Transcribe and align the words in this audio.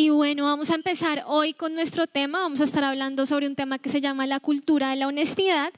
Y 0.00 0.10
bueno, 0.10 0.44
vamos 0.44 0.70
a 0.70 0.76
empezar 0.76 1.24
hoy 1.26 1.54
con 1.54 1.74
nuestro 1.74 2.06
tema. 2.06 2.38
Vamos 2.38 2.60
a 2.60 2.64
estar 2.64 2.84
hablando 2.84 3.26
sobre 3.26 3.48
un 3.48 3.56
tema 3.56 3.80
que 3.80 3.90
se 3.90 4.00
llama 4.00 4.28
la 4.28 4.38
cultura 4.38 4.90
de 4.90 4.94
la 4.96 5.08
honestidad. 5.08 5.72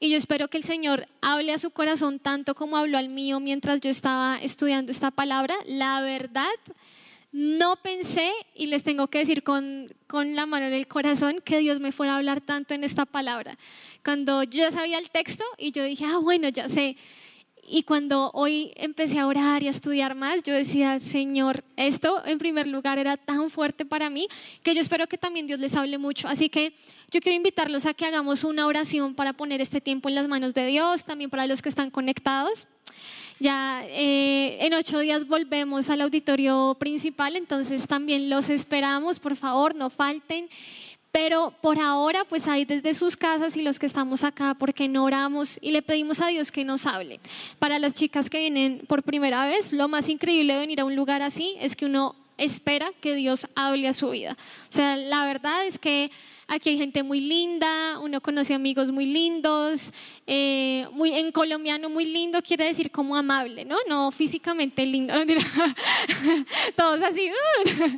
Y 0.00 0.10
yo 0.10 0.16
espero 0.16 0.48
que 0.48 0.58
el 0.58 0.64
Señor 0.64 1.06
hable 1.22 1.52
a 1.52 1.58
su 1.60 1.70
corazón 1.70 2.18
tanto 2.18 2.56
como 2.56 2.76
habló 2.76 2.98
al 2.98 3.10
mío 3.10 3.38
mientras 3.38 3.80
yo 3.80 3.88
estaba 3.88 4.40
estudiando 4.42 4.90
esta 4.90 5.12
palabra. 5.12 5.54
La 5.66 6.00
verdad, 6.00 6.50
no 7.30 7.76
pensé, 7.76 8.32
y 8.56 8.66
les 8.66 8.82
tengo 8.82 9.06
que 9.06 9.18
decir 9.18 9.44
con, 9.44 9.88
con 10.08 10.34
la 10.34 10.46
mano 10.46 10.66
en 10.66 10.72
el 10.72 10.88
corazón, 10.88 11.40
que 11.44 11.60
Dios 11.60 11.78
me 11.78 11.92
fuera 11.92 12.14
a 12.14 12.16
hablar 12.16 12.40
tanto 12.40 12.74
en 12.74 12.82
esta 12.82 13.06
palabra. 13.06 13.56
Cuando 14.04 14.42
yo 14.42 14.64
ya 14.64 14.72
sabía 14.72 14.98
el 14.98 15.10
texto 15.10 15.44
y 15.58 15.70
yo 15.70 15.84
dije, 15.84 16.06
ah, 16.06 16.18
bueno, 16.18 16.48
ya 16.48 16.68
sé 16.68 16.96
y 17.70 17.84
cuando 17.84 18.32
hoy 18.34 18.72
empecé 18.74 19.20
a 19.20 19.26
orar 19.28 19.62
y 19.62 19.68
a 19.68 19.70
estudiar 19.70 20.16
más, 20.16 20.42
yo 20.42 20.52
decía, 20.52 20.98
Señor, 20.98 21.62
esto 21.76 22.20
en 22.26 22.38
primer 22.38 22.66
lugar 22.66 22.98
era 22.98 23.16
tan 23.16 23.48
fuerte 23.48 23.86
para 23.86 24.10
mí 24.10 24.26
que 24.64 24.74
yo 24.74 24.80
espero 24.80 25.06
que 25.06 25.16
también 25.16 25.46
Dios 25.46 25.60
les 25.60 25.76
hable 25.76 25.96
mucho. 25.96 26.26
Así 26.26 26.48
que 26.48 26.72
yo 27.12 27.20
quiero 27.20 27.36
invitarlos 27.36 27.86
a 27.86 27.94
que 27.94 28.06
hagamos 28.06 28.42
una 28.42 28.66
oración 28.66 29.14
para 29.14 29.34
poner 29.34 29.60
este 29.60 29.80
tiempo 29.80 30.08
en 30.08 30.16
las 30.16 30.26
manos 30.26 30.52
de 30.52 30.66
Dios, 30.66 31.04
también 31.04 31.30
para 31.30 31.46
los 31.46 31.62
que 31.62 31.68
están 31.68 31.90
conectados. 31.90 32.66
Ya 33.38 33.84
eh, 33.86 34.58
en 34.60 34.74
ocho 34.74 34.98
días 34.98 35.26
volvemos 35.26 35.88
al 35.90 36.02
auditorio 36.02 36.76
principal, 36.78 37.36
entonces 37.36 37.86
también 37.86 38.28
los 38.28 38.50
esperamos, 38.50 39.20
por 39.20 39.36
favor, 39.36 39.76
no 39.76 39.90
falten. 39.90 40.48
Pero 41.12 41.52
por 41.60 41.80
ahora, 41.80 42.24
pues 42.28 42.46
ahí 42.46 42.64
desde 42.64 42.94
sus 42.94 43.16
casas 43.16 43.56
y 43.56 43.62
los 43.62 43.78
que 43.78 43.86
estamos 43.86 44.22
acá, 44.22 44.54
porque 44.54 44.88
no 44.88 45.04
oramos 45.04 45.58
y 45.60 45.72
le 45.72 45.82
pedimos 45.82 46.20
a 46.20 46.28
Dios 46.28 46.52
que 46.52 46.64
nos 46.64 46.86
hable. 46.86 47.20
Para 47.58 47.78
las 47.78 47.94
chicas 47.94 48.30
que 48.30 48.38
vienen 48.38 48.84
por 48.86 49.02
primera 49.02 49.44
vez, 49.46 49.72
lo 49.72 49.88
más 49.88 50.08
increíble 50.08 50.54
de 50.54 50.60
venir 50.60 50.80
a 50.80 50.84
un 50.84 50.94
lugar 50.94 51.22
así 51.22 51.56
es 51.60 51.74
que 51.74 51.86
uno 51.86 52.14
espera 52.40 52.90
que 53.00 53.14
Dios 53.14 53.46
hable 53.54 53.88
a 53.88 53.92
su 53.92 54.10
vida. 54.10 54.36
O 54.68 54.72
sea, 54.72 54.96
la 54.96 55.26
verdad 55.26 55.66
es 55.66 55.78
que 55.78 56.10
aquí 56.50 56.70
hay 56.70 56.78
gente 56.78 57.02
muy 57.02 57.20
linda, 57.20 58.00
uno 58.00 58.20
conoce 58.20 58.54
amigos 58.54 58.90
muy 58.90 59.06
lindos, 59.06 59.92
eh, 60.26 60.86
muy, 60.92 61.14
en 61.14 61.30
colombiano 61.30 61.88
muy 61.88 62.04
lindo 62.04 62.42
quiere 62.42 62.64
decir 62.64 62.90
como 62.90 63.16
amable, 63.16 63.64
¿no? 63.64 63.76
No 63.88 64.10
físicamente 64.10 64.84
lindo, 64.84 65.14
todos 66.76 67.00
así, 67.02 67.30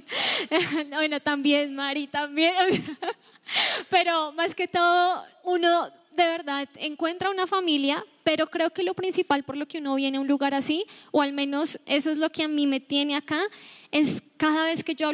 bueno, 0.90 1.18
también 1.20 1.74
Mari, 1.74 2.06
también, 2.08 2.54
pero 3.88 4.32
más 4.32 4.54
que 4.54 4.68
todo 4.68 5.24
uno 5.44 5.90
de 6.10 6.26
verdad 6.26 6.68
encuentra 6.76 7.30
una 7.30 7.46
familia, 7.46 8.04
pero 8.24 8.46
creo 8.46 8.70
que 8.70 8.82
lo 8.82 8.94
principal 8.94 9.42
por 9.42 9.56
lo 9.56 9.66
que 9.66 9.78
uno 9.78 9.94
viene 9.94 10.18
a 10.18 10.20
un 10.20 10.28
lugar 10.28 10.54
así, 10.54 10.84
o 11.10 11.22
al 11.22 11.32
menos 11.32 11.80
eso 11.86 12.10
es 12.10 12.18
lo 12.18 12.30
que 12.30 12.42
a 12.42 12.48
mí 12.48 12.66
me 12.66 12.80
tiene 12.80 13.16
acá, 13.16 13.40
es 13.90 14.22
cada 14.36 14.64
vez 14.64 14.84
que 14.84 14.94
yo 14.94 15.08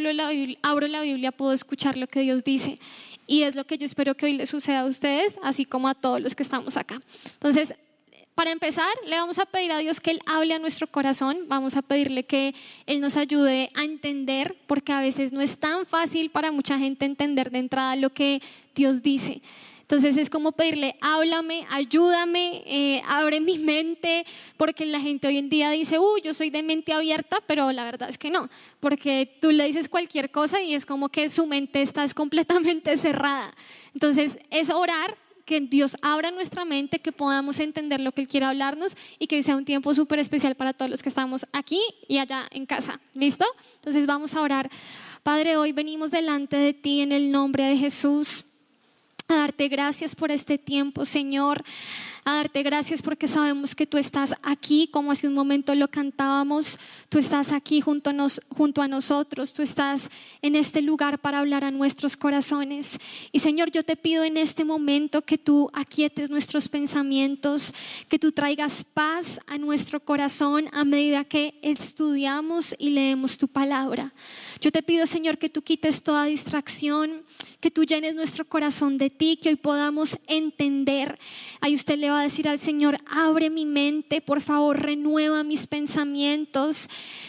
abro 0.62 0.88
la 0.88 1.02
Biblia 1.02 1.32
puedo 1.32 1.52
escuchar 1.52 1.96
lo 1.96 2.06
que 2.06 2.20
Dios 2.20 2.44
dice. 2.44 2.78
Y 3.26 3.42
es 3.42 3.54
lo 3.54 3.66
que 3.66 3.76
yo 3.76 3.84
espero 3.84 4.16
que 4.16 4.24
hoy 4.24 4.32
les 4.32 4.48
suceda 4.48 4.80
a 4.80 4.86
ustedes, 4.86 5.38
así 5.42 5.66
como 5.66 5.86
a 5.88 5.94
todos 5.94 6.22
los 6.22 6.34
que 6.34 6.42
estamos 6.42 6.78
acá. 6.78 7.02
Entonces, 7.34 7.74
para 8.34 8.52
empezar, 8.52 8.88
le 9.04 9.16
vamos 9.16 9.38
a 9.38 9.46
pedir 9.46 9.72
a 9.72 9.78
Dios 9.78 9.98
que 10.00 10.12
Él 10.12 10.20
hable 10.24 10.54
a 10.54 10.60
nuestro 10.60 10.86
corazón, 10.86 11.46
vamos 11.48 11.76
a 11.76 11.82
pedirle 11.82 12.24
que 12.24 12.54
Él 12.86 13.00
nos 13.00 13.16
ayude 13.16 13.70
a 13.74 13.82
entender, 13.82 14.56
porque 14.68 14.92
a 14.92 15.00
veces 15.00 15.32
no 15.32 15.40
es 15.40 15.58
tan 15.58 15.84
fácil 15.86 16.30
para 16.30 16.52
mucha 16.52 16.78
gente 16.78 17.04
entender 17.04 17.50
de 17.50 17.58
entrada 17.58 17.96
lo 17.96 18.10
que 18.10 18.40
Dios 18.76 19.02
dice. 19.02 19.42
Entonces 19.90 20.18
es 20.18 20.28
como 20.28 20.52
pedirle, 20.52 20.96
háblame, 21.00 21.66
ayúdame, 21.70 22.62
eh, 22.66 23.02
abre 23.06 23.40
mi 23.40 23.56
mente, 23.56 24.26
porque 24.58 24.84
la 24.84 25.00
gente 25.00 25.26
hoy 25.26 25.38
en 25.38 25.48
día 25.48 25.70
dice, 25.70 25.98
uy, 25.98 26.20
yo 26.20 26.34
soy 26.34 26.50
de 26.50 26.62
mente 26.62 26.92
abierta, 26.92 27.38
pero 27.46 27.72
la 27.72 27.84
verdad 27.84 28.10
es 28.10 28.18
que 28.18 28.30
no, 28.30 28.50
porque 28.80 29.38
tú 29.40 29.50
le 29.50 29.64
dices 29.64 29.88
cualquier 29.88 30.30
cosa 30.30 30.60
y 30.60 30.74
es 30.74 30.84
como 30.84 31.08
que 31.08 31.30
su 31.30 31.46
mente 31.46 31.80
está 31.80 32.06
completamente 32.10 32.94
cerrada. 32.98 33.50
Entonces 33.94 34.36
es 34.50 34.68
orar 34.68 35.16
que 35.46 35.58
Dios 35.62 35.96
abra 36.02 36.30
nuestra 36.32 36.66
mente, 36.66 36.98
que 36.98 37.10
podamos 37.10 37.58
entender 37.58 38.00
lo 38.00 38.12
que 38.12 38.20
Él 38.20 38.28
quiere 38.28 38.44
hablarnos 38.44 38.94
y 39.18 39.26
que 39.26 39.42
sea 39.42 39.56
un 39.56 39.64
tiempo 39.64 39.94
súper 39.94 40.18
especial 40.18 40.54
para 40.54 40.74
todos 40.74 40.90
los 40.90 41.02
que 41.02 41.08
estamos 41.08 41.46
aquí 41.54 41.80
y 42.06 42.18
allá 42.18 42.46
en 42.50 42.66
casa. 42.66 43.00
¿Listo? 43.14 43.46
Entonces 43.76 44.04
vamos 44.04 44.34
a 44.34 44.42
orar. 44.42 44.68
Padre, 45.22 45.56
hoy 45.56 45.72
venimos 45.72 46.10
delante 46.10 46.58
de 46.58 46.74
ti 46.74 47.00
en 47.00 47.10
el 47.10 47.30
nombre 47.30 47.64
de 47.64 47.78
Jesús 47.78 48.44
a 49.30 49.36
darte 49.36 49.68
gracias 49.68 50.14
por 50.14 50.30
este 50.30 50.56
tiempo, 50.56 51.04
Señor, 51.04 51.62
a 52.28 52.34
darte 52.34 52.62
gracias 52.62 53.00
porque 53.00 53.26
sabemos 53.26 53.74
que 53.74 53.86
tú 53.86 53.96
estás 53.96 54.34
aquí, 54.42 54.90
como 54.92 55.12
hace 55.12 55.26
un 55.26 55.32
momento 55.32 55.74
lo 55.74 55.88
cantábamos, 55.88 56.78
tú 57.08 57.18
estás 57.18 57.52
aquí 57.52 57.80
junto 57.80 58.10
a, 58.10 58.12
nos, 58.12 58.42
junto 58.54 58.82
a 58.82 58.88
nosotros, 58.88 59.54
tú 59.54 59.62
estás 59.62 60.10
en 60.42 60.54
este 60.54 60.82
lugar 60.82 61.20
para 61.20 61.38
hablar 61.38 61.64
a 61.64 61.70
nuestros 61.70 62.18
corazones. 62.18 62.98
Y 63.32 63.38
Señor, 63.38 63.70
yo 63.70 63.82
te 63.82 63.96
pido 63.96 64.24
en 64.24 64.36
este 64.36 64.66
momento 64.66 65.22
que 65.22 65.38
tú 65.38 65.70
aquietes 65.72 66.28
nuestros 66.28 66.68
pensamientos, 66.68 67.72
que 68.10 68.18
tú 68.18 68.30
traigas 68.30 68.84
paz 68.84 69.40
a 69.46 69.56
nuestro 69.56 69.98
corazón 69.98 70.68
a 70.72 70.84
medida 70.84 71.24
que 71.24 71.58
estudiamos 71.62 72.76
y 72.78 72.90
leemos 72.90 73.38
tu 73.38 73.48
palabra. 73.48 74.12
Yo 74.60 74.70
te 74.70 74.82
pido, 74.82 75.06
Señor, 75.06 75.38
que 75.38 75.48
tú 75.48 75.62
quites 75.62 76.02
toda 76.02 76.24
distracción 76.24 77.22
que 77.60 77.70
tú 77.70 77.84
llenes 77.84 78.14
nuestro 78.14 78.44
corazón 78.44 78.98
de 78.98 79.10
ti, 79.10 79.36
que 79.36 79.48
hoy 79.48 79.56
podamos 79.56 80.16
entender. 80.28 81.18
Ahí 81.60 81.74
usted 81.74 81.98
le 81.98 82.10
va 82.10 82.17
a 82.18 82.22
decir 82.22 82.48
al 82.48 82.58
Señor, 82.58 82.98
abre 83.06 83.50
mi 83.50 83.66
mente, 83.66 84.20
por 84.20 84.40
favor, 84.40 84.80
renueva 84.80 85.42
mis 85.42 85.66
pensamientos. 85.66 86.88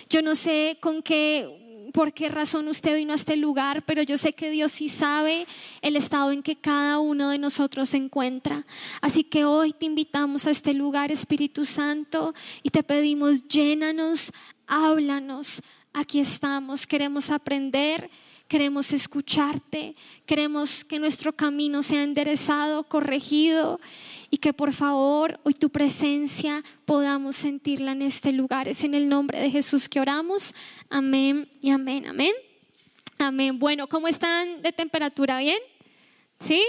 Yo 0.09 0.21
no 0.21 0.35
sé 0.35 0.77
con 0.81 1.01
qué 1.01 1.59
por 1.91 2.13
qué 2.13 2.29
razón 2.29 2.67
usted 2.67 2.95
vino 2.95 3.13
a 3.13 3.15
este 3.15 3.35
lugar, 3.35 3.83
pero 3.83 4.01
yo 4.03 4.17
sé 4.17 4.33
que 4.33 4.51
Dios 4.51 4.71
sí 4.71 4.89
sabe 4.89 5.47
el 5.81 5.95
estado 5.95 6.31
en 6.31 6.43
que 6.43 6.55
cada 6.55 6.99
uno 6.99 7.29
de 7.29 7.37
nosotros 7.37 7.89
se 7.89 7.97
encuentra. 7.97 8.65
Así 9.01 9.23
que 9.23 9.45
hoy 9.45 9.73
te 9.73 9.85
invitamos 9.85 10.45
a 10.45 10.51
este 10.51 10.73
lugar, 10.73 11.11
Espíritu 11.11 11.65
Santo, 11.65 12.33
y 12.63 12.69
te 12.69 12.83
pedimos, 12.83 13.47
llénanos, 13.47 14.31
háblanos. 14.67 15.61
Aquí 15.93 16.19
estamos, 16.19 16.85
queremos 16.85 17.31
aprender 17.31 18.09
queremos 18.49 18.91
escucharte, 18.91 19.95
queremos 20.25 20.83
que 20.83 20.97
nuestro 20.97 21.33
camino 21.33 21.83
sea 21.83 22.01
enderezado, 22.03 22.83
corregido 22.83 23.79
y 24.31 24.37
que 24.37 24.53
por 24.53 24.73
favor 24.73 25.39
hoy 25.43 25.53
tu 25.53 25.69
presencia 25.69 26.63
podamos 26.85 27.35
sentirla 27.35 27.91
en 27.91 28.01
este 28.01 28.31
lugar. 28.33 28.67
Es 28.67 28.83
en 28.83 28.95
el 28.95 29.07
nombre 29.07 29.39
de 29.39 29.51
Jesús 29.51 29.87
que 29.87 30.01
oramos. 30.01 30.55
Amén 30.89 31.47
y 31.61 31.69
amén, 31.69 32.07
amén. 32.07 32.33
Amén. 33.19 33.59
Bueno, 33.59 33.87
¿cómo 33.87 34.07
están 34.07 34.63
de 34.63 34.71
temperatura? 34.71 35.39
¿Bien? 35.39 35.59
¿Sí? 36.39 36.63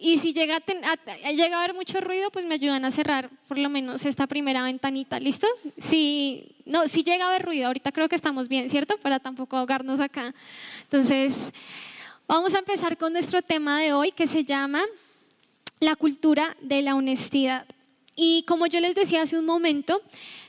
Y 0.00 0.18
si 0.18 0.32
llega 0.32 0.56
a, 0.56 1.30
llega 1.30 1.56
a 1.56 1.64
haber 1.64 1.74
mucho 1.74 2.00
ruido, 2.00 2.30
pues 2.30 2.44
me 2.44 2.54
ayudan 2.54 2.84
a 2.84 2.90
cerrar 2.90 3.30
por 3.48 3.58
lo 3.58 3.68
menos 3.68 4.04
esta 4.04 4.26
primera 4.26 4.62
ventanita, 4.62 5.20
¿listo? 5.20 5.46
Si, 5.78 6.56
no, 6.64 6.88
si 6.88 7.04
llega 7.04 7.24
a 7.24 7.28
haber 7.28 7.44
ruido, 7.44 7.66
ahorita 7.66 7.92
creo 7.92 8.08
que 8.08 8.16
estamos 8.16 8.48
bien, 8.48 8.68
¿cierto? 8.70 8.98
Para 8.98 9.18
tampoco 9.18 9.56
ahogarnos 9.56 10.00
acá. 10.00 10.34
Entonces, 10.82 11.52
vamos 12.26 12.54
a 12.54 12.58
empezar 12.58 12.96
con 12.96 13.12
nuestro 13.12 13.42
tema 13.42 13.80
de 13.80 13.92
hoy 13.92 14.12
que 14.12 14.26
se 14.26 14.44
llama 14.44 14.82
la 15.80 15.96
cultura 15.96 16.56
de 16.60 16.82
la 16.82 16.94
honestidad. 16.94 17.66
Y 18.16 18.44
como 18.48 18.66
yo 18.66 18.80
les 18.80 18.94
decía 18.94 19.22
hace 19.22 19.38
un 19.38 19.44
momento, 19.44 20.02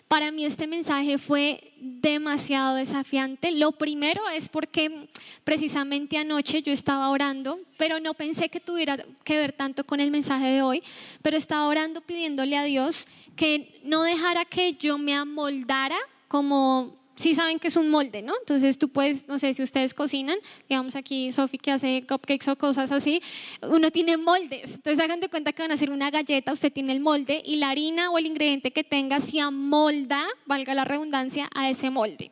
para 0.08 0.32
mí 0.32 0.46
este 0.46 0.68
mensaje 0.68 1.18
fue 1.18 1.74
demasiado 1.82 2.76
desafiante. 2.76 3.52
Lo 3.52 3.74
primero 3.74 4.28
es 4.30 4.48
porque 4.48 5.10
precisamente 5.44 6.18
anoche 6.18 6.62
yo 6.62 6.72
estaba 6.72 7.10
orando, 7.10 7.60
pero 7.78 8.00
no 8.00 8.14
pensé 8.14 8.48
que 8.48 8.62
tuviera 8.62 8.98
que 9.26 9.38
ver 9.38 9.52
tanto 9.52 9.86
con 9.86 10.00
el 10.00 10.10
mensaje 10.10 10.48
de 10.48 10.62
hoy, 10.62 10.82
pero 11.22 11.36
estaba 11.36 11.68
orando 11.68 12.00
pidiéndole 12.00 12.58
a 12.58 12.64
Dios 12.64 13.08
que 13.36 13.82
no 13.84 14.04
dejara 14.04 14.46
que 14.46 14.74
yo 14.74 14.98
me 14.98 15.14
amoldara 15.14 15.98
como 16.30 16.96
sí 17.18 17.34
saben 17.36 17.60
que 17.60 17.68
es 17.68 17.76
un 17.76 17.90
molde, 17.90 18.22
¿no? 18.22 18.34
Entonces 18.40 18.78
tú 18.78 18.90
puedes, 18.90 19.28
no 19.28 19.38
sé, 19.40 19.54
si 19.54 19.64
ustedes 19.64 19.94
cocinan, 19.94 20.38
digamos 20.70 20.96
aquí 20.96 21.32
Sofi 21.32 21.58
que 21.58 21.72
hace 21.72 22.04
cupcakes 22.08 22.50
o 22.50 22.56
cosas 22.56 22.92
así, 22.92 23.22
uno 23.64 23.92
tiene 23.92 24.16
moldes. 24.16 24.76
Entonces 24.76 25.04
hagan 25.04 25.20
de 25.20 25.28
cuenta 25.28 25.52
que 25.52 25.64
van 25.64 25.72
a 25.72 25.74
hacer 25.74 25.90
una 25.90 26.10
galleta, 26.10 26.54
usted 26.54 26.72
tiene 26.72 26.94
el 26.94 27.02
molde 27.02 27.42
y 27.44 27.58
la 27.58 27.70
harina 27.70 28.10
o 28.12 28.18
el 28.18 28.28
ingrediente 28.28 28.72
que 28.72 28.84
tenga 28.84 29.20
se 29.20 29.42
amolda, 29.42 30.26
valga 30.46 30.74
la 30.74 30.86
redundancia, 30.86 31.50
a 31.56 31.70
ese 31.70 31.90
molde. 31.90 32.32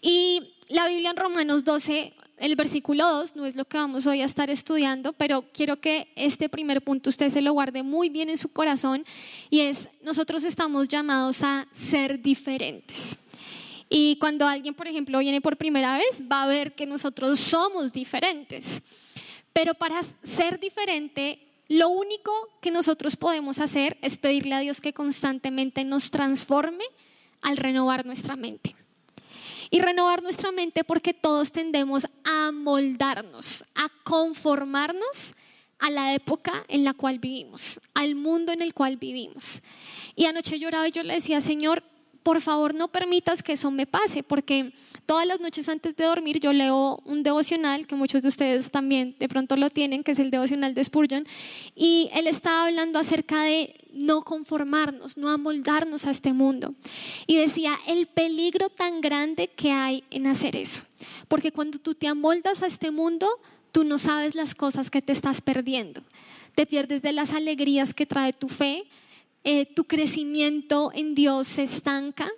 Y 0.00 0.42
la 0.68 0.88
Biblia 0.88 1.10
en 1.10 1.16
Romanos 1.16 1.64
12 1.64 2.14
el 2.38 2.54
versículo 2.54 3.04
2 3.04 3.36
no 3.36 3.46
es 3.46 3.56
lo 3.56 3.64
que 3.64 3.78
vamos 3.78 4.06
hoy 4.06 4.22
a 4.22 4.24
estar 4.24 4.48
estudiando, 4.48 5.12
pero 5.12 5.44
quiero 5.52 5.80
que 5.80 6.08
este 6.14 6.48
primer 6.48 6.82
punto 6.82 7.10
usted 7.10 7.30
se 7.30 7.42
lo 7.42 7.52
guarde 7.52 7.82
muy 7.82 8.10
bien 8.10 8.30
en 8.30 8.38
su 8.38 8.48
corazón 8.48 9.04
y 9.50 9.60
es, 9.60 9.88
nosotros 10.02 10.44
estamos 10.44 10.86
llamados 10.88 11.42
a 11.42 11.66
ser 11.72 12.22
diferentes. 12.22 13.18
Y 13.88 14.16
cuando 14.18 14.46
alguien, 14.46 14.74
por 14.74 14.86
ejemplo, 14.86 15.18
viene 15.18 15.40
por 15.40 15.56
primera 15.56 15.96
vez, 15.96 16.22
va 16.30 16.42
a 16.42 16.46
ver 16.46 16.74
que 16.74 16.86
nosotros 16.86 17.40
somos 17.40 17.92
diferentes. 17.92 18.82
Pero 19.52 19.74
para 19.74 20.00
ser 20.22 20.60
diferente, 20.60 21.40
lo 21.68 21.88
único 21.88 22.32
que 22.60 22.70
nosotros 22.70 23.16
podemos 23.16 23.60
hacer 23.60 23.98
es 24.02 24.18
pedirle 24.18 24.54
a 24.54 24.60
Dios 24.60 24.80
que 24.80 24.92
constantemente 24.92 25.84
nos 25.84 26.10
transforme 26.10 26.84
al 27.42 27.56
renovar 27.56 28.06
nuestra 28.06 28.36
mente. 28.36 28.74
Y 29.70 29.80
renovar 29.80 30.22
nuestra 30.22 30.50
mente 30.50 30.82
porque 30.84 31.12
todos 31.12 31.52
tendemos 31.52 32.06
a 32.24 32.52
moldarnos, 32.52 33.64
a 33.74 33.90
conformarnos 34.02 35.34
a 35.78 35.90
la 35.90 36.14
época 36.14 36.64
en 36.68 36.84
la 36.84 36.94
cual 36.94 37.18
vivimos, 37.18 37.80
al 37.94 38.14
mundo 38.14 38.52
en 38.52 38.62
el 38.62 38.74
cual 38.74 38.96
vivimos. 38.96 39.62
Y 40.16 40.24
anoche 40.24 40.58
lloraba 40.58 40.88
y 40.88 40.92
yo 40.92 41.02
le 41.02 41.14
decía, 41.14 41.40
Señor, 41.40 41.84
por 42.28 42.42
favor 42.42 42.74
no 42.74 42.88
permitas 42.88 43.42
que 43.42 43.54
eso 43.54 43.70
me 43.70 43.86
pase, 43.86 44.22
porque 44.22 44.74
todas 45.06 45.26
las 45.26 45.40
noches 45.40 45.66
antes 45.66 45.96
de 45.96 46.04
dormir 46.04 46.40
yo 46.40 46.52
leo 46.52 47.00
un 47.06 47.22
devocional, 47.22 47.86
que 47.86 47.94
muchos 47.94 48.20
de 48.20 48.28
ustedes 48.28 48.70
también 48.70 49.16
de 49.18 49.30
pronto 49.30 49.56
lo 49.56 49.70
tienen, 49.70 50.04
que 50.04 50.12
es 50.12 50.18
el 50.18 50.30
devocional 50.30 50.74
de 50.74 50.84
Spurgeon, 50.84 51.26
y 51.74 52.10
él 52.12 52.26
estaba 52.26 52.66
hablando 52.66 52.98
acerca 52.98 53.44
de 53.44 53.74
no 53.94 54.20
conformarnos, 54.24 55.16
no 55.16 55.30
amoldarnos 55.30 56.04
a 56.04 56.10
este 56.10 56.34
mundo. 56.34 56.74
Y 57.26 57.36
decía, 57.36 57.72
el 57.86 58.04
peligro 58.04 58.68
tan 58.68 59.00
grande 59.00 59.48
que 59.48 59.70
hay 59.70 60.04
en 60.10 60.26
hacer 60.26 60.54
eso, 60.54 60.82
porque 61.28 61.50
cuando 61.50 61.78
tú 61.78 61.94
te 61.94 62.08
amoldas 62.08 62.62
a 62.62 62.66
este 62.66 62.90
mundo, 62.90 63.26
tú 63.72 63.84
no 63.84 63.98
sabes 63.98 64.34
las 64.34 64.54
cosas 64.54 64.90
que 64.90 65.00
te 65.00 65.14
estás 65.14 65.40
perdiendo. 65.40 66.02
Te 66.54 66.66
pierdes 66.66 67.00
de 67.00 67.14
las 67.14 67.32
alegrías 67.32 67.94
que 67.94 68.04
trae 68.04 68.34
tu 68.34 68.50
fe, 68.50 68.84
eh, 69.50 69.64
tu 69.64 69.84
crecimiento 69.84 70.90
en 70.92 71.14
Dios 71.14 71.46
se 71.46 71.62
estanca. 71.62 72.30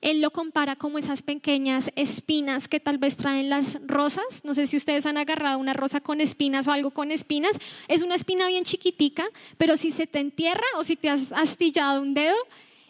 Él 0.00 0.20
lo 0.20 0.32
compara 0.32 0.74
como 0.74 0.98
esas 0.98 1.22
pequeñas 1.22 1.92
espinas 1.94 2.66
que 2.66 2.80
tal 2.80 2.98
vez 2.98 3.16
traen 3.16 3.48
las 3.48 3.78
rosas. 3.86 4.40
No 4.42 4.52
sé 4.52 4.66
si 4.66 4.76
ustedes 4.76 5.06
han 5.06 5.16
agarrado 5.16 5.60
una 5.60 5.74
rosa 5.74 6.00
con 6.00 6.20
espinas 6.20 6.66
o 6.66 6.72
algo 6.72 6.90
con 6.90 7.12
espinas. 7.12 7.56
Es 7.86 8.02
una 8.02 8.16
espina 8.16 8.48
bien 8.48 8.64
chiquitica, 8.64 9.28
pero 9.58 9.76
si 9.76 9.92
se 9.92 10.08
te 10.08 10.18
entierra 10.18 10.64
o 10.76 10.82
si 10.82 10.96
te 10.96 11.08
has 11.08 11.30
astillado 11.30 12.02
un 12.02 12.14
dedo, 12.14 12.34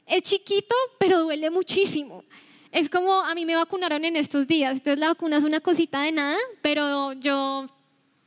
es 0.07 0.23
chiquito, 0.23 0.75
pero 0.99 1.21
duele 1.21 1.51
muchísimo. 1.51 2.25
Es 2.73 2.89
como 2.89 3.13
a 3.21 3.35
mí 3.35 3.45
me 3.45 3.57
vacunaron 3.57 4.07
en 4.07 4.17
estos 4.17 4.47
días. 4.47 4.79
Entonces 4.79 5.01
la 5.01 5.09
vacuna 5.09 5.37
es 5.37 5.45
una 5.45 5.61
cosita 5.61 6.01
de 6.01 6.13
nada, 6.13 6.39
pero 6.63 7.13
yo 7.13 7.67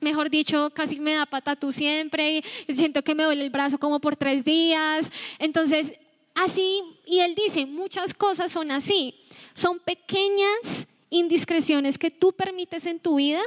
mejor 0.04 0.30
dicho, 0.30 0.72
casi 0.76 1.00
me 1.00 1.14
da 1.14 1.26
patatú 1.26 1.72
siempre, 1.72 2.44
y 2.68 2.76
siento 2.76 3.04
que 3.04 3.16
me 3.16 3.24
duele 3.24 3.44
el 3.44 3.50
brazo 3.50 3.80
como 3.80 4.00
por 4.00 4.16
tres 4.16 4.44
días. 4.44 5.10
Entonces, 5.40 5.94
así, 6.36 6.82
y 7.06 7.20
él 7.20 7.36
dice, 7.36 7.66
muchas 7.66 8.14
cosas 8.14 8.52
son 8.52 8.72
así, 8.72 9.16
son 9.54 9.80
pequeñas 9.80 10.88
indiscreciones 11.10 11.98
que 11.98 12.12
tú 12.12 12.34
permites 12.34 12.86
en 12.86 13.00
tu 13.00 13.16
vida, 13.16 13.42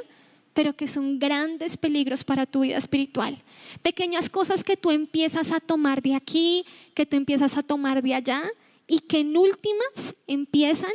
pero 0.55 0.75
que 0.75 0.89
son 0.89 1.19
grandes 1.19 1.77
peligros 1.77 2.25
para 2.25 2.47
tu 2.47 2.61
vida 2.61 2.79
espiritual. 2.79 3.37
Pequeñas 3.83 4.31
cosas 4.31 4.65
que 4.65 4.77
tú 4.77 4.91
empiezas 4.91 5.53
a 5.53 5.61
tomar 5.61 6.01
de 6.01 6.15
aquí, 6.15 6.65
que 6.95 7.05
tú 7.05 7.17
empiezas 7.17 7.59
a 7.59 7.63
tomar 7.63 8.03
de 8.03 8.15
allá, 8.15 8.43
y 8.89 9.01
que 9.01 9.19
en 9.19 9.37
últimas 9.37 10.15
empiezan, 10.27 10.93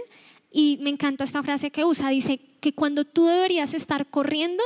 y 0.52 0.80
me 0.82 0.90
encanta 0.90 1.26
esta 1.26 1.44
frase 1.44 1.72
que 1.72 1.86
usa, 1.86 2.10
dice 2.10 2.40
que 2.60 2.74
cuando 2.74 3.06
tú 3.06 3.26
deberías 3.26 3.74
estar 3.74 4.08
corriendo, 4.10 4.64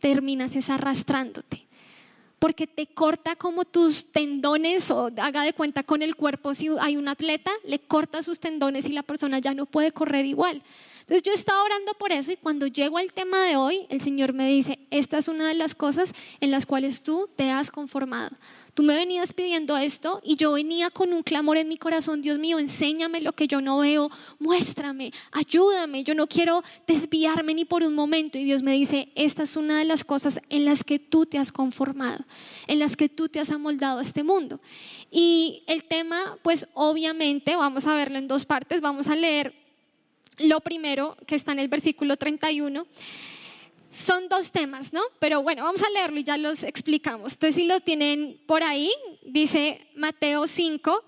terminas 0.00 0.56
es 0.56 0.70
arrastrándote. 0.70 1.66
Porque 2.38 2.66
te 2.66 2.86
corta 2.86 3.34
como 3.34 3.64
tus 3.64 4.12
tendones 4.12 4.90
o 4.90 5.10
haga 5.16 5.42
de 5.42 5.54
cuenta 5.54 5.82
con 5.82 6.02
el 6.02 6.16
cuerpo, 6.16 6.52
si 6.52 6.68
hay 6.80 6.96
un 6.96 7.08
atleta, 7.08 7.50
le 7.64 7.78
corta 7.78 8.22
sus 8.22 8.40
tendones 8.40 8.86
y 8.86 8.92
la 8.92 9.02
persona 9.02 9.38
ya 9.38 9.54
no 9.54 9.64
puede 9.64 9.90
correr 9.92 10.26
igual. 10.26 10.62
Entonces 11.00 11.22
yo 11.22 11.32
estaba 11.32 11.62
orando 11.62 11.94
por 11.94 12.10
eso 12.10 12.32
y 12.32 12.36
cuando 12.36 12.66
llego 12.66 12.98
al 12.98 13.12
tema 13.12 13.44
de 13.44 13.56
hoy, 13.56 13.86
el 13.90 14.00
Señor 14.00 14.32
me 14.32 14.48
dice, 14.48 14.80
esta 14.90 15.18
es 15.18 15.28
una 15.28 15.46
de 15.48 15.54
las 15.54 15.74
cosas 15.74 16.12
en 16.40 16.50
las 16.50 16.66
cuales 16.66 17.02
tú 17.04 17.30
te 17.36 17.50
has 17.50 17.70
conformado. 17.70 18.36
Tú 18.76 18.82
me 18.82 18.94
venías 18.94 19.32
pidiendo 19.32 19.74
esto 19.78 20.20
y 20.22 20.36
yo 20.36 20.52
venía 20.52 20.90
con 20.90 21.14
un 21.14 21.22
clamor 21.22 21.56
en 21.56 21.66
mi 21.66 21.78
corazón, 21.78 22.20
Dios 22.20 22.38
mío, 22.38 22.58
enséñame 22.58 23.22
lo 23.22 23.32
que 23.32 23.48
yo 23.48 23.62
no 23.62 23.78
veo, 23.78 24.10
muéstrame, 24.38 25.14
ayúdame, 25.32 26.04
yo 26.04 26.14
no 26.14 26.26
quiero 26.26 26.62
desviarme 26.86 27.54
ni 27.54 27.64
por 27.64 27.82
un 27.82 27.94
momento. 27.94 28.36
Y 28.36 28.44
Dios 28.44 28.62
me 28.62 28.72
dice, 28.72 29.08
esta 29.14 29.44
es 29.44 29.56
una 29.56 29.78
de 29.78 29.86
las 29.86 30.04
cosas 30.04 30.42
en 30.50 30.66
las 30.66 30.84
que 30.84 30.98
tú 30.98 31.24
te 31.24 31.38
has 31.38 31.52
conformado, 31.52 32.22
en 32.66 32.78
las 32.78 32.98
que 32.98 33.08
tú 33.08 33.30
te 33.30 33.40
has 33.40 33.50
amoldado 33.50 33.98
a 33.98 34.02
este 34.02 34.22
mundo. 34.22 34.60
Y 35.10 35.62
el 35.68 35.84
tema, 35.84 36.36
pues 36.42 36.68
obviamente, 36.74 37.56
vamos 37.56 37.86
a 37.86 37.94
verlo 37.94 38.18
en 38.18 38.28
dos 38.28 38.44
partes, 38.44 38.82
vamos 38.82 39.08
a 39.08 39.16
leer 39.16 39.54
lo 40.36 40.60
primero 40.60 41.16
que 41.26 41.34
está 41.34 41.52
en 41.52 41.60
el 41.60 41.68
versículo 41.68 42.18
31 42.18 42.86
son 43.90 44.28
dos 44.28 44.52
temas, 44.52 44.92
¿no? 44.92 45.02
Pero 45.18 45.42
bueno, 45.42 45.64
vamos 45.64 45.82
a 45.82 45.90
leerlo 45.90 46.18
y 46.18 46.24
ya 46.24 46.36
los 46.36 46.62
explicamos. 46.62 47.34
Entonces, 47.34 47.54
si 47.54 47.64
lo 47.64 47.80
tienen 47.80 48.40
por 48.46 48.62
ahí, 48.62 48.90
dice 49.24 49.86
Mateo 49.94 50.46
5, 50.46 51.04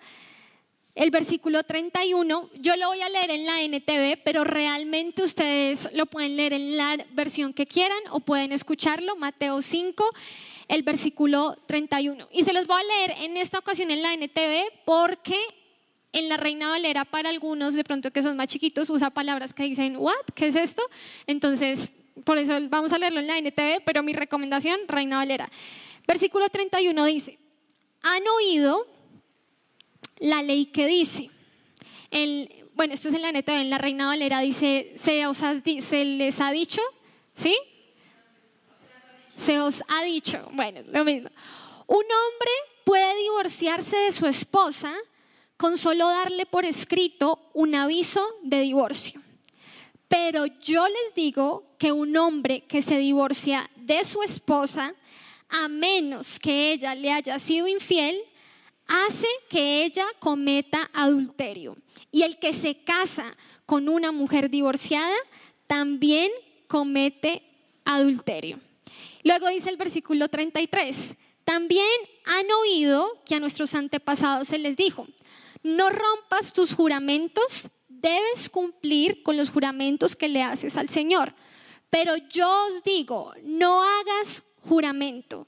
el 0.95 1.11
versículo 1.11 1.63
31. 1.63 2.51
Yo 2.57 2.77
lo 2.77 2.89
voy 2.89 3.01
a 3.01 3.09
leer 3.09 3.31
en 3.31 3.47
la 3.47 3.63
NTV, 3.63 4.23
pero 4.25 4.45
realmente 4.45 5.23
ustedes 5.23 5.89
lo 5.93 6.07
pueden 6.07 6.37
leer 6.37 6.53
en 6.53 6.77
la 6.77 7.05
versión 7.13 7.53
que 7.53 7.67
quieran 7.67 7.99
o 8.11 8.21
pueden 8.21 8.53
escucharlo. 8.53 9.17
Mateo 9.17 9.63
5, 9.63 10.05
el 10.67 10.83
versículo 10.83 11.57
31. 11.67 12.29
Y 12.33 12.45
se 12.45 12.53
los 12.53 12.67
voy 12.67 12.81
a 12.81 12.85
leer 12.85 13.23
en 13.23 13.37
esta 13.37 13.59
ocasión 13.59 13.91
en 13.91 14.03
la 14.03 14.13
NTV 14.15 14.73
porque 14.85 15.37
en 16.13 16.29
la 16.29 16.37
Reina 16.37 16.71
Valera 16.71 17.05
para 17.05 17.29
algunos 17.29 17.75
de 17.75 17.85
pronto 17.85 18.11
que 18.11 18.23
son 18.23 18.37
más 18.37 18.49
chiquitos 18.49 18.91
usa 18.91 19.11
palabras 19.11 19.55
que 19.55 19.65
dicen, 19.65 19.97
¿what? 19.97 20.15
¿Qué 20.35 20.49
es 20.49 20.57
esto? 20.57 20.83
Entonces 21.27 21.93
por 22.25 22.39
eso 22.39 22.59
vamos 22.69 22.93
a 22.93 22.99
leerlo 22.99 23.21
en 23.21 23.27
la 23.27 23.39
NTV, 23.39 23.83
pero 23.85 24.03
mi 24.03 24.13
recomendación, 24.13 24.81
Reina 24.87 25.19
Valera. 25.19 25.49
Versículo 26.07 26.49
31 26.49 27.05
dice, 27.05 27.39
han 28.03 28.23
oído 28.29 28.87
la 30.19 30.43
ley 30.43 30.67
que 30.67 30.87
dice, 30.87 31.31
bueno, 32.75 32.95
esto 32.95 33.09
es 33.09 33.15
en 33.15 33.23
la 33.23 33.31
NTV, 33.31 33.61
en 33.61 33.71
la 33.71 33.79
Reina 33.79 34.07
Valera 34.07 34.41
dice, 34.41 34.93
se, 34.97 35.27
os 35.27 35.39
se 35.39 36.05
les 36.05 36.41
ha 36.41 36.51
dicho, 36.51 36.81
¿sí? 37.35 37.57
Se 39.37 39.61
os 39.61 39.85
ha 39.89 40.03
dicho, 40.05 40.49
bueno, 40.53 40.81
lo 40.93 41.05
mismo. 41.05 41.29
Un 41.87 42.05
hombre 42.05 42.51
puede 42.85 43.17
divorciarse 43.19 43.97
de 43.97 44.13
su 44.13 44.27
esposa 44.27 44.93
con 45.57 45.77
solo 45.77 46.09
darle 46.09 46.47
por 46.47 46.65
escrito 46.65 47.51
un 47.53 47.75
aviso 47.75 48.25
de 48.43 48.61
divorcio. 48.61 49.21
Pero 50.09 50.47
yo 50.47 50.87
les 50.89 51.15
digo 51.15 51.75
que 51.79 51.93
un 51.93 52.17
hombre 52.17 52.63
que 52.63 52.83
se 52.83 52.99
divorcia 52.99 53.71
de 53.77 54.03
su 54.05 54.23
esposa, 54.23 54.95
a 55.49 55.69
menos 55.69 56.39
que 56.39 56.73
ella 56.73 56.95
le 56.95 57.13
haya 57.13 57.39
sido 57.39 57.69
infiel, 57.69 58.19
hace 58.87 59.29
que 59.51 59.85
ella 59.85 60.07
cometa 60.19 60.91
adulterio. 60.95 61.77
Y 62.11 62.23
el 62.23 62.39
que 62.39 62.55
se 62.55 62.83
casa 62.83 63.37
con 63.67 63.89
una 63.89 64.13
mujer 64.13 64.49
divorciada 64.49 65.15
también 65.67 66.31
comete 66.67 67.43
adulterio. 67.85 68.59
Luego 69.25 69.49
dice 69.49 69.69
el 69.69 69.77
versículo 69.77 70.29
33, 70.29 71.15
también 71.45 71.87
han 72.25 72.51
oído 72.63 73.23
que 73.27 73.35
a 73.35 73.41
nuestros 73.41 73.75
antepasados 73.75 74.49
se 74.49 74.59
les 74.59 74.77
dijo, 74.77 75.07
no 75.63 75.91
rompas 75.91 76.53
tus 76.53 76.75
juramentos 76.75 77.69
debes 78.01 78.49
cumplir 78.49 79.23
con 79.23 79.37
los 79.37 79.51
juramentos 79.51 80.17
que 80.17 80.29
le 80.29 80.43
haces 80.43 80.77
al 80.77 80.89
Señor. 80.89 81.35
Pero 81.91 82.17
yo 82.17 82.49
os 82.67 82.83
digo, 82.83 83.33
no 83.45 83.83
hagas 83.83 84.43
juramento, 84.69 85.47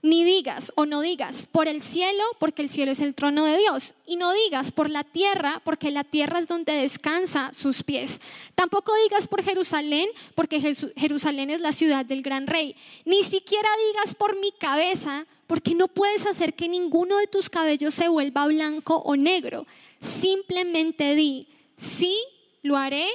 ni 0.00 0.24
digas 0.24 0.72
o 0.74 0.84
no 0.84 1.00
digas 1.00 1.46
por 1.46 1.68
el 1.68 1.80
cielo, 1.80 2.24
porque 2.40 2.62
el 2.62 2.70
cielo 2.70 2.90
es 2.90 3.00
el 3.00 3.14
trono 3.14 3.44
de 3.44 3.58
Dios, 3.58 3.94
y 4.06 4.16
no 4.16 4.32
digas 4.32 4.72
por 4.72 4.90
la 4.90 5.04
tierra, 5.04 5.62
porque 5.64 5.90
la 5.90 6.02
tierra 6.02 6.40
es 6.40 6.48
donde 6.48 6.72
descansa 6.72 7.52
sus 7.52 7.82
pies. 7.82 8.20
Tampoco 8.54 8.92
digas 9.04 9.28
por 9.28 9.44
Jerusalén, 9.44 10.08
porque 10.34 10.60
Jerusalén 10.96 11.50
es 11.50 11.60
la 11.60 11.72
ciudad 11.72 12.04
del 12.04 12.22
gran 12.22 12.46
rey. 12.46 12.74
Ni 13.04 13.22
siquiera 13.22 13.68
digas 13.90 14.14
por 14.14 14.38
mi 14.40 14.50
cabeza, 14.52 15.26
porque 15.46 15.74
no 15.74 15.86
puedes 15.86 16.26
hacer 16.26 16.54
que 16.54 16.68
ninguno 16.68 17.18
de 17.18 17.26
tus 17.26 17.48
cabellos 17.48 17.94
se 17.94 18.08
vuelva 18.08 18.46
blanco 18.46 18.96
o 18.96 19.14
negro. 19.14 19.66
Simplemente 20.00 21.14
di, 21.14 21.46
sí 21.82 22.16
lo 22.62 22.76
haré 22.76 23.08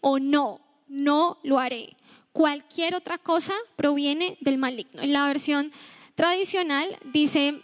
o 0.00 0.18
no, 0.18 0.60
no 0.88 1.38
lo 1.44 1.58
haré. 1.58 1.96
Cualquier 2.32 2.94
otra 2.94 3.18
cosa 3.18 3.54
proviene 3.76 4.36
del 4.40 4.58
maligno. 4.58 5.02
En 5.02 5.12
la 5.12 5.26
versión 5.26 5.72
tradicional 6.14 6.98
dice, 7.04 7.62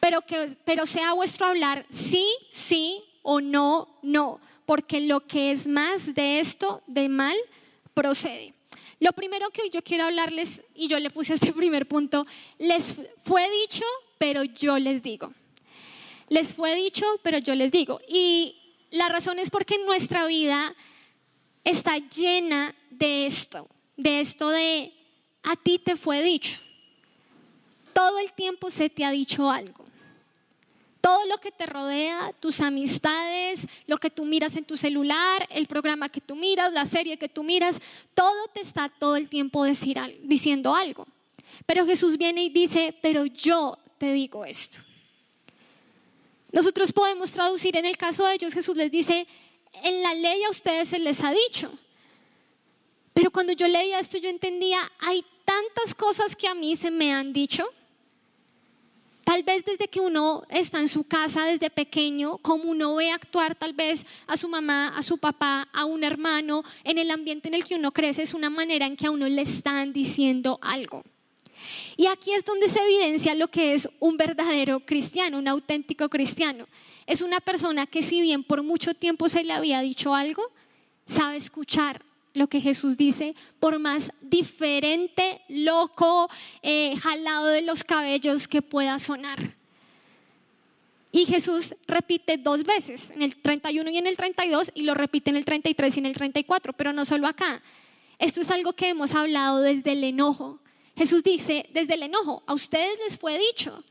pero, 0.00 0.22
que, 0.22 0.56
pero 0.64 0.86
sea 0.86 1.12
vuestro 1.12 1.46
hablar 1.46 1.84
sí, 1.90 2.26
sí 2.48 3.02
o 3.22 3.40
no, 3.40 3.98
no, 4.02 4.40
porque 4.66 5.00
lo 5.00 5.26
que 5.26 5.50
es 5.50 5.66
más 5.66 6.14
de 6.14 6.40
esto, 6.40 6.82
de 6.86 7.08
mal, 7.08 7.36
procede. 7.92 8.54
Lo 9.00 9.12
primero 9.12 9.50
que 9.50 9.68
yo 9.70 9.82
quiero 9.82 10.04
hablarles, 10.04 10.62
y 10.74 10.88
yo 10.88 10.98
le 11.00 11.10
puse 11.10 11.34
este 11.34 11.52
primer 11.54 11.86
punto, 11.86 12.26
les 12.58 12.96
fue 13.24 13.48
dicho, 13.62 13.84
pero 14.18 14.44
yo 14.44 14.78
les 14.78 15.02
digo. 15.02 15.32
Les 16.28 16.54
fue 16.54 16.74
dicho, 16.74 17.04
pero 17.22 17.38
yo 17.38 17.54
les 17.54 17.70
digo. 17.70 18.00
Y 18.08 18.56
la 18.90 19.08
razón 19.08 19.38
es 19.38 19.50
porque 19.50 19.78
nuestra 19.84 20.26
vida 20.26 20.74
está 21.64 21.98
llena 21.98 22.74
de 22.90 23.26
esto, 23.26 23.68
de 23.96 24.20
esto 24.20 24.50
de 24.50 24.92
a 25.42 25.56
ti 25.56 25.78
te 25.78 25.96
fue 25.96 26.22
dicho. 26.22 26.60
Todo 27.92 28.18
el 28.18 28.32
tiempo 28.32 28.70
se 28.70 28.90
te 28.90 29.04
ha 29.04 29.10
dicho 29.10 29.50
algo. 29.50 29.84
Todo 31.00 31.26
lo 31.26 31.38
que 31.38 31.52
te 31.52 31.66
rodea, 31.66 32.32
tus 32.40 32.60
amistades, 32.60 33.66
lo 33.86 33.98
que 33.98 34.08
tú 34.08 34.24
miras 34.24 34.56
en 34.56 34.64
tu 34.64 34.78
celular, 34.78 35.46
el 35.50 35.66
programa 35.66 36.08
que 36.08 36.22
tú 36.22 36.34
miras, 36.34 36.72
la 36.72 36.86
serie 36.86 37.18
que 37.18 37.28
tú 37.28 37.44
miras, 37.44 37.78
todo 38.14 38.48
te 38.54 38.60
está 38.60 38.88
todo 38.88 39.16
el 39.16 39.28
tiempo 39.28 39.64
decir, 39.64 39.98
diciendo 40.22 40.74
algo. 40.74 41.06
Pero 41.66 41.86
Jesús 41.86 42.16
viene 42.16 42.44
y 42.44 42.48
dice, 42.48 42.96
pero 43.02 43.26
yo 43.26 43.78
te 43.98 44.12
digo 44.12 44.44
esto. 44.44 44.80
Nosotros 46.54 46.92
podemos 46.92 47.32
traducir 47.32 47.76
en 47.76 47.84
el 47.84 47.96
caso 47.96 48.24
de 48.24 48.34
ellos, 48.34 48.54
Jesús 48.54 48.76
les 48.76 48.88
dice, 48.88 49.26
en 49.82 50.02
la 50.04 50.14
ley 50.14 50.44
a 50.44 50.50
ustedes 50.50 50.88
se 50.88 51.00
les 51.00 51.20
ha 51.24 51.32
dicho. 51.32 51.68
Pero 53.12 53.32
cuando 53.32 53.52
yo 53.52 53.66
leía 53.66 53.98
esto 53.98 54.18
yo 54.18 54.28
entendía, 54.28 54.78
hay 55.00 55.24
tantas 55.44 55.96
cosas 55.96 56.36
que 56.36 56.46
a 56.46 56.54
mí 56.54 56.76
se 56.76 56.92
me 56.92 57.12
han 57.12 57.32
dicho. 57.32 57.66
Tal 59.24 59.42
vez 59.42 59.64
desde 59.64 59.88
que 59.88 59.98
uno 59.98 60.44
está 60.48 60.78
en 60.78 60.88
su 60.88 61.02
casa 61.02 61.44
desde 61.44 61.70
pequeño, 61.70 62.38
como 62.38 62.70
uno 62.70 62.94
ve 62.94 63.10
actuar 63.10 63.56
tal 63.56 63.72
vez 63.72 64.06
a 64.28 64.36
su 64.36 64.46
mamá, 64.46 64.96
a 64.96 65.02
su 65.02 65.18
papá, 65.18 65.68
a 65.72 65.86
un 65.86 66.04
hermano, 66.04 66.62
en 66.84 66.98
el 66.98 67.10
ambiente 67.10 67.48
en 67.48 67.54
el 67.54 67.64
que 67.64 67.74
uno 67.74 67.90
crece, 67.90 68.22
es 68.22 68.32
una 68.32 68.48
manera 68.48 68.86
en 68.86 68.96
que 68.96 69.06
a 69.06 69.10
uno 69.10 69.28
le 69.28 69.42
están 69.42 69.92
diciendo 69.92 70.60
algo. 70.62 71.02
Y 71.96 72.06
aquí 72.06 72.32
es 72.32 72.44
donde 72.44 72.68
se 72.68 72.80
evidencia 72.80 73.34
lo 73.34 73.48
que 73.48 73.74
es 73.74 73.88
un 74.00 74.16
verdadero 74.16 74.80
cristiano, 74.80 75.38
un 75.38 75.48
auténtico 75.48 76.08
cristiano. 76.08 76.66
Es 77.06 77.22
una 77.22 77.40
persona 77.40 77.86
que 77.86 78.02
si 78.02 78.20
bien 78.20 78.44
por 78.44 78.62
mucho 78.62 78.94
tiempo 78.94 79.28
se 79.28 79.44
le 79.44 79.52
había 79.52 79.80
dicho 79.80 80.14
algo, 80.14 80.42
sabe 81.06 81.36
escuchar 81.36 82.02
lo 82.34 82.48
que 82.48 82.60
Jesús 82.60 82.96
dice, 82.96 83.34
por 83.60 83.78
más 83.78 84.12
diferente, 84.20 85.40
loco, 85.48 86.28
eh, 86.62 86.96
jalado 86.96 87.46
de 87.46 87.62
los 87.62 87.84
cabellos 87.84 88.48
que 88.48 88.60
pueda 88.60 88.98
sonar. 88.98 89.54
Y 91.12 91.26
Jesús 91.26 91.76
repite 91.86 92.38
dos 92.38 92.64
veces, 92.64 93.12
en 93.12 93.22
el 93.22 93.36
31 93.36 93.88
y 93.88 93.98
en 93.98 94.08
el 94.08 94.16
32, 94.16 94.72
y 94.74 94.82
lo 94.82 94.94
repite 94.94 95.30
en 95.30 95.36
el 95.36 95.44
33 95.44 95.96
y 95.96 95.98
en 96.00 96.06
el 96.06 96.14
34, 96.14 96.72
pero 96.72 96.92
no 96.92 97.04
solo 97.04 97.28
acá. 97.28 97.62
Esto 98.18 98.40
es 98.40 98.50
algo 98.50 98.72
que 98.72 98.88
hemos 98.88 99.14
hablado 99.14 99.60
desde 99.60 99.92
el 99.92 100.02
enojo. 100.02 100.58
Jesús 100.96 101.22
dice, 101.22 101.68
desde 101.72 101.94
el 101.94 102.04
enojo, 102.04 102.42
a 102.46 102.54
ustedes 102.54 102.98
les 103.00 103.18
fue 103.18 103.38
dicho, 103.38 103.82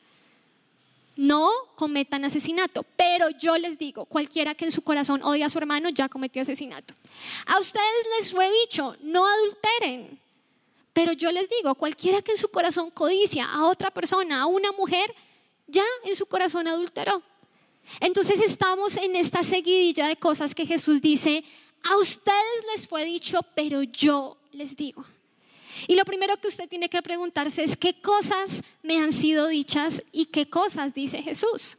no 1.15 1.51
cometan 1.75 2.25
asesinato, 2.25 2.83
pero 2.95 3.29
yo 3.29 3.57
les 3.57 3.77
digo, 3.77 4.05
cualquiera 4.05 4.55
que 4.55 4.65
en 4.65 4.71
su 4.71 4.81
corazón 4.81 5.21
odie 5.23 5.43
a 5.43 5.49
su 5.49 5.57
hermano 5.57 5.89
ya 5.89 6.09
cometió 6.09 6.41
asesinato. 6.41 6.93
A 7.45 7.59
ustedes 7.59 8.05
les 8.17 8.31
fue 8.31 8.49
dicho, 8.61 8.95
no 9.01 9.27
adulteren, 9.27 10.19
pero 10.93 11.11
yo 11.13 11.31
les 11.31 11.49
digo, 11.49 11.75
cualquiera 11.75 12.21
que 12.21 12.31
en 12.31 12.37
su 12.37 12.49
corazón 12.49 12.89
codicia 12.91 13.45
a 13.45 13.65
otra 13.65 13.91
persona, 13.91 14.41
a 14.41 14.45
una 14.45 14.71
mujer, 14.71 15.13
ya 15.67 15.83
en 16.05 16.15
su 16.15 16.25
corazón 16.25 16.67
adulteró. 16.67 17.21
Entonces 17.99 18.39
estamos 18.39 18.95
en 18.97 19.15
esta 19.15 19.43
seguidilla 19.43 20.07
de 20.07 20.15
cosas 20.15 20.55
que 20.55 20.65
Jesús 20.65 21.01
dice, 21.01 21.43
a 21.83 21.97
ustedes 21.97 22.63
les 22.71 22.87
fue 22.87 23.05
dicho, 23.05 23.39
pero 23.55 23.83
yo 23.83 24.37
les 24.51 24.75
digo. 24.75 25.05
Y 25.87 25.95
lo 25.95 26.05
primero 26.05 26.37
que 26.37 26.47
usted 26.47 26.69
tiene 26.69 26.89
que 26.89 27.01
preguntarse 27.01 27.63
es 27.63 27.77
qué 27.77 27.99
cosas 28.01 28.61
me 28.81 28.99
han 28.99 29.11
sido 29.11 29.47
dichas 29.47 30.03
y 30.11 30.25
qué 30.25 30.49
cosas 30.49 30.93
dice 30.93 31.21
Jesús. 31.21 31.77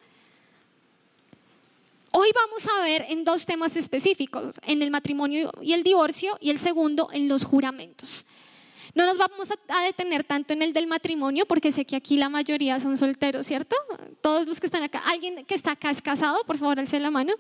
Hoy 2.11 2.31
vamos 2.35 2.67
a 2.69 2.83
ver 2.83 3.07
en 3.09 3.25
dos 3.25 3.45
temas 3.45 3.75
específicos, 3.77 4.61
en 4.67 4.83
el 4.83 4.91
matrimonio 4.91 5.51
y 5.61 5.73
el 5.73 5.83
divorcio 5.83 6.39
y 6.41 6.51
el 6.51 6.61
segundo 6.61 7.09
en 7.13 7.29
los 7.29 7.45
juramentos. 7.45 8.25
No 8.95 9.05
nos 9.05 9.19
vamos 9.19 9.49
a 9.69 9.83
detener 9.83 10.23
tanto 10.23 10.53
en 10.53 10.63
el 10.63 10.73
del 10.73 10.87
matrimonio 10.87 11.47
porque 11.47 11.73
sé 11.73 11.85
que 11.85 11.97
aquí 11.97 12.17
la 12.17 12.29
mayoría 12.29 12.79
son 12.79 12.97
solteros, 12.97 13.47
¿cierto? 13.47 13.75
Todos 14.21 14.47
los 14.47 14.61
que 14.61 14.67
están 14.67 14.85
acá. 14.85 15.03
¿Alguien 15.07 15.45
que 15.45 15.57
está 15.57 15.73
acá 15.73 15.91
es 15.91 16.01
casado? 16.01 16.45
Por 16.45 16.59
favor, 16.59 16.79
alce 16.79 17.01
la 17.01 17.11
mano. 17.11 17.33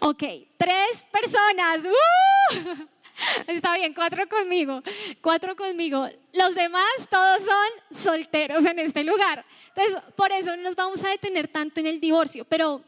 Ok, 0.00 0.22
tres 0.58 1.06
personas. 1.10 1.86
¡Uh! 1.86 2.86
Está 3.46 3.76
bien, 3.76 3.94
cuatro 3.94 4.28
conmigo, 4.28 4.82
cuatro 5.20 5.56
conmigo. 5.56 6.08
Los 6.32 6.54
demás 6.54 7.08
todos 7.10 7.42
son 7.42 8.02
solteros 8.02 8.64
en 8.64 8.78
este 8.78 9.04
lugar. 9.04 9.44
Entonces, 9.74 10.02
por 10.16 10.30
eso 10.32 10.56
no 10.56 10.62
nos 10.62 10.76
vamos 10.76 11.02
a 11.04 11.08
detener 11.08 11.48
tanto 11.48 11.80
en 11.80 11.86
el 11.86 12.00
divorcio, 12.00 12.44
pero 12.44 12.82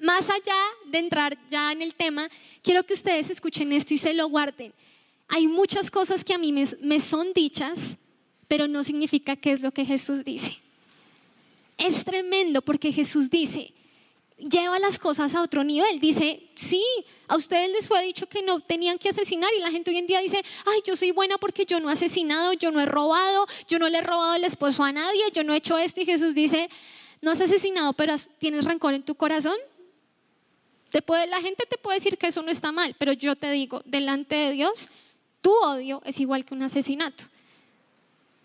más 0.00 0.28
allá 0.28 0.56
de 0.86 0.98
entrar 0.98 1.36
ya 1.50 1.72
en 1.72 1.82
el 1.82 1.94
tema, 1.94 2.28
quiero 2.62 2.84
que 2.84 2.94
ustedes 2.94 3.30
escuchen 3.30 3.72
esto 3.72 3.94
y 3.94 3.98
se 3.98 4.14
lo 4.14 4.28
guarden. 4.28 4.72
Hay 5.28 5.46
muchas 5.48 5.90
cosas 5.90 6.24
que 6.24 6.34
a 6.34 6.38
mí 6.38 6.52
me, 6.52 6.64
me 6.80 7.00
son 7.00 7.32
dichas, 7.32 7.96
pero 8.48 8.68
no 8.68 8.84
significa 8.84 9.36
que 9.36 9.52
es 9.52 9.60
lo 9.60 9.72
que 9.72 9.84
Jesús 9.84 10.24
dice. 10.24 10.58
Es 11.78 12.04
tremendo 12.04 12.62
porque 12.62 12.92
Jesús 12.92 13.30
dice, 13.30 13.72
lleva 14.38 14.78
las 14.78 14.98
cosas 14.98 15.34
a 15.34 15.42
otro 15.42 15.64
nivel. 15.64 16.00
Dice, 16.00 16.42
sí, 16.54 16.82
a 17.28 17.36
ustedes 17.36 17.70
les 17.70 17.88
fue 17.88 18.04
dicho 18.04 18.28
que 18.28 18.42
no 18.42 18.60
tenían 18.60 18.98
que 18.98 19.08
asesinar 19.08 19.50
y 19.56 19.60
la 19.60 19.70
gente 19.70 19.90
hoy 19.90 19.98
en 19.98 20.06
día 20.06 20.20
dice, 20.20 20.42
ay, 20.66 20.80
yo 20.84 20.96
soy 20.96 21.10
buena 21.12 21.38
porque 21.38 21.64
yo 21.64 21.80
no 21.80 21.90
he 21.90 21.92
asesinado, 21.92 22.52
yo 22.52 22.70
no 22.70 22.80
he 22.80 22.86
robado, 22.86 23.46
yo 23.68 23.78
no 23.78 23.88
le 23.88 23.98
he 23.98 24.02
robado 24.02 24.34
el 24.34 24.44
esposo 24.44 24.82
a 24.82 24.92
nadie, 24.92 25.22
yo 25.32 25.44
no 25.44 25.54
he 25.54 25.58
hecho 25.58 25.78
esto. 25.78 26.00
Y 26.00 26.06
Jesús 26.06 26.34
dice, 26.34 26.68
no 27.22 27.30
has 27.30 27.40
asesinado, 27.40 27.92
pero 27.92 28.14
tienes 28.38 28.64
rencor 28.64 28.94
en 28.94 29.02
tu 29.02 29.14
corazón. 29.14 29.56
Te 30.90 31.02
puede, 31.02 31.26
la 31.26 31.40
gente 31.40 31.64
te 31.68 31.78
puede 31.78 31.98
decir 31.98 32.18
que 32.18 32.28
eso 32.28 32.42
no 32.42 32.50
está 32.50 32.70
mal, 32.70 32.94
pero 32.98 33.12
yo 33.12 33.34
te 33.34 33.50
digo, 33.50 33.82
delante 33.84 34.36
de 34.36 34.52
Dios, 34.52 34.90
tu 35.40 35.52
odio 35.52 36.00
es 36.04 36.20
igual 36.20 36.44
que 36.44 36.54
un 36.54 36.62
asesinato. 36.62 37.24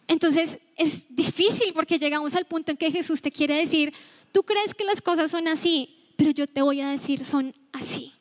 Entonces 0.08 0.58
es 0.76 1.16
difícil 1.16 1.72
porque 1.74 2.00
llegamos 2.00 2.34
al 2.34 2.46
punto 2.46 2.72
en 2.72 2.78
que 2.78 2.92
Jesús 2.92 3.22
te 3.22 3.32
quiere 3.32 3.56
decir, 3.58 3.94
tú 4.32 4.44
crees 4.44 4.74
que 4.74 4.84
las 4.84 5.02
cosas 5.02 5.32
son 5.32 5.48
así, 5.48 5.96
pero 6.16 6.32
yo 6.32 6.48
te 6.48 6.62
voy 6.62 6.82
a 6.82 6.90
decir 6.90 7.26
son 7.26 7.56
así. 7.72 8.14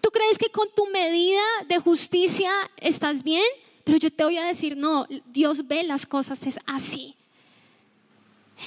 Tú 0.00 0.10
crees 0.10 0.38
que 0.38 0.48
con 0.48 0.68
tu 0.74 0.86
medida 0.86 1.42
de 1.68 1.78
justicia 1.78 2.50
estás 2.78 3.22
bien, 3.22 3.44
pero 3.84 3.98
yo 3.98 4.10
te 4.10 4.24
voy 4.24 4.38
a 4.38 4.46
decir, 4.46 4.76
no, 4.76 5.06
Dios 5.26 5.66
ve 5.66 5.82
las 5.82 6.06
cosas 6.06 6.46
es 6.46 6.58
así. 6.66 7.14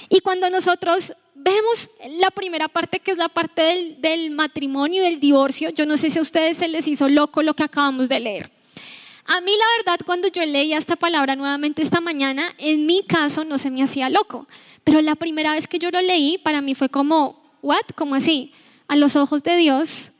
Y 0.08 0.20
cuando 0.20 0.50
nosotros 0.50 1.14
vemos 1.34 1.90
la 2.18 2.30
primera 2.30 2.68
parte, 2.68 3.00
que 3.00 3.12
es 3.12 3.16
la 3.16 3.28
parte 3.28 3.96
del, 3.98 4.30
matrimonio 4.30 5.02
y 5.02 5.04
del 5.04 5.20
divorcio, 5.20 5.70
yo 5.70 5.86
no 5.86 5.96
sé 5.96 6.10
si 6.10 6.18
a 6.18 6.22
ustedes 6.22 6.58
se 6.58 6.68
les 6.68 6.86
hizo 6.86 7.08
loco 7.08 7.42
lo 7.42 7.54
que 7.54 7.62
acabamos 7.62 8.08
de 8.08 8.20
leer. 8.20 8.50
A 9.26 9.40
mí 9.40 9.52
la 9.56 9.64
verdad 9.78 10.04
cuando 10.04 10.28
yo 10.28 10.44
leía 10.44 10.76
esta 10.76 10.96
palabra 10.96 11.34
nuevamente 11.34 11.82
esta 11.82 12.00
mañana, 12.00 12.54
en 12.58 12.84
mi 12.84 13.02
caso 13.04 13.44
no 13.44 13.56
se 13.56 13.70
me 13.70 13.82
hacía 13.82 14.10
loco, 14.10 14.46
pero 14.84 15.00
la 15.00 15.14
primera 15.14 15.52
vez 15.52 15.66
que 15.66 15.78
yo 15.78 15.90
lo 15.90 16.00
leí 16.02 16.38
para 16.38 16.60
mí 16.60 16.74
fue 16.74 16.90
como, 16.90 17.42
¿what? 17.62 17.84
¿Cómo 17.94 18.14
así? 18.14 18.52
A 18.86 18.96
los 18.96 19.16
ojos 19.16 19.42
de 19.42 19.56
Dios, 19.56 20.12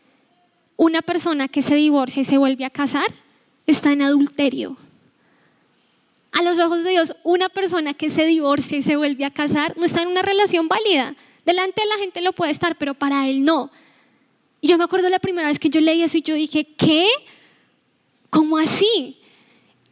una 0.76 1.02
persona 1.02 1.48
que 1.48 1.60
se 1.60 1.74
divorcia 1.74 2.22
y 2.22 2.24
se 2.24 2.38
vuelve 2.38 2.64
a 2.64 2.70
casar 2.70 3.12
está 3.66 3.92
en 3.92 4.02
adulterio. 4.02 4.76
A 6.32 6.42
los 6.42 6.58
ojos 6.58 6.82
de 6.82 6.90
Dios, 6.90 7.14
una 7.22 7.48
persona 7.48 7.94
que 7.94 8.10
se 8.10 8.24
divorcia 8.24 8.78
y 8.78 8.82
se 8.82 8.96
vuelve 8.96 9.24
a 9.24 9.30
casar 9.30 9.76
no 9.76 9.84
está 9.84 10.02
en 10.02 10.08
una 10.08 10.22
relación 10.22 10.66
válida. 10.66 11.14
Delante 11.44 11.82
de 11.82 11.88
la 11.88 11.98
gente 11.98 12.22
lo 12.22 12.32
puede 12.32 12.52
estar, 12.52 12.76
pero 12.76 12.94
para 12.94 13.28
él 13.28 13.44
no. 13.44 13.70
Y 14.60 14.68
yo 14.68 14.78
me 14.78 14.84
acuerdo 14.84 15.10
la 15.10 15.18
primera 15.18 15.48
vez 15.48 15.58
que 15.58 15.68
yo 15.68 15.80
leí 15.80 16.02
eso 16.02 16.16
y 16.16 16.22
yo 16.22 16.34
dije, 16.34 16.66
¿qué? 16.76 17.06
¿Cómo 18.34 18.58
así? 18.58 19.16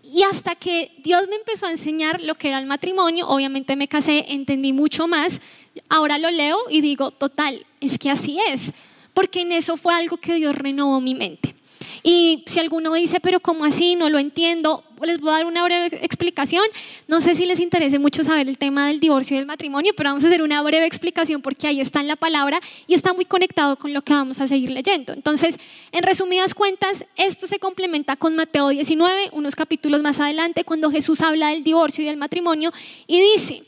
Y 0.02 0.24
hasta 0.24 0.56
que 0.56 0.90
Dios 0.98 1.28
me 1.28 1.36
empezó 1.36 1.66
a 1.66 1.70
enseñar 1.70 2.20
lo 2.20 2.34
que 2.34 2.48
era 2.48 2.58
el 2.58 2.66
matrimonio, 2.66 3.28
obviamente 3.28 3.76
me 3.76 3.86
casé, 3.86 4.24
entendí 4.30 4.72
mucho 4.72 5.06
más. 5.06 5.40
Ahora 5.88 6.18
lo 6.18 6.28
leo 6.28 6.58
y 6.68 6.80
digo, 6.80 7.12
total, 7.12 7.64
es 7.80 8.00
que 8.00 8.10
así 8.10 8.40
es, 8.48 8.72
porque 9.14 9.42
en 9.42 9.52
eso 9.52 9.76
fue 9.76 9.94
algo 9.94 10.16
que 10.16 10.34
Dios 10.34 10.56
renovó 10.56 11.00
mi 11.00 11.14
mente. 11.14 11.54
Y 12.02 12.42
si 12.48 12.58
alguno 12.58 12.92
dice, 12.94 13.20
pero 13.20 13.38
¿cómo 13.38 13.64
así? 13.64 13.94
No 13.94 14.08
lo 14.08 14.18
entiendo. 14.18 14.82
Les 15.02 15.20
voy 15.20 15.30
a 15.30 15.32
dar 15.34 15.46
una 15.46 15.64
breve 15.64 15.86
explicación. 16.02 16.64
No 17.08 17.20
sé 17.20 17.34
si 17.34 17.44
les 17.44 17.58
interese 17.58 17.98
mucho 17.98 18.22
saber 18.22 18.48
el 18.48 18.56
tema 18.56 18.86
del 18.88 19.00
divorcio 19.00 19.34
y 19.34 19.38
del 19.38 19.46
matrimonio, 19.46 19.92
pero 19.96 20.10
vamos 20.10 20.24
a 20.24 20.28
hacer 20.28 20.42
una 20.42 20.62
breve 20.62 20.86
explicación 20.86 21.42
porque 21.42 21.66
ahí 21.66 21.80
está 21.80 22.00
en 22.00 22.08
la 22.08 22.16
palabra 22.16 22.60
y 22.86 22.94
está 22.94 23.12
muy 23.12 23.24
conectado 23.24 23.76
con 23.76 23.92
lo 23.92 24.02
que 24.02 24.12
vamos 24.12 24.40
a 24.40 24.46
seguir 24.46 24.70
leyendo. 24.70 25.12
Entonces, 25.12 25.56
en 25.90 26.02
resumidas 26.02 26.54
cuentas, 26.54 27.04
esto 27.16 27.46
se 27.46 27.58
complementa 27.58 28.16
con 28.16 28.36
Mateo 28.36 28.68
19, 28.68 29.30
unos 29.32 29.56
capítulos 29.56 30.02
más 30.02 30.20
adelante, 30.20 30.64
cuando 30.64 30.90
Jesús 30.90 31.20
habla 31.20 31.48
del 31.48 31.64
divorcio 31.64 32.04
y 32.04 32.06
del 32.06 32.16
matrimonio 32.16 32.72
y 33.06 33.20
dice, 33.20 33.64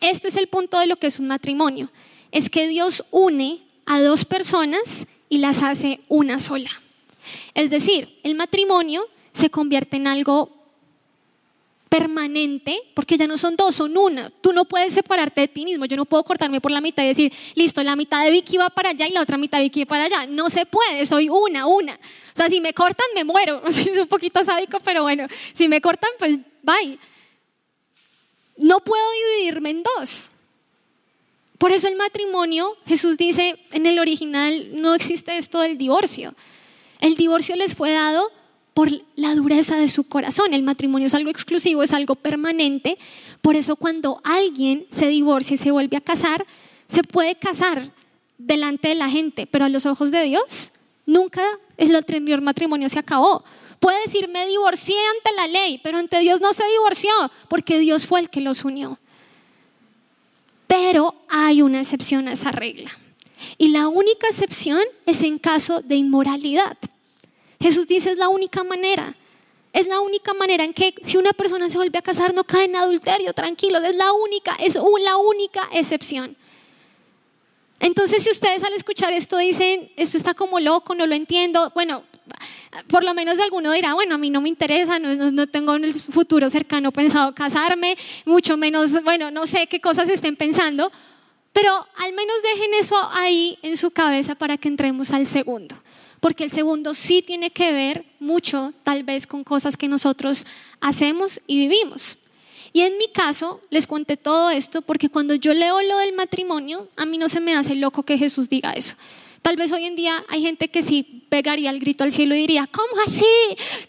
esto 0.00 0.28
es 0.28 0.36
el 0.36 0.48
punto 0.48 0.78
de 0.78 0.86
lo 0.86 0.96
que 0.96 1.06
es 1.06 1.18
un 1.18 1.28
matrimonio, 1.28 1.90
es 2.32 2.50
que 2.50 2.68
Dios 2.68 3.04
une 3.10 3.62
a 3.86 4.00
dos 4.00 4.24
personas 4.24 5.06
y 5.28 5.38
las 5.38 5.62
hace 5.62 6.00
una 6.08 6.38
sola. 6.38 6.70
Es 7.54 7.70
decir, 7.70 8.18
el 8.22 8.34
matrimonio 8.34 9.08
se 9.34 9.50
convierte 9.50 9.96
en 9.96 10.06
algo 10.06 10.64
permanente, 11.88 12.76
porque 12.92 13.16
ya 13.16 13.28
no 13.28 13.38
son 13.38 13.54
dos, 13.54 13.74
son 13.76 13.96
una. 13.96 14.28
Tú 14.28 14.52
no 14.52 14.64
puedes 14.64 14.94
separarte 14.94 15.42
de 15.42 15.48
ti 15.48 15.64
mismo. 15.64 15.84
Yo 15.84 15.96
no 15.96 16.04
puedo 16.04 16.24
cortarme 16.24 16.60
por 16.60 16.72
la 16.72 16.80
mitad 16.80 17.04
y 17.04 17.08
decir, 17.08 17.32
listo, 17.54 17.82
la 17.84 17.94
mitad 17.94 18.24
de 18.24 18.32
Vicky 18.32 18.56
va 18.56 18.68
para 18.68 18.90
allá 18.90 19.06
y 19.06 19.12
la 19.12 19.20
otra 19.20 19.36
mitad 19.36 19.58
de 19.58 19.64
Vicky 19.64 19.84
va 19.84 19.88
para 19.90 20.04
allá. 20.06 20.26
No 20.26 20.50
se 20.50 20.66
puede, 20.66 21.06
soy 21.06 21.28
una, 21.28 21.66
una. 21.66 21.94
O 21.94 22.36
sea, 22.36 22.48
si 22.48 22.60
me 22.60 22.72
cortan, 22.72 23.06
me 23.14 23.22
muero. 23.22 23.62
Es 23.68 23.86
un 23.86 24.08
poquito 24.08 24.42
sádico, 24.42 24.80
pero 24.80 25.02
bueno, 25.02 25.28
si 25.52 25.68
me 25.68 25.80
cortan, 25.80 26.10
pues 26.18 26.38
bye. 26.62 26.98
No 28.56 28.80
puedo 28.80 29.04
dividirme 29.12 29.70
en 29.70 29.84
dos. 29.84 30.30
Por 31.58 31.70
eso 31.70 31.86
el 31.86 31.94
matrimonio, 31.94 32.76
Jesús 32.86 33.16
dice 33.16 33.56
en 33.70 33.86
el 33.86 34.00
original, 34.00 34.68
no 34.72 34.94
existe 34.94 35.38
esto 35.38 35.60
del 35.60 35.78
divorcio. 35.78 36.34
El 37.00 37.14
divorcio 37.14 37.54
les 37.54 37.76
fue 37.76 37.92
dado 37.92 38.32
por 38.74 38.90
la 39.14 39.34
dureza 39.34 39.76
de 39.76 39.88
su 39.88 40.04
corazón. 40.08 40.52
El 40.52 40.64
matrimonio 40.64 41.06
es 41.06 41.14
algo 41.14 41.30
exclusivo, 41.30 41.82
es 41.82 41.92
algo 41.92 42.16
permanente. 42.16 42.98
Por 43.40 43.56
eso 43.56 43.76
cuando 43.76 44.20
alguien 44.24 44.86
se 44.90 45.06
divorcia 45.08 45.54
y 45.54 45.58
se 45.58 45.70
vuelve 45.70 45.96
a 45.96 46.00
casar, 46.00 46.44
se 46.88 47.02
puede 47.04 47.36
casar 47.36 47.92
delante 48.36 48.88
de 48.88 48.96
la 48.96 49.08
gente, 49.08 49.46
pero 49.46 49.64
a 49.64 49.68
los 49.68 49.86
ojos 49.86 50.10
de 50.10 50.24
Dios 50.24 50.72
nunca 51.06 51.42
el 51.76 51.94
anterior 51.94 52.40
matrimonio 52.40 52.88
se 52.88 52.98
acabó. 52.98 53.44
Puede 53.78 54.02
decir, 54.02 54.28
me 54.28 54.46
divorcié 54.46 54.96
ante 55.16 55.36
la 55.36 55.46
ley, 55.46 55.80
pero 55.82 55.98
ante 55.98 56.18
Dios 56.20 56.40
no 56.40 56.52
se 56.52 56.64
divorció, 56.66 57.10
porque 57.48 57.78
Dios 57.78 58.06
fue 58.06 58.20
el 58.20 58.30
que 58.30 58.40
los 58.40 58.64
unió. 58.64 58.98
Pero 60.66 61.14
hay 61.28 61.62
una 61.62 61.80
excepción 61.80 62.26
a 62.26 62.32
esa 62.32 62.50
regla. 62.50 62.90
Y 63.58 63.68
la 63.68 63.88
única 63.88 64.26
excepción 64.26 64.80
es 65.06 65.22
en 65.22 65.38
caso 65.38 65.82
de 65.82 65.96
inmoralidad. 65.96 66.78
Jesús 67.64 67.86
dice 67.86 68.10
es 68.10 68.18
la 68.18 68.28
única 68.28 68.62
manera. 68.62 69.16
Es 69.72 69.86
la 69.86 70.00
única 70.00 70.34
manera 70.34 70.64
en 70.64 70.74
que 70.74 70.94
si 71.02 71.16
una 71.16 71.32
persona 71.32 71.70
se 71.70 71.78
vuelve 71.78 71.98
a 71.98 72.02
casar 72.02 72.34
no 72.34 72.44
cae 72.44 72.66
en 72.66 72.76
adulterio, 72.76 73.32
tranquilos. 73.32 73.82
Es 73.84 73.94
la 73.94 74.12
única, 74.12 74.54
es 74.60 74.74
la 74.74 75.16
única 75.16 75.66
excepción. 75.72 76.36
Entonces 77.80 78.22
si 78.22 78.30
ustedes 78.30 78.62
al 78.64 78.74
escuchar 78.74 79.14
esto 79.14 79.38
dicen, 79.38 79.90
esto 79.96 80.18
está 80.18 80.34
como 80.34 80.60
loco, 80.60 80.94
no 80.94 81.06
lo 81.06 81.14
entiendo, 81.14 81.72
bueno, 81.74 82.04
por 82.88 83.02
lo 83.02 83.14
menos 83.14 83.38
alguno 83.38 83.72
dirá, 83.72 83.94
bueno, 83.94 84.16
a 84.16 84.18
mí 84.18 84.28
no 84.28 84.42
me 84.42 84.50
interesa, 84.50 84.98
no, 84.98 85.46
tengo 85.46 85.74
en 85.76 85.84
el 85.84 85.94
futuro 85.94 86.50
cercano 86.50 86.92
pensado 86.92 87.34
casarme, 87.34 87.96
mucho 88.26 88.58
menos, 88.58 89.02
bueno, 89.04 89.30
no 89.30 89.46
sé 89.46 89.68
qué 89.68 89.80
cosas 89.80 90.10
estén 90.10 90.36
pensando, 90.36 90.92
pero 91.54 91.72
al 91.96 92.12
menos 92.12 92.36
dejen 92.42 92.74
eso 92.74 92.96
ahí 93.12 93.58
en 93.62 93.78
su 93.78 93.90
cabeza 93.90 94.34
para 94.34 94.58
que 94.58 94.68
entremos 94.68 95.12
al 95.12 95.26
segundo, 95.26 95.76
porque 96.24 96.44
el 96.44 96.50
segundo 96.50 96.94
sí 96.94 97.20
tiene 97.20 97.50
que 97.50 97.70
ver 97.70 98.06
mucho 98.18 98.72
tal 98.82 99.02
vez 99.02 99.26
con 99.26 99.44
cosas 99.44 99.76
que 99.76 99.88
nosotros 99.88 100.46
hacemos 100.80 101.42
y 101.46 101.58
vivimos. 101.58 102.16
Y 102.72 102.80
en 102.80 102.96
mi 102.96 103.08
caso, 103.08 103.60
les 103.68 103.86
conté 103.86 104.16
todo 104.16 104.48
esto 104.48 104.80
porque 104.80 105.10
cuando 105.10 105.34
yo 105.34 105.52
leo 105.52 105.82
lo 105.82 105.98
del 105.98 106.14
matrimonio, 106.14 106.88
a 106.96 107.04
mí 107.04 107.18
no 107.18 107.28
se 107.28 107.40
me 107.40 107.54
hace 107.54 107.74
loco 107.74 108.04
que 108.04 108.16
Jesús 108.16 108.48
diga 108.48 108.72
eso. 108.72 108.94
Tal 109.44 109.56
vez 109.56 109.70
hoy 109.72 109.84
en 109.84 109.94
día 109.94 110.24
hay 110.30 110.40
gente 110.40 110.68
que 110.68 110.82
sí 110.82 111.26
pegaría 111.28 111.68
el 111.68 111.78
grito 111.78 112.02
al 112.02 112.12
cielo 112.12 112.34
y 112.34 112.38
diría, 112.38 112.66
¿cómo 112.66 112.88
así? 113.06 113.26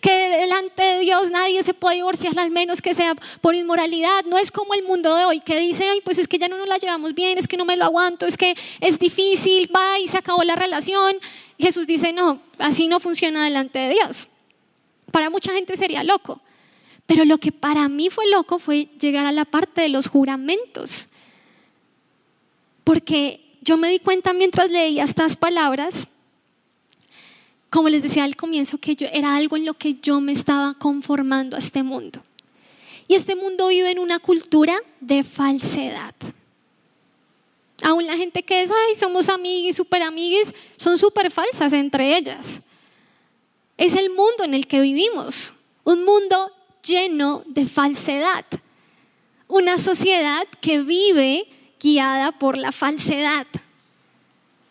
Que 0.01 0.11
delante 0.11 0.83
de 0.83 0.99
Dios 0.99 1.31
nadie 1.31 1.63
se 1.63 1.73
puede 1.73 1.95
divorciar, 1.95 2.37
al 2.37 2.51
menos 2.51 2.81
que 2.81 2.93
sea 2.93 3.15
por 3.39 3.55
inmoralidad. 3.55 4.25
No 4.25 4.37
es 4.37 4.51
como 4.51 4.73
el 4.73 4.83
mundo 4.83 5.15
de 5.15 5.23
hoy 5.23 5.39
que 5.39 5.57
dice, 5.61 5.87
ay, 5.87 6.01
pues 6.03 6.17
es 6.17 6.27
que 6.27 6.39
ya 6.39 6.49
no 6.49 6.57
nos 6.57 6.67
la 6.67 6.77
llevamos 6.77 7.15
bien, 7.15 7.37
es 7.37 7.47
que 7.47 7.55
no 7.55 7.63
me 7.63 7.77
lo 7.77 7.85
aguanto, 7.85 8.25
es 8.25 8.35
que 8.35 8.53
es 8.81 8.99
difícil, 8.99 9.73
va 9.73 9.97
y 9.97 10.09
se 10.09 10.17
acabó 10.17 10.43
la 10.43 10.57
relación. 10.57 11.15
Jesús 11.57 11.87
dice, 11.87 12.11
no, 12.11 12.41
así 12.57 12.89
no 12.89 12.99
funciona 12.99 13.45
delante 13.45 13.79
de 13.79 13.93
Dios. 13.93 14.27
Para 15.09 15.29
mucha 15.29 15.53
gente 15.53 15.77
sería 15.77 16.03
loco. 16.03 16.41
Pero 17.05 17.23
lo 17.23 17.37
que 17.37 17.53
para 17.53 17.87
mí 17.87 18.09
fue 18.09 18.29
loco 18.29 18.59
fue 18.59 18.89
llegar 18.99 19.25
a 19.25 19.31
la 19.31 19.45
parte 19.45 19.79
de 19.79 19.87
los 19.87 20.07
juramentos. 20.07 21.07
Porque 22.83 23.44
yo 23.65 23.77
me 23.77 23.89
di 23.89 23.97
cuenta 23.99 24.31
mientras 24.31 24.69
leía 24.69 25.03
estas 25.03 25.35
palabras, 25.35 26.07
como 27.71 27.89
les 27.89 28.03
decía 28.03 28.23
al 28.23 28.35
comienzo, 28.35 28.77
que 28.77 28.95
yo, 28.95 29.07
era 29.11 29.35
algo 29.35 29.57
en 29.57 29.65
lo 29.65 29.73
que 29.73 29.95
yo 29.95 30.21
me 30.21 30.31
estaba 30.31 30.75
conformando 30.75 31.55
a 31.55 31.59
este 31.59 31.81
mundo. 31.81 32.21
Y 33.07 33.15
este 33.15 33.35
mundo 33.35 33.67
vive 33.67 33.89
en 33.89 33.99
una 33.99 34.19
cultura 34.19 34.75
de 35.01 35.23
falsedad. 35.23 36.13
Aún 37.81 38.05
la 38.05 38.15
gente 38.15 38.43
que 38.43 38.61
es, 38.61 38.69
ay, 38.69 38.95
somos 38.95 39.29
amiguis, 39.29 39.75
super 39.75 40.03
amiguis, 40.03 40.53
son 40.77 40.97
súper 40.99 41.31
falsas 41.31 41.73
entre 41.73 42.15
ellas. 42.15 42.59
Es 43.77 43.93
el 43.95 44.11
mundo 44.11 44.43
en 44.43 44.53
el 44.53 44.67
que 44.67 44.79
vivimos, 44.79 45.55
un 45.83 46.05
mundo 46.05 46.51
lleno 46.85 47.43
de 47.47 47.67
falsedad. 47.67 48.45
Una 49.47 49.79
sociedad 49.79 50.47
que 50.61 50.81
vive 50.81 51.47
guiada 51.85 52.31
por 52.31 52.57
la 52.57 52.71
falsedad. 52.71 53.45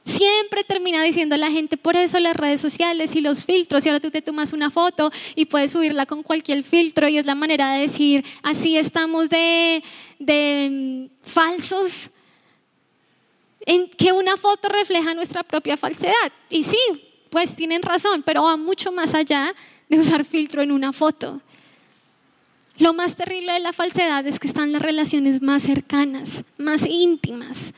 Siempre 0.04 0.64
termina 0.64 1.02
diciendo 1.02 1.36
la 1.36 1.50
gente, 1.50 1.76
por 1.76 1.96
eso 1.96 2.18
las 2.18 2.36
redes 2.36 2.60
sociales 2.60 3.14
y 3.14 3.20
los 3.20 3.44
filtros, 3.44 3.86
y 3.86 3.88
ahora 3.88 4.00
tú 4.00 4.10
te 4.10 4.20
tomas 4.20 4.52
una 4.52 4.70
foto 4.70 5.10
y 5.34 5.46
puedes 5.46 5.70
subirla 5.70 6.04
con 6.06 6.22
cualquier 6.22 6.62
filtro 6.64 7.08
y 7.08 7.16
es 7.16 7.24
la 7.24 7.34
manera 7.34 7.72
de 7.72 7.82
decir, 7.82 8.24
así 8.42 8.76
estamos 8.76 9.28
de, 9.30 9.82
mm, 10.18 11.06
falsos, 11.22 12.10
en 13.60 13.88
que 13.88 14.12
una 14.12 14.36
foto 14.36 14.68
refleja 14.68 15.14
nuestra 15.14 15.42
propia 15.42 15.76
falsedad. 15.78 16.32
Y 16.50 16.64
sí, 16.64 16.78
pues 17.30 17.56
tienen 17.56 17.80
razón, 17.80 18.22
pero 18.26 18.42
va 18.42 18.58
mucho 18.58 18.92
más 18.92 19.14
allá 19.14 19.54
de 19.88 19.98
usar 19.98 20.24
filtro 20.24 20.60
en 20.60 20.70
una 20.70 20.92
foto. 20.92 21.40
Lo 22.78 22.92
más 22.92 23.14
terrible 23.14 23.52
de 23.52 23.60
la 23.60 23.72
falsedad 23.72 24.26
es 24.26 24.40
que 24.40 24.48
están 24.48 24.72
las 24.72 24.82
relaciones 24.82 25.42
más 25.42 25.62
cercanas, 25.62 26.44
más 26.58 26.84
íntimas. 26.86 27.72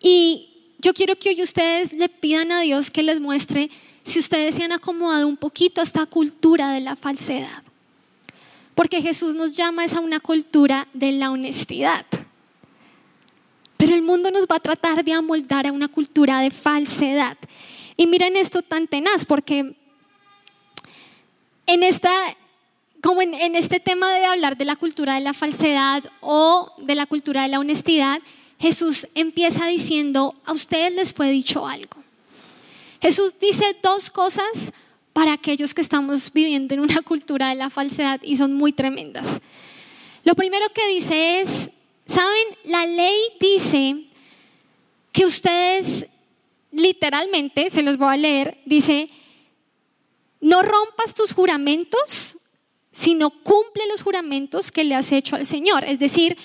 Y 0.00 0.48
yo 0.78 0.94
quiero 0.94 1.16
que 1.18 1.30
hoy 1.30 1.42
ustedes 1.42 1.92
le 1.92 2.08
pidan 2.08 2.50
a 2.50 2.60
Dios 2.62 2.90
que 2.90 3.02
les 3.02 3.20
muestre 3.20 3.70
si 4.04 4.18
ustedes 4.18 4.54
se 4.54 4.64
han 4.64 4.72
acomodado 4.72 5.28
un 5.28 5.36
poquito 5.36 5.80
a 5.80 5.84
esta 5.84 6.06
cultura 6.06 6.72
de 6.72 6.80
la 6.80 6.96
falsedad. 6.96 7.62
Porque 8.74 9.02
Jesús 9.02 9.34
nos 9.34 9.56
llama 9.56 9.84
a 9.84 10.00
una 10.00 10.18
cultura 10.18 10.88
de 10.94 11.12
la 11.12 11.30
honestidad. 11.30 12.06
Pero 13.76 13.94
el 13.94 14.02
mundo 14.02 14.30
nos 14.30 14.46
va 14.46 14.56
a 14.56 14.60
tratar 14.60 15.04
de 15.04 15.12
amoldar 15.12 15.66
a 15.66 15.72
una 15.72 15.88
cultura 15.88 16.40
de 16.40 16.50
falsedad. 16.50 17.36
Y 17.96 18.06
miren 18.06 18.36
esto 18.36 18.62
tan 18.62 18.86
tenaz, 18.86 19.26
porque 19.26 19.76
en 21.66 21.82
esta, 21.82 22.10
como 23.02 23.20
en, 23.20 23.56
este 23.56 23.80
tema 23.80 24.14
de 24.14 24.24
hablar 24.24 24.56
de 24.56 24.64
la 24.64 24.76
cultura 24.76 25.16
de 25.16 25.20
la 25.22 25.34
falsedad 25.34 26.04
o 26.20 26.72
de 26.78 26.94
la 26.94 27.04
cultura 27.04 27.42
de 27.42 27.48
la 27.48 27.58
honestidad, 27.58 28.20
Jesús 28.60 29.08
empieza 29.16 29.66
diciendo, 29.66 30.34
a 30.44 30.52
ustedes 30.52 30.92
les 30.92 31.12
fue 31.12 31.32
dicho 31.32 31.66
algo. 31.66 31.96
Jesús 33.00 33.34
dice 33.40 33.76
dos 33.82 34.08
cosas 34.08 34.72
para 35.12 35.32
aquellos 35.32 35.74
que 35.74 35.80
estamos 35.80 36.32
viviendo 36.32 36.74
en 36.74 36.80
una 36.80 37.02
cultura 37.04 37.48
de 37.48 37.56
la 37.56 37.70
falsedad 37.70 38.20
y 38.22 38.36
son 38.36 38.54
muy 38.54 38.72
tremendas. 38.72 39.40
Lo 40.22 40.36
primero 40.36 40.72
que 40.72 40.86
dice 40.86 41.40
es, 41.40 41.70
¿saben? 42.06 42.46
La 42.66 42.86
ley 42.86 43.18
dice 43.40 44.04
que 45.10 45.24
ustedes 45.24 46.06
literalmente, 46.70 47.68
se 47.68 47.82
los 47.82 47.96
voy 47.96 48.14
a 48.14 48.16
leer, 48.16 48.58
dice, 48.64 49.10
no 50.40 50.62
rompas 50.62 51.14
tus 51.14 51.32
juramentos 51.32 52.38
sino 52.92 53.30
cumple 53.30 53.86
los 53.88 54.02
juramentos 54.02 54.70
que 54.70 54.84
le 54.84 54.94
has 54.94 55.10
hecho 55.10 55.34
al 55.34 55.46
Señor. 55.46 55.82
Es 55.84 55.98
decir, 55.98 56.36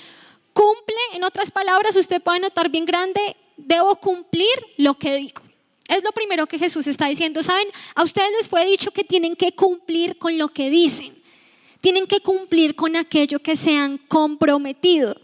cumple, 0.54 0.96
en 1.14 1.24
otras 1.24 1.52
palabras, 1.52 1.96
usted 1.96 2.22
puede 2.22 2.40
notar 2.40 2.70
bien 2.70 2.86
grande, 2.86 3.36
debo 3.58 3.98
cumplir 3.98 4.56
lo 4.78 4.96
que 4.96 5.16
digo. 5.18 5.42
Es 5.88 6.04
lo 6.04 6.12
primero 6.12 6.48
que 6.48 6.60
Jesús 6.60 6.88
está 6.88 7.08
diciendo. 7.08 7.44
Saben, 7.44 7.68
a 7.96 8.04
ustedes 8.04 8.32
les 8.32 8.50
fue 8.50 8.66
dicho 8.66 8.92
que 8.92 9.04
tienen 9.04 9.36
que 9.36 9.52
cumplir 9.54 10.18
con 10.18 10.38
lo 10.38 10.50
que 10.50 10.70
dicen. 10.70 11.16
Tienen 11.82 12.08
que 12.08 12.20
cumplir 12.22 12.76
con 12.76 12.96
aquello 12.96 13.40
que 13.40 13.56
se 13.56 13.78
han 13.78 13.98
comprometido. 13.98 15.16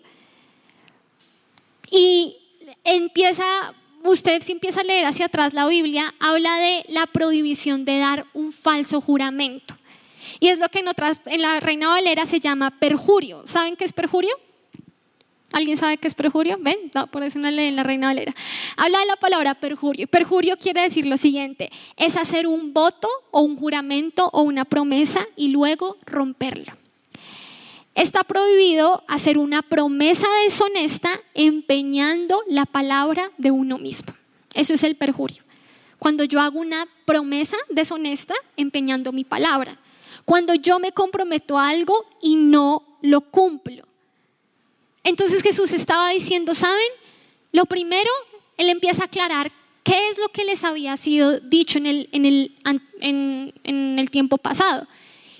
Y 1.89 2.37
empieza, 2.83 3.73
usted 4.03 4.41
si 4.41 4.53
empieza 4.53 4.81
a 4.81 4.85
leer 4.85 5.05
hacia 5.05 5.25
atrás 5.25 5.53
la 5.53 5.67
Biblia, 5.67 6.13
habla 6.19 6.57
de 6.57 6.85
la 6.89 7.07
prohibición 7.07 7.85
de 7.85 7.97
dar 7.97 8.25
un 8.33 8.51
falso 8.51 9.01
juramento. 9.01 9.75
Y 10.43 10.49
es 10.49 10.59
lo 10.59 10.67
que 10.67 10.79
en, 10.79 11.41
la 11.41 11.61
Reina 11.61 11.87
Valera 11.87 12.25
se 12.25 12.41
llama 12.41 12.69
perjurio. 12.69 13.43
¿Saben 13.47 13.77
qué 13.77 13.85
es 13.85 13.93
perjurio? 13.93 14.37
¿Alguien 15.53 15.77
sabe 15.77 15.95
qué 15.95 16.09
es 16.09 16.15
perjurio? 16.15 16.57
¿Ven? 16.59 16.91
No, 16.93 17.07
por 17.07 17.23
eso 17.23 17.39
no 17.39 17.49
lee 17.49 17.67
en 17.67 17.77
la 17.77 17.83
Reina 17.83 18.07
Valera. 18.07 18.35
Habla 18.75 18.99
de 18.99 19.05
la 19.05 19.15
palabra 19.15 19.53
perjurio. 19.53 20.05
Perjurio 20.05 20.57
quiere 20.57 20.81
decir 20.81 21.05
lo 21.05 21.15
siguiente, 21.15 21.71
es 21.95 22.17
hacer 22.17 22.45
un 22.45 22.73
voto 22.73 23.07
o 23.31 23.39
un 23.39 23.55
juramento 23.55 24.29
o 24.33 24.41
una 24.41 24.65
promesa 24.65 25.25
y 25.37 25.47
luego 25.47 25.95
romperlo. 26.05 26.73
Está 27.95 28.25
prohibido 28.25 29.05
hacer 29.07 29.37
una 29.37 29.61
promesa 29.61 30.27
deshonesta 30.43 31.21
empeñando 31.35 32.43
la 32.49 32.65
palabra 32.65 33.31
de 33.37 33.51
uno 33.51 33.77
mismo. 33.77 34.13
Eso 34.53 34.73
es 34.73 34.83
el 34.83 34.97
perjurio. 34.97 35.41
Cuando 35.99 36.25
yo 36.25 36.41
hago 36.41 36.59
una 36.59 36.85
promesa 37.05 37.55
deshonesta 37.69 38.35
empeñando 38.57 39.13
mi 39.13 39.23
palabra. 39.23 39.79
Cuando 40.25 40.53
yo 40.53 40.79
me 40.79 40.91
comprometo 40.91 41.57
a 41.57 41.69
algo 41.69 42.05
y 42.21 42.35
no 42.35 42.97
lo 43.01 43.21
cumplo. 43.21 43.85
Entonces 45.03 45.43
Jesús 45.43 45.71
estaba 45.71 46.09
diciendo, 46.09 46.55
¿saben? 46.55 46.87
Lo 47.51 47.65
primero, 47.65 48.09
Él 48.57 48.69
empieza 48.69 49.03
a 49.03 49.05
aclarar 49.05 49.51
qué 49.83 50.09
es 50.09 50.17
lo 50.17 50.29
que 50.29 50.45
les 50.45 50.63
había 50.63 50.95
sido 50.97 51.39
dicho 51.39 51.77
en 51.77 51.85
el, 51.85 52.09
en 52.11 52.25
el, 52.25 52.55
en, 53.01 53.99
el 53.99 54.09
tiempo 54.09 54.37
pasado. 54.37 54.87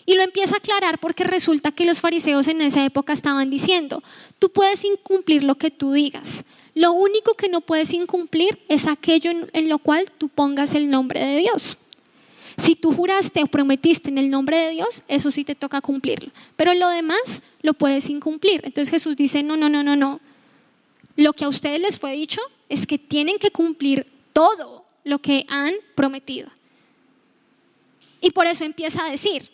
Y 0.06 0.16
lo 0.16 0.24
empieza 0.24 0.56
a 0.56 0.58
aclarar 0.58 1.00
porque 1.00 1.24
resulta 1.24 1.72
que 1.72 1.86
los 1.86 2.02
fariseos 2.02 2.50
en 2.50 2.62
esa 2.62 2.84
época 2.84 3.14
estaban 3.14 3.50
diciendo, 3.50 4.04
tú 4.38 4.52
puedes 4.52 4.84
incumplir 4.84 5.44
lo 5.44 5.56
que 5.56 5.72
tú 5.72 5.94
digas. 5.94 6.44
Lo 6.76 6.92
único 6.92 7.36
que 7.36 7.48
no 7.48 7.62
puedes 7.62 7.94
incumplir 7.94 8.60
es 8.68 8.88
aquello 8.88 9.32
en, 9.54 9.70
lo 9.70 9.78
cual 9.78 10.12
tú 10.18 10.28
pongas 10.28 10.74
el 10.74 10.90
nombre 10.90 11.24
de 11.24 11.38
Dios. 11.38 11.78
Si 12.58 12.76
tú 12.76 12.94
juraste 12.94 13.44
o 13.44 13.48
prometiste 13.48 14.10
en 14.10 14.18
el 14.18 14.30
nombre 14.30 14.58
de 14.58 14.70
Dios, 14.70 15.02
eso 15.08 15.32
sí 15.32 15.44
te 15.44 15.56
toca 15.56 15.82
cumplirlo. 15.82 16.32
Pero 16.56 16.74
lo 16.74 16.90
demás 16.90 17.42
lo 17.62 17.74
puedes 17.74 18.10
incumplir. 18.10 18.62
Entonces 18.64 18.90
Jesús 18.90 19.16
dice, 19.16 19.44
no, 19.44 19.58
no, 19.58 19.70
no, 19.70 19.84
no, 19.84 19.96
no. 19.96 20.20
Lo 21.16 21.34
que 21.34 21.46
a 21.46 21.50
ustedes 21.50 21.80
les 21.80 22.00
fue 22.00 22.14
dicho 22.14 22.42
es 22.70 22.88
que 22.88 22.98
tienen 22.98 23.40
que 23.40 23.52
cumplir 23.52 24.08
todo 24.34 24.86
lo 25.04 25.20
que 25.20 25.46
han 25.50 25.74
prometido. 25.96 26.50
Y 28.22 28.32
por 28.32 28.48
eso 28.48 28.64
empieza 28.64 29.06
a 29.06 29.10
decir, 29.10 29.50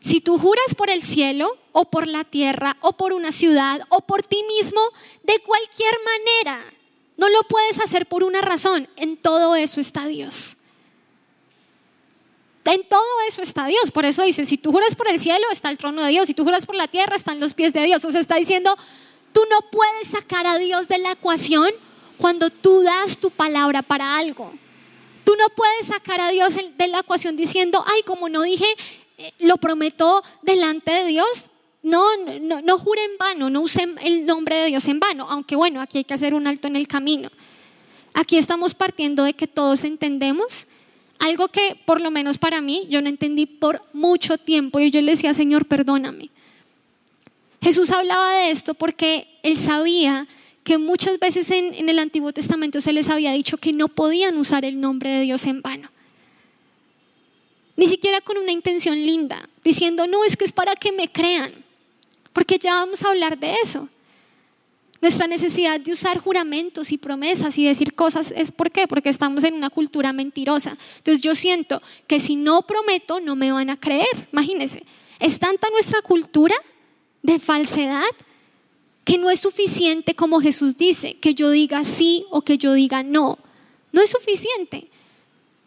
si 0.00 0.20
tú 0.20 0.38
juras 0.38 0.74
por 0.76 0.90
el 0.90 1.02
cielo 1.02 1.58
o 1.72 1.86
por 1.86 2.06
la 2.06 2.24
tierra 2.24 2.76
o 2.80 2.92
por 2.92 3.12
una 3.12 3.32
ciudad 3.32 3.80
o 3.88 4.02
por 4.02 4.22
ti 4.22 4.42
mismo, 4.56 4.80
de 5.22 5.38
cualquier 5.40 5.94
manera, 6.04 6.62
no 7.16 7.28
lo 7.28 7.42
puedes 7.44 7.80
hacer 7.80 8.06
por 8.06 8.22
una 8.22 8.40
razón. 8.40 8.88
En 8.96 9.16
todo 9.16 9.56
eso 9.56 9.80
está 9.80 10.06
Dios. 10.06 10.58
En 12.64 12.82
todo 12.84 13.02
eso 13.28 13.42
está 13.42 13.66
Dios. 13.66 13.90
Por 13.90 14.04
eso 14.04 14.22
dice, 14.22 14.44
si 14.46 14.56
tú 14.56 14.72
juras 14.72 14.94
por 14.94 15.08
el 15.08 15.20
cielo, 15.20 15.44
está 15.52 15.70
el 15.70 15.76
trono 15.76 16.02
de 16.02 16.10
Dios. 16.10 16.26
Si 16.26 16.34
tú 16.34 16.44
juras 16.44 16.64
por 16.64 16.74
la 16.74 16.88
tierra, 16.88 17.14
están 17.14 17.40
los 17.40 17.52
pies 17.52 17.72
de 17.72 17.82
Dios. 17.82 18.04
O 18.04 18.10
sea, 18.10 18.20
está 18.20 18.36
diciendo, 18.36 18.76
tú 19.32 19.42
no 19.50 19.70
puedes 19.70 20.08
sacar 20.08 20.46
a 20.46 20.56
Dios 20.58 20.88
de 20.88 20.98
la 20.98 21.12
ecuación 21.12 21.70
cuando 22.16 22.50
tú 22.50 22.82
das 22.82 23.18
tu 23.18 23.30
palabra 23.30 23.82
para 23.82 24.16
algo. 24.16 24.52
Tú 25.24 25.34
no 25.36 25.48
puedes 25.50 25.86
sacar 25.86 26.20
a 26.20 26.30
Dios 26.30 26.54
de 26.54 26.86
la 26.86 27.00
ecuación 27.00 27.36
diciendo, 27.36 27.84
ay, 27.86 28.02
como 28.02 28.28
no 28.28 28.42
dije 28.42 28.66
eh, 29.16 29.32
lo 29.40 29.56
prometo 29.56 30.22
delante 30.42 30.90
de 30.90 31.04
Dios, 31.06 31.46
no, 31.82 32.04
no, 32.40 32.62
no 32.62 32.78
jure 32.78 33.04
en 33.04 33.16
vano, 33.18 33.50
no 33.50 33.60
use 33.60 33.86
el 34.02 34.26
nombre 34.26 34.56
de 34.56 34.66
Dios 34.66 34.86
en 34.86 35.00
vano, 35.00 35.26
aunque 35.28 35.54
bueno, 35.54 35.80
aquí 35.80 35.98
hay 35.98 36.04
que 36.04 36.14
hacer 36.14 36.34
un 36.34 36.46
alto 36.46 36.66
en 36.66 36.76
el 36.76 36.88
camino. 36.88 37.30
Aquí 38.12 38.38
estamos 38.38 38.74
partiendo 38.74 39.24
de 39.24 39.34
que 39.34 39.46
todos 39.46 39.84
entendemos 39.84 40.66
algo 41.18 41.48
que 41.48 41.78
por 41.86 42.00
lo 42.00 42.10
menos 42.10 42.38
para 42.38 42.60
mí 42.60 42.86
yo 42.90 43.00
no 43.02 43.08
entendí 43.08 43.46
por 43.46 43.82
mucho 43.92 44.38
tiempo 44.38 44.80
y 44.80 44.90
yo 44.90 45.00
le 45.00 45.12
decía, 45.12 45.34
Señor, 45.34 45.66
perdóname. 45.66 46.30
Jesús 47.62 47.90
hablaba 47.90 48.32
de 48.34 48.50
esto 48.50 48.74
porque 48.74 49.26
él 49.42 49.56
sabía 49.56 50.26
que 50.64 50.78
muchas 50.78 51.18
veces 51.18 51.50
en, 51.50 51.74
en 51.74 51.88
el 51.88 51.98
Antiguo 51.98 52.32
Testamento 52.32 52.80
se 52.80 52.92
les 52.92 53.08
había 53.08 53.32
dicho 53.32 53.58
que 53.58 53.72
no 53.72 53.88
podían 53.88 54.36
usar 54.38 54.64
el 54.64 54.80
nombre 54.80 55.10
de 55.10 55.20
Dios 55.22 55.44
en 55.44 55.62
vano. 55.62 55.90
Ni 57.76 57.86
siquiera 57.86 58.20
con 58.20 58.38
una 58.38 58.52
intención 58.52 58.96
linda, 58.96 59.48
diciendo, 59.64 60.06
no, 60.06 60.24
es 60.24 60.36
que 60.36 60.44
es 60.44 60.52
para 60.52 60.76
que 60.76 60.92
me 60.92 61.10
crean, 61.10 61.52
porque 62.32 62.58
ya 62.58 62.74
vamos 62.76 63.02
a 63.02 63.08
hablar 63.08 63.38
de 63.38 63.54
eso. 63.62 63.88
Nuestra 65.04 65.26
necesidad 65.26 65.78
de 65.80 65.92
usar 65.92 66.18
juramentos 66.18 66.90
y 66.90 66.96
promesas 66.96 67.58
y 67.58 67.66
decir 67.66 67.92
cosas 67.92 68.32
es 68.34 68.50
por 68.50 68.70
qué, 68.70 68.88
porque 68.88 69.10
estamos 69.10 69.44
en 69.44 69.52
una 69.52 69.68
cultura 69.68 70.14
mentirosa. 70.14 70.78
Entonces 70.96 71.22
yo 71.22 71.34
siento 71.34 71.82
que 72.06 72.20
si 72.20 72.36
no 72.36 72.62
prometo 72.62 73.20
no 73.20 73.36
me 73.36 73.52
van 73.52 73.68
a 73.68 73.78
creer. 73.78 74.28
Imagínense, 74.32 74.82
es 75.20 75.38
tanta 75.38 75.68
nuestra 75.68 76.00
cultura 76.00 76.54
de 77.22 77.38
falsedad 77.38 78.08
que 79.04 79.18
no 79.18 79.28
es 79.28 79.40
suficiente 79.40 80.14
como 80.14 80.40
Jesús 80.40 80.78
dice, 80.78 81.18
que 81.18 81.34
yo 81.34 81.50
diga 81.50 81.84
sí 81.84 82.24
o 82.30 82.40
que 82.40 82.56
yo 82.56 82.72
diga 82.72 83.02
no. 83.02 83.36
No 83.92 84.00
es 84.00 84.08
suficiente. 84.08 84.88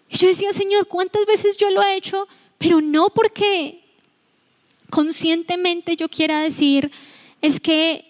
Yo 0.10 0.30
decía, 0.30 0.52
Señor, 0.52 0.88
¿cuántas 0.88 1.28
veces 1.28 1.58
yo 1.58 1.70
lo 1.70 1.84
he 1.84 1.96
hecho? 1.96 2.28
Pero 2.58 2.82
no 2.82 3.12
porque 3.12 3.84
conscientemente 4.90 5.96
yo 5.96 6.10
quiera 6.10 6.42
decir, 6.42 6.90
es 7.44 7.60
que 7.60 8.07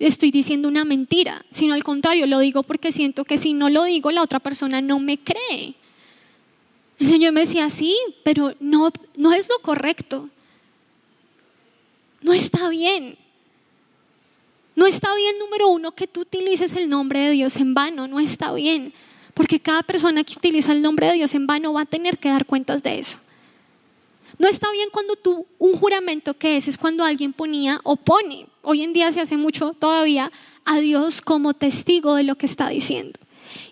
estoy 0.00 0.30
diciendo 0.30 0.66
una 0.66 0.84
mentira, 0.84 1.44
sino 1.50 1.74
al 1.74 1.84
contrario, 1.84 2.26
lo 2.26 2.38
digo 2.40 2.62
porque 2.62 2.90
siento 2.90 3.24
que 3.24 3.38
si 3.38 3.52
no 3.52 3.68
lo 3.68 3.84
digo, 3.84 4.10
la 4.10 4.22
otra 4.22 4.40
persona 4.40 4.80
no 4.80 4.98
me 4.98 5.18
cree. 5.18 5.74
El 6.98 7.06
Señor 7.06 7.32
me 7.32 7.42
decía, 7.42 7.70
sí, 7.70 7.96
pero 8.24 8.54
no, 8.60 8.90
no 9.16 9.32
es 9.32 9.48
lo 9.48 9.58
correcto. 9.60 10.28
No 12.22 12.32
está 12.32 12.68
bien. 12.68 13.16
No 14.74 14.86
está 14.86 15.14
bien, 15.14 15.38
número 15.38 15.68
uno, 15.68 15.92
que 15.92 16.06
tú 16.06 16.20
utilices 16.20 16.74
el 16.74 16.88
nombre 16.88 17.20
de 17.20 17.30
Dios 17.30 17.56
en 17.56 17.74
vano, 17.74 18.06
no 18.06 18.20
está 18.20 18.52
bien. 18.52 18.92
Porque 19.34 19.60
cada 19.60 19.82
persona 19.82 20.24
que 20.24 20.34
utiliza 20.34 20.72
el 20.72 20.82
nombre 20.82 21.06
de 21.06 21.14
Dios 21.14 21.34
en 21.34 21.46
vano 21.46 21.72
va 21.72 21.82
a 21.82 21.86
tener 21.86 22.18
que 22.18 22.28
dar 22.28 22.46
cuentas 22.46 22.82
de 22.82 22.98
eso. 22.98 23.18
No 24.38 24.48
está 24.48 24.70
bien 24.72 24.88
cuando 24.90 25.16
tú, 25.16 25.46
un 25.58 25.74
juramento 25.74 26.32
que 26.34 26.56
es, 26.56 26.68
es 26.68 26.78
cuando 26.78 27.04
alguien 27.04 27.32
ponía 27.32 27.80
o 27.84 27.96
pone, 27.96 28.46
hoy 28.62 28.82
en 28.82 28.92
día 28.92 29.12
se 29.12 29.20
hace 29.20 29.36
mucho 29.36 29.72
todavía, 29.72 30.30
a 30.64 30.78
Dios 30.78 31.22
como 31.22 31.54
testigo 31.54 32.14
de 32.14 32.22
lo 32.22 32.36
que 32.36 32.46
está 32.46 32.68
diciendo. 32.68 33.18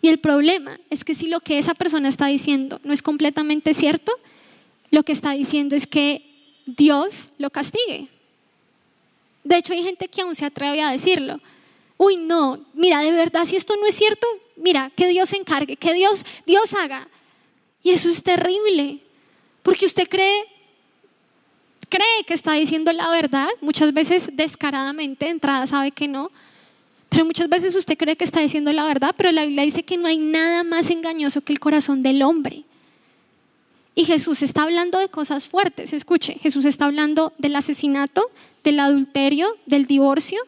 Y 0.01 0.09
el 0.09 0.19
problema 0.19 0.79
es 0.91 1.05
que 1.05 1.15
si 1.15 1.29
lo 1.29 1.41
que 1.41 1.59
esa 1.59 1.75
persona 1.75 2.09
está 2.09 2.27
diciendo 2.27 2.81
no 2.85 2.93
es 2.93 3.03
completamente 3.03 3.75
cierto, 3.75 4.13
lo 4.91 5.03
que 5.03 5.13
está 5.13 5.33
diciendo 5.33 5.77
es 5.77 5.87
que 5.87 6.25
Dios 6.67 7.31
lo 7.39 7.51
castigue. 7.51 8.09
De 9.45 9.57
hecho, 9.57 9.73
hay 9.73 9.83
gente 9.83 10.09
que 10.09 10.23
aún 10.23 10.35
se 10.35 10.45
atreve 10.45 10.83
a 10.83 10.91
decirlo 10.91 11.41
uy, 11.99 12.17
no, 12.17 12.65
mira, 12.73 13.01
de 13.01 13.11
verdad, 13.11 13.45
si 13.45 13.57
esto 13.57 13.77
no 13.77 13.87
es 13.87 13.95
cierto, 13.95 14.27
mira, 14.57 14.91
que 14.97 15.09
Dios 15.09 15.29
se 15.29 15.37
encargue, 15.37 15.77
que 15.77 15.93
Dios, 15.93 16.25
Dios 16.47 16.73
haga. 16.73 17.07
Y 17.83 17.91
eso 17.91 18.09
es 18.09 18.23
terrible, 18.23 19.01
porque 19.63 19.85
usted 19.85 20.09
cree, 20.09 20.45
cree 21.89 22.25
que 22.27 22.35
está 22.35 22.55
diciendo 22.55 22.93
la 22.93 23.11
verdad, 23.11 23.49
muchas 23.61 23.93
veces 23.93 24.31
descaradamente, 24.33 25.27
de 25.27 25.33
entrada 25.33 25.67
sabe 25.67 25.91
que 25.91 26.09
no, 26.09 26.31
pero 27.09 27.25
muchas 27.25 27.49
veces 27.49 27.75
usted 27.77 27.97
cree 27.97 28.17
que 28.17 28.25
está 28.25 28.41
diciendo 28.41 28.73
la 28.73 28.87
verdad, 28.87 29.15
pero 29.17 29.33
la 29.33 29.45
Biblia 29.45 29.65
dice 29.65 29.83
que 29.83 29.97
no 29.97 30.07
hay 30.07 30.19
nada 30.19 30.65
más 30.65 30.91
engañoso 30.91 31.41
que 31.41 31.53
el 31.53 31.61
corazón 31.61 32.03
del 32.03 32.23
hombre. 32.23 32.65
Y 33.95 34.05
Jesús 34.05 34.43
está 34.43 34.63
hablando 34.63 34.99
de 34.99 35.09
cosas 35.09 35.49
fuertes, 35.49 35.93
escuche, 35.93 36.39
Jesús 36.41 36.65
está 36.65 36.85
hablando 36.85 37.33
del 37.39 37.57
asesinato, 37.57 38.31
del 38.63 38.79
adulterio, 38.79 39.57
del 39.67 39.87
divorcio, 39.87 40.39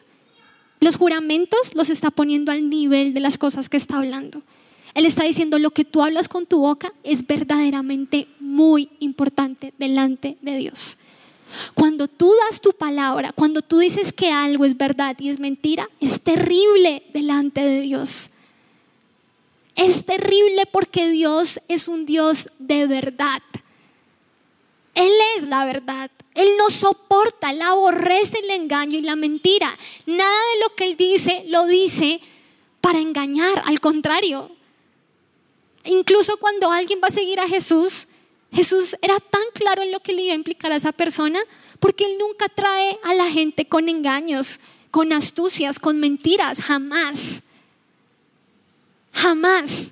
los 0.79 0.95
juramentos 0.95 1.75
los 1.75 1.89
está 1.89 2.09
poniendo 2.09 2.51
al 2.51 2.69
nivel 2.69 3.13
de 3.13 3.19
las 3.19 3.37
cosas 3.37 3.69
que 3.69 3.77
está 3.77 3.97
hablando. 3.97 4.41
Él 4.93 5.05
está 5.05 5.23
diciendo 5.23 5.59
lo 5.59 5.71
que 5.71 5.85
tú 5.85 6.01
hablas 6.01 6.27
con 6.27 6.45
tu 6.45 6.59
boca 6.59 6.91
es 7.03 7.25
verdaderamente 7.25 8.27
muy 8.39 8.89
importante 8.99 9.73
delante 9.77 10.37
de 10.41 10.57
Dios. 10.57 10.97
Cuando 11.73 12.07
tú 12.07 12.33
das 12.49 12.61
tu 12.61 12.71
palabra, 12.73 13.31
cuando 13.33 13.61
tú 13.61 13.79
dices 13.79 14.13
que 14.13 14.31
algo 14.31 14.65
es 14.65 14.77
verdad 14.77 15.15
y 15.19 15.29
es 15.29 15.39
mentira, 15.39 15.89
es 15.99 16.21
terrible 16.21 17.03
delante 17.13 17.61
de 17.61 17.81
Dios. 17.81 18.31
Es 19.75 20.05
terrible 20.05 20.65
porque 20.71 21.09
Dios 21.09 21.59
es 21.67 21.87
un 21.87 22.05
Dios 22.05 22.49
de 22.59 22.87
verdad. 22.87 23.41
Él 24.93 25.11
es 25.37 25.43
la 25.43 25.65
verdad. 25.65 26.11
Él 26.33 26.49
no 26.57 26.69
soporta, 26.69 27.51
él 27.51 27.61
aborrece 27.61 28.39
el 28.39 28.49
engaño 28.51 28.97
y 28.97 29.01
la 29.01 29.15
mentira. 29.15 29.77
Nada 30.05 30.39
de 30.53 30.59
lo 30.61 30.75
que 30.75 30.85
él 30.85 30.97
dice 30.97 31.43
lo 31.47 31.65
dice 31.65 32.21
para 32.79 32.99
engañar, 32.99 33.61
al 33.65 33.79
contrario. 33.79 34.51
Incluso 35.83 36.37
cuando 36.37 36.71
alguien 36.71 36.99
va 37.03 37.07
a 37.07 37.11
seguir 37.11 37.39
a 37.39 37.47
Jesús, 37.47 38.07
Jesús 38.51 38.95
era 39.01 39.19
tan 39.19 39.43
claro 39.53 39.81
en 39.81 39.91
lo 39.91 40.01
que 40.01 40.13
le 40.13 40.23
iba 40.23 40.33
a 40.33 40.35
implicar 40.35 40.71
a 40.71 40.75
esa 40.75 40.91
persona, 40.91 41.39
porque 41.79 42.05
él 42.05 42.17
nunca 42.19 42.49
trae 42.49 42.99
a 43.03 43.13
la 43.13 43.29
gente 43.29 43.65
con 43.65 43.89
engaños, 43.89 44.59
con 44.91 45.13
astucias, 45.13 45.79
con 45.79 45.99
mentiras, 45.99 46.59
jamás. 46.59 47.41
Jamás. 49.13 49.91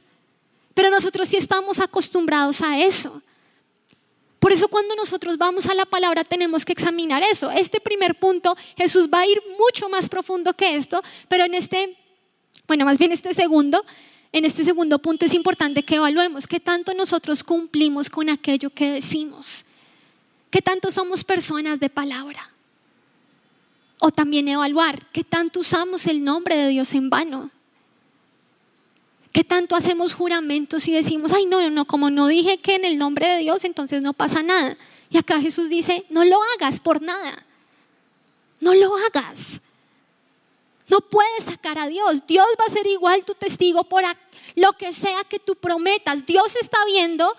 Pero 0.73 0.89
nosotros 0.89 1.27
sí 1.29 1.37
estamos 1.37 1.79
acostumbrados 1.79 2.61
a 2.61 2.79
eso. 2.79 3.21
Por 4.39 4.53
eso 4.53 4.67
cuando 4.69 4.95
nosotros 4.95 5.37
vamos 5.37 5.67
a 5.67 5.73
la 5.73 5.85
palabra 5.85 6.23
tenemos 6.23 6.63
que 6.63 6.71
examinar 6.71 7.23
eso. 7.23 7.51
Este 7.51 7.81
primer 7.81 8.15
punto, 8.15 8.55
Jesús 8.77 9.09
va 9.13 9.21
a 9.21 9.27
ir 9.27 9.41
mucho 9.57 9.89
más 9.89 10.07
profundo 10.07 10.53
que 10.53 10.75
esto, 10.75 11.01
pero 11.27 11.43
en 11.43 11.55
este, 11.55 11.97
bueno, 12.65 12.85
más 12.85 12.97
bien 12.97 13.11
este 13.11 13.33
segundo, 13.33 13.83
en 14.31 14.45
este 14.45 14.63
segundo 14.63 14.99
punto 14.99 15.25
es 15.25 15.33
importante 15.33 15.83
que 15.83 15.95
evaluemos 15.95 16.45
qué 16.45 16.59
tanto 16.59 16.93
nosotros 16.93 17.43
cumplimos 17.43 18.09
con 18.09 18.29
aquello 18.29 18.69
que 18.69 18.91
decimos, 18.91 19.65
qué 20.51 20.61
tanto 20.61 20.91
somos 20.91 21.23
personas 21.23 21.79
de 21.79 21.89
palabra. 21.89 22.51
O 24.01 24.11
también 24.11 24.47
evaluar 24.47 25.05
qué 25.11 25.23
tanto 25.23 25.59
usamos 25.59 26.07
el 26.07 26.23
nombre 26.23 26.55
de 26.55 26.69
Dios 26.69 26.93
en 26.93 27.09
vano. 27.09 27.51
¿Qué 29.33 29.43
tanto 29.43 29.75
hacemos 29.75 30.13
juramentos 30.13 30.87
y 30.87 30.93
decimos, 30.93 31.33
ay, 31.33 31.45
no, 31.45 31.61
no, 31.61 31.69
no, 31.69 31.85
como 31.85 32.09
no 32.09 32.27
dije 32.27 32.59
que 32.59 32.75
en 32.75 32.85
el 32.85 32.97
nombre 32.97 33.27
de 33.27 33.39
Dios, 33.39 33.63
entonces 33.65 34.01
no 34.01 34.13
pasa 34.13 34.41
nada? 34.41 34.77
Y 35.09 35.17
acá 35.17 35.39
Jesús 35.41 35.69
dice, 35.69 36.05
no 36.09 36.23
lo 36.23 36.39
hagas 36.55 36.79
por 36.79 37.01
nada. 37.01 37.45
No 38.61 38.73
lo 38.73 38.95
hagas. 38.95 39.61
No 40.87 41.01
puedes 41.01 41.47
a 41.77 41.87
Dios. 41.87 42.25
Dios 42.25 42.47
va 42.59 42.65
a 42.65 42.73
ser 42.73 42.87
igual 42.87 43.23
tu 43.25 43.33
testigo 43.35 43.83
por 43.83 44.03
lo 44.55 44.73
que 44.73 44.93
sea 44.93 45.23
que 45.23 45.39
tú 45.39 45.55
prometas. 45.55 46.25
Dios 46.25 46.55
está 46.55 46.77
viendo 46.85 47.35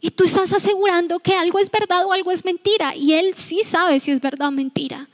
Y 0.00 0.10
tú 0.10 0.24
estás 0.24 0.52
asegurando 0.52 1.18
que 1.18 1.34
algo 1.34 1.58
es 1.58 1.70
verdad 1.70 2.04
o 2.04 2.12
algo 2.12 2.30
es 2.30 2.44
mentira. 2.44 2.94
Y 2.94 3.14
Él 3.14 3.34
sí 3.34 3.64
sabe 3.64 4.00
si 4.00 4.10
es 4.10 4.20
verdad 4.20 4.48
o 4.48 4.50
mentira. 4.50 5.08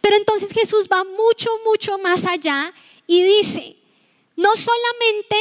Pero 0.00 0.16
entonces 0.16 0.50
Jesús 0.50 0.86
va 0.92 1.04
mucho, 1.04 1.48
mucho 1.64 1.96
más 1.98 2.24
allá 2.24 2.72
y 3.06 3.22
dice, 3.22 3.76
no 4.34 4.50
solamente 4.56 5.36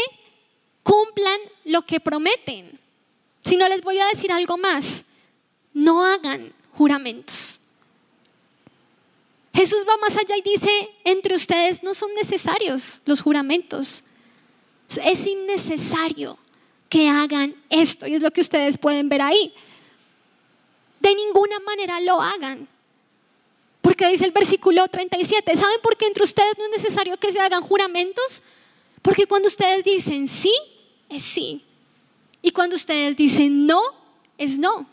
cumplan 0.83 1.39
lo 1.63 1.81
que 1.81 1.99
prometen, 1.99 2.79
sino 3.43 3.67
les 3.67 3.81
voy 3.81 3.97
a 3.97 4.05
decir 4.07 4.31
algo 4.31 4.57
más, 4.57 5.05
no 5.73 6.05
hagan 6.05 6.53
juramentos. 6.73 7.59
Jesús 9.55 9.85
va 9.87 9.95
más 9.97 10.17
allá 10.17 10.35
y 10.35 10.41
dice, 10.41 10.89
entre 11.05 11.33
ustedes 11.33 11.81
no 11.81 11.93
son 11.93 12.13
necesarios 12.13 12.99
los 13.05 13.21
juramentos. 13.21 14.03
Es 15.01 15.25
innecesario 15.25 16.37
que 16.89 17.07
hagan 17.07 17.55
esto. 17.69 18.05
Y 18.05 18.15
es 18.15 18.21
lo 18.21 18.31
que 18.31 18.41
ustedes 18.41 18.77
pueden 18.77 19.07
ver 19.07 19.21
ahí. 19.21 19.53
De 20.99 21.15
ninguna 21.15 21.57
manera 21.61 22.01
lo 22.01 22.21
hagan. 22.21 22.67
Porque 23.81 24.07
dice 24.09 24.25
el 24.25 24.31
versículo 24.31 24.87
37, 24.87 25.55
¿saben 25.55 25.79
por 25.81 25.95
qué 25.95 26.07
entre 26.07 26.23
ustedes 26.23 26.57
no 26.57 26.65
es 26.65 26.71
necesario 26.71 27.17
que 27.17 27.31
se 27.31 27.39
hagan 27.39 27.61
juramentos? 27.61 28.41
Porque 29.01 29.25
cuando 29.25 29.47
ustedes 29.47 29.85
dicen 29.85 30.27
sí, 30.27 30.53
es 31.07 31.23
sí. 31.23 31.63
Y 32.41 32.51
cuando 32.51 32.75
ustedes 32.75 33.15
dicen 33.15 33.65
no, 33.65 33.81
es 34.37 34.57
no. 34.57 34.85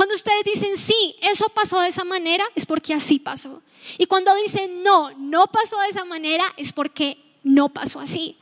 Cuando 0.00 0.14
ustedes 0.14 0.44
dicen 0.44 0.78
sí, 0.78 1.14
eso 1.20 1.50
pasó 1.50 1.78
de 1.78 1.88
esa 1.88 2.04
manera, 2.04 2.42
es 2.54 2.64
porque 2.64 2.94
así 2.94 3.18
pasó. 3.18 3.60
Y 3.98 4.06
cuando 4.06 4.34
dicen 4.36 4.82
no, 4.82 5.10
no 5.18 5.46
pasó 5.48 5.78
de 5.78 5.88
esa 5.88 6.06
manera, 6.06 6.42
es 6.56 6.72
porque 6.72 7.18
no 7.42 7.68
pasó 7.68 8.00
así. 8.00 8.38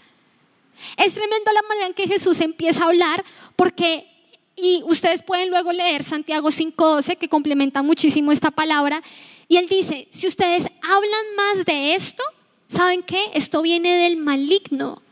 Es 0.96 1.14
tremendo 1.14 1.50
la 1.50 1.62
manera 1.62 1.88
en 1.88 1.94
que 1.94 2.06
Jesús 2.06 2.40
empieza 2.42 2.84
a 2.84 2.86
hablar 2.86 3.24
porque, 3.56 4.06
y 4.54 4.84
ustedes 4.84 5.24
pueden 5.24 5.50
luego 5.50 5.72
leer 5.72 6.04
Santiago 6.04 6.48
5.12 6.50 7.18
que 7.18 7.28
complementa 7.28 7.82
muchísimo 7.82 8.30
esta 8.30 8.52
palabra, 8.52 9.02
y 9.48 9.56
él 9.56 9.66
dice, 9.66 10.06
si 10.12 10.28
ustedes 10.28 10.62
hablan 10.82 11.34
más 11.36 11.64
de 11.64 11.96
esto, 11.96 12.22
¿saben 12.68 13.02
qué? 13.02 13.32
Esto 13.34 13.62
viene 13.62 13.96
del 13.96 14.16
maligno. 14.16 15.02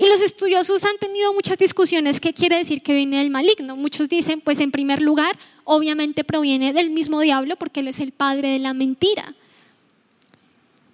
Y 0.00 0.08
los 0.08 0.22
estudiosos 0.22 0.82
han 0.84 0.96
tenido 0.98 1.34
muchas 1.34 1.58
discusiones 1.58 2.20
qué 2.20 2.32
quiere 2.32 2.56
decir 2.56 2.80
que 2.82 2.94
viene 2.94 3.18
del 3.18 3.28
maligno. 3.28 3.76
Muchos 3.76 4.08
dicen, 4.08 4.40
pues 4.40 4.58
en 4.58 4.70
primer 4.70 5.02
lugar, 5.02 5.38
obviamente 5.64 6.24
proviene 6.24 6.72
del 6.72 6.88
mismo 6.88 7.20
diablo 7.20 7.56
porque 7.56 7.80
él 7.80 7.88
es 7.88 8.00
el 8.00 8.10
padre 8.10 8.48
de 8.48 8.60
la 8.60 8.72
mentira. 8.72 9.34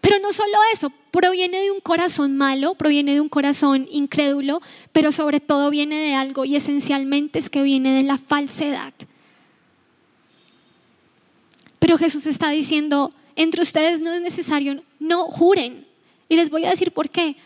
Pero 0.01 0.19
no 0.19 0.33
solo 0.33 0.59
eso, 0.73 0.93
proviene 1.13 1.61
de 1.61 1.71
un 1.71 1.79
corazón 1.79 2.37
malo, 2.37 2.75
proviene 2.75 3.15
de 3.15 3.21
un 3.21 3.29
corazón 3.29 3.87
incrédulo, 3.93 4.61
pero 4.93 5.13
sobre 5.13 5.39
todo 5.39 5.71
viene 5.71 6.01
de 6.01 6.15
algo 6.15 6.45
y 6.45 6.57
esencialmente 6.57 7.39
es 7.39 7.49
que 7.49 7.63
viene 7.63 7.93
de 7.93 8.03
la 8.03 8.19
falsedad. 8.19 8.93
Pero 11.79 11.97
Jesús 11.97 12.27
está 12.27 12.51
diciendo, 12.51 13.13
entre 13.37 13.63
ustedes 13.63 14.01
no 14.01 14.13
es 14.13 14.21
necesario, 14.21 14.83
no 14.99 15.27
juren. 15.27 15.87
Y 16.29 16.35
les 16.35 16.51
voy 16.51 16.65
a 16.65 16.71
decir 16.71 16.91
por 16.91 17.09
qué. 17.09 17.37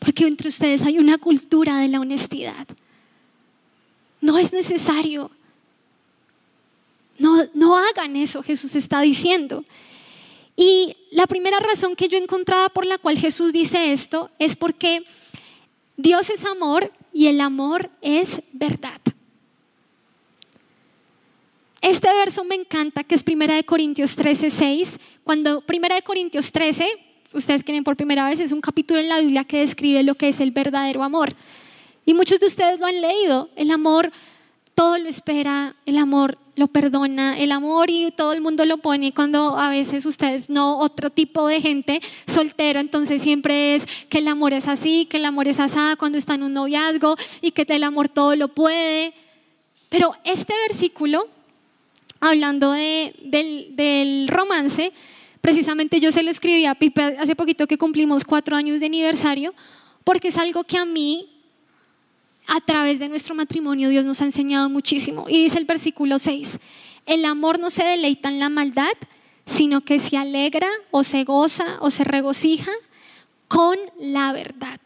Porque 0.00 0.26
entre 0.26 0.48
ustedes 0.48 0.82
hay 0.82 0.98
una 0.98 1.18
cultura 1.18 1.78
de 1.78 1.88
la 1.88 2.00
honestidad. 2.00 2.66
No 4.20 4.36
es 4.36 4.52
necesario. 4.52 5.30
No, 7.18 7.44
no 7.54 7.78
hagan 7.78 8.16
eso, 8.16 8.42
Jesús 8.42 8.74
está 8.74 9.02
diciendo. 9.02 9.64
Y 10.56 10.96
la 11.12 11.26
primera 11.26 11.60
razón 11.60 11.94
que 11.94 12.08
yo 12.08 12.18
encontraba 12.18 12.70
por 12.70 12.84
la 12.84 12.98
cual 12.98 13.18
Jesús 13.18 13.52
dice 13.52 13.92
esto 13.92 14.30
es 14.38 14.56
porque 14.56 15.04
Dios 15.96 16.30
es 16.30 16.44
amor 16.44 16.92
y 17.12 17.28
el 17.28 17.40
amor 17.40 17.90
es 18.02 18.42
verdad. 18.52 19.00
Este 21.82 22.08
verso 22.08 22.44
me 22.44 22.56
encanta, 22.56 23.04
que 23.04 23.14
es 23.14 23.22
Primera 23.22 23.54
de 23.54 23.64
Corintios 23.64 24.14
13, 24.16 24.50
6. 24.50 24.98
Cuando 25.24 25.62
Primera 25.62 25.94
de 25.94 26.02
Corintios 26.02 26.52
13, 26.52 26.86
ustedes 27.32 27.64
quieren 27.64 27.84
por 27.84 27.96
primera 27.96 28.28
vez, 28.28 28.40
es 28.40 28.52
un 28.52 28.60
capítulo 28.60 29.00
en 29.00 29.08
la 29.08 29.20
Biblia 29.20 29.44
que 29.44 29.60
describe 29.60 30.02
lo 30.02 30.14
que 30.14 30.28
es 30.28 30.40
el 30.40 30.50
verdadero 30.50 31.02
amor. 31.02 31.34
Y 32.04 32.14
muchos 32.14 32.40
de 32.40 32.46
ustedes 32.46 32.80
lo 32.80 32.86
han 32.86 33.00
leído. 33.00 33.48
El 33.56 33.70
amor 33.70 34.12
todo 34.74 34.98
lo 34.98 35.10
espera, 35.10 35.76
el 35.84 35.98
amor 35.98 36.38
lo 36.56 36.66
perdona, 36.66 37.38
el 37.38 37.52
amor 37.52 37.90
y 37.90 38.10
todo 38.12 38.32
el 38.32 38.40
mundo 38.40 38.64
lo 38.64 38.78
pone 38.78 39.12
cuando 39.12 39.58
a 39.58 39.68
veces 39.68 40.06
ustedes 40.06 40.48
no, 40.48 40.78
otro 40.78 41.10
tipo 41.10 41.46
de 41.48 41.60
gente 41.60 42.00
soltero, 42.26 42.80
entonces 42.80 43.20
siempre 43.20 43.74
es 43.74 43.86
que 44.08 44.18
el 44.18 44.28
amor 44.28 44.54
es 44.54 44.68
así, 44.68 45.04
que 45.04 45.18
el 45.18 45.26
amor 45.26 45.48
es 45.48 45.60
asada 45.60 45.96
cuando 45.96 46.16
está 46.16 46.34
en 46.34 46.44
un 46.44 46.54
noviazgo 46.54 47.16
y 47.42 47.50
que 47.50 47.66
el 47.68 47.84
amor 47.84 48.08
todo 48.08 48.36
lo 48.36 48.48
puede. 48.48 49.12
Pero 49.90 50.14
este 50.24 50.54
versículo, 50.66 51.28
hablando 52.18 52.72
de, 52.72 53.14
del, 53.22 53.76
del 53.76 54.28
romance, 54.28 54.92
precisamente 55.40 56.00
yo 56.00 56.12
se 56.12 56.22
lo 56.22 56.30
escribí 56.30 56.66
a 56.66 56.74
Pipe 56.74 57.02
hace 57.18 57.36
poquito 57.36 57.66
que 57.66 57.78
cumplimos 57.78 58.24
cuatro 58.24 58.56
años 58.56 58.80
de 58.80 58.86
aniversario, 58.86 59.54
porque 60.04 60.28
es 60.28 60.36
algo 60.36 60.64
que 60.64 60.78
a 60.78 60.84
mí 60.84 61.28
a 62.46 62.60
través 62.60 62.98
de 62.98 63.08
nuestro 63.08 63.34
matrimonio 63.34 63.88
Dios 63.88 64.04
nos 64.04 64.20
ha 64.20 64.24
enseñado 64.24 64.68
muchísimo. 64.68 65.26
Y 65.28 65.44
dice 65.44 65.58
el 65.58 65.64
versículo 65.64 66.18
6, 66.18 66.58
el 67.06 67.24
amor 67.24 67.58
no 67.58 67.70
se 67.70 67.84
deleita 67.84 68.28
en 68.28 68.40
la 68.40 68.48
maldad, 68.48 68.92
sino 69.46 69.82
que 69.82 69.98
se 69.98 70.16
alegra 70.16 70.68
o 70.90 71.02
se 71.02 71.24
goza 71.24 71.78
o 71.80 71.90
se 71.90 72.04
regocija 72.04 72.70
con 73.48 73.76
la 73.98 74.32
verdad. 74.32 74.80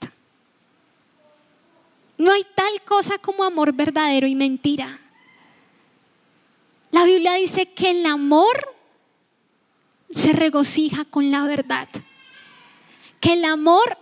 No 2.16 2.32
hay 2.32 2.46
tal 2.54 2.82
cosa 2.82 3.18
como 3.18 3.44
amor 3.44 3.72
verdadero 3.72 4.26
y 4.26 4.34
mentira. 4.34 5.00
La 6.90 7.04
Biblia 7.04 7.34
dice 7.34 7.66
que 7.66 7.90
el 7.90 8.06
amor 8.06 8.73
se 10.14 10.32
regocija 10.32 11.04
con 11.04 11.30
la 11.30 11.46
verdad. 11.46 11.88
Que 13.20 13.34
el 13.34 13.44
amor 13.44 13.98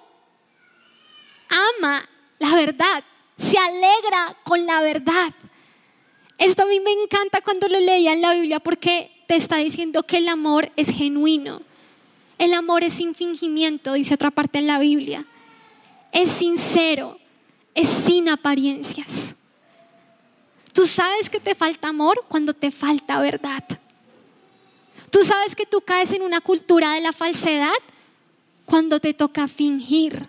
ama 1.48 2.08
la 2.38 2.54
verdad 2.56 3.04
se 3.42 3.58
alegra 3.58 4.36
con 4.44 4.64
la 4.66 4.80
verdad. 4.82 5.32
Esto 6.38 6.62
a 6.62 6.66
mí 6.66 6.80
me 6.80 6.92
encanta 6.92 7.40
cuando 7.40 7.68
lo 7.68 7.78
leía 7.80 8.12
en 8.12 8.22
la 8.22 8.34
Biblia 8.34 8.60
porque 8.60 9.10
te 9.26 9.36
está 9.36 9.56
diciendo 9.56 10.04
que 10.04 10.18
el 10.18 10.28
amor 10.28 10.70
es 10.76 10.88
genuino. 10.88 11.60
El 12.38 12.54
amor 12.54 12.82
es 12.82 12.94
sin 12.94 13.14
fingimiento, 13.14 13.92
dice 13.92 14.14
otra 14.14 14.30
parte 14.30 14.58
en 14.58 14.66
la 14.66 14.78
Biblia. 14.78 15.24
Es 16.12 16.30
sincero, 16.30 17.18
es 17.74 17.88
sin 17.88 18.28
apariencias. 18.28 19.34
Tú 20.72 20.86
sabes 20.86 21.28
que 21.28 21.40
te 21.40 21.54
falta 21.54 21.88
amor 21.88 22.24
cuando 22.28 22.54
te 22.54 22.70
falta 22.70 23.20
verdad. 23.20 23.64
Tú 25.12 25.22
sabes 25.24 25.54
que 25.54 25.66
tú 25.66 25.82
caes 25.82 26.10
en 26.10 26.22
una 26.22 26.40
cultura 26.40 26.94
de 26.94 27.02
la 27.02 27.12
falsedad 27.12 27.74
cuando 28.64 28.98
te 28.98 29.12
toca 29.12 29.46
fingir. 29.46 30.26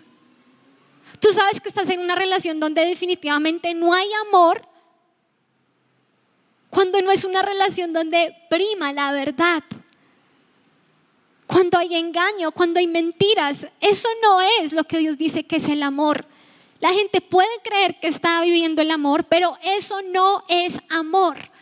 Tú 1.20 1.30
sabes 1.32 1.58
que 1.58 1.70
estás 1.70 1.88
en 1.88 2.00
una 2.00 2.14
relación 2.14 2.60
donde 2.60 2.84
definitivamente 2.84 3.72
no 3.72 3.94
hay 3.94 4.06
amor 4.26 4.68
cuando 6.68 7.00
no 7.00 7.10
es 7.10 7.24
una 7.24 7.40
relación 7.40 7.94
donde 7.94 8.36
prima 8.50 8.92
la 8.92 9.10
verdad. 9.12 9.64
Cuando 11.46 11.78
hay 11.78 11.94
engaño, 11.94 12.52
cuando 12.52 12.78
hay 12.78 12.86
mentiras, 12.86 13.66
eso 13.80 14.08
no 14.22 14.42
es 14.60 14.74
lo 14.74 14.84
que 14.84 14.98
Dios 14.98 15.16
dice 15.16 15.46
que 15.46 15.56
es 15.56 15.68
el 15.68 15.82
amor. 15.82 16.26
La 16.80 16.92
gente 16.92 17.22
puede 17.22 17.48
creer 17.62 17.98
que 18.00 18.08
está 18.08 18.42
viviendo 18.42 18.82
el 18.82 18.90
amor, 18.90 19.24
pero 19.24 19.56
eso 19.62 20.02
no 20.02 20.44
es 20.48 20.78
amor. 20.90 21.53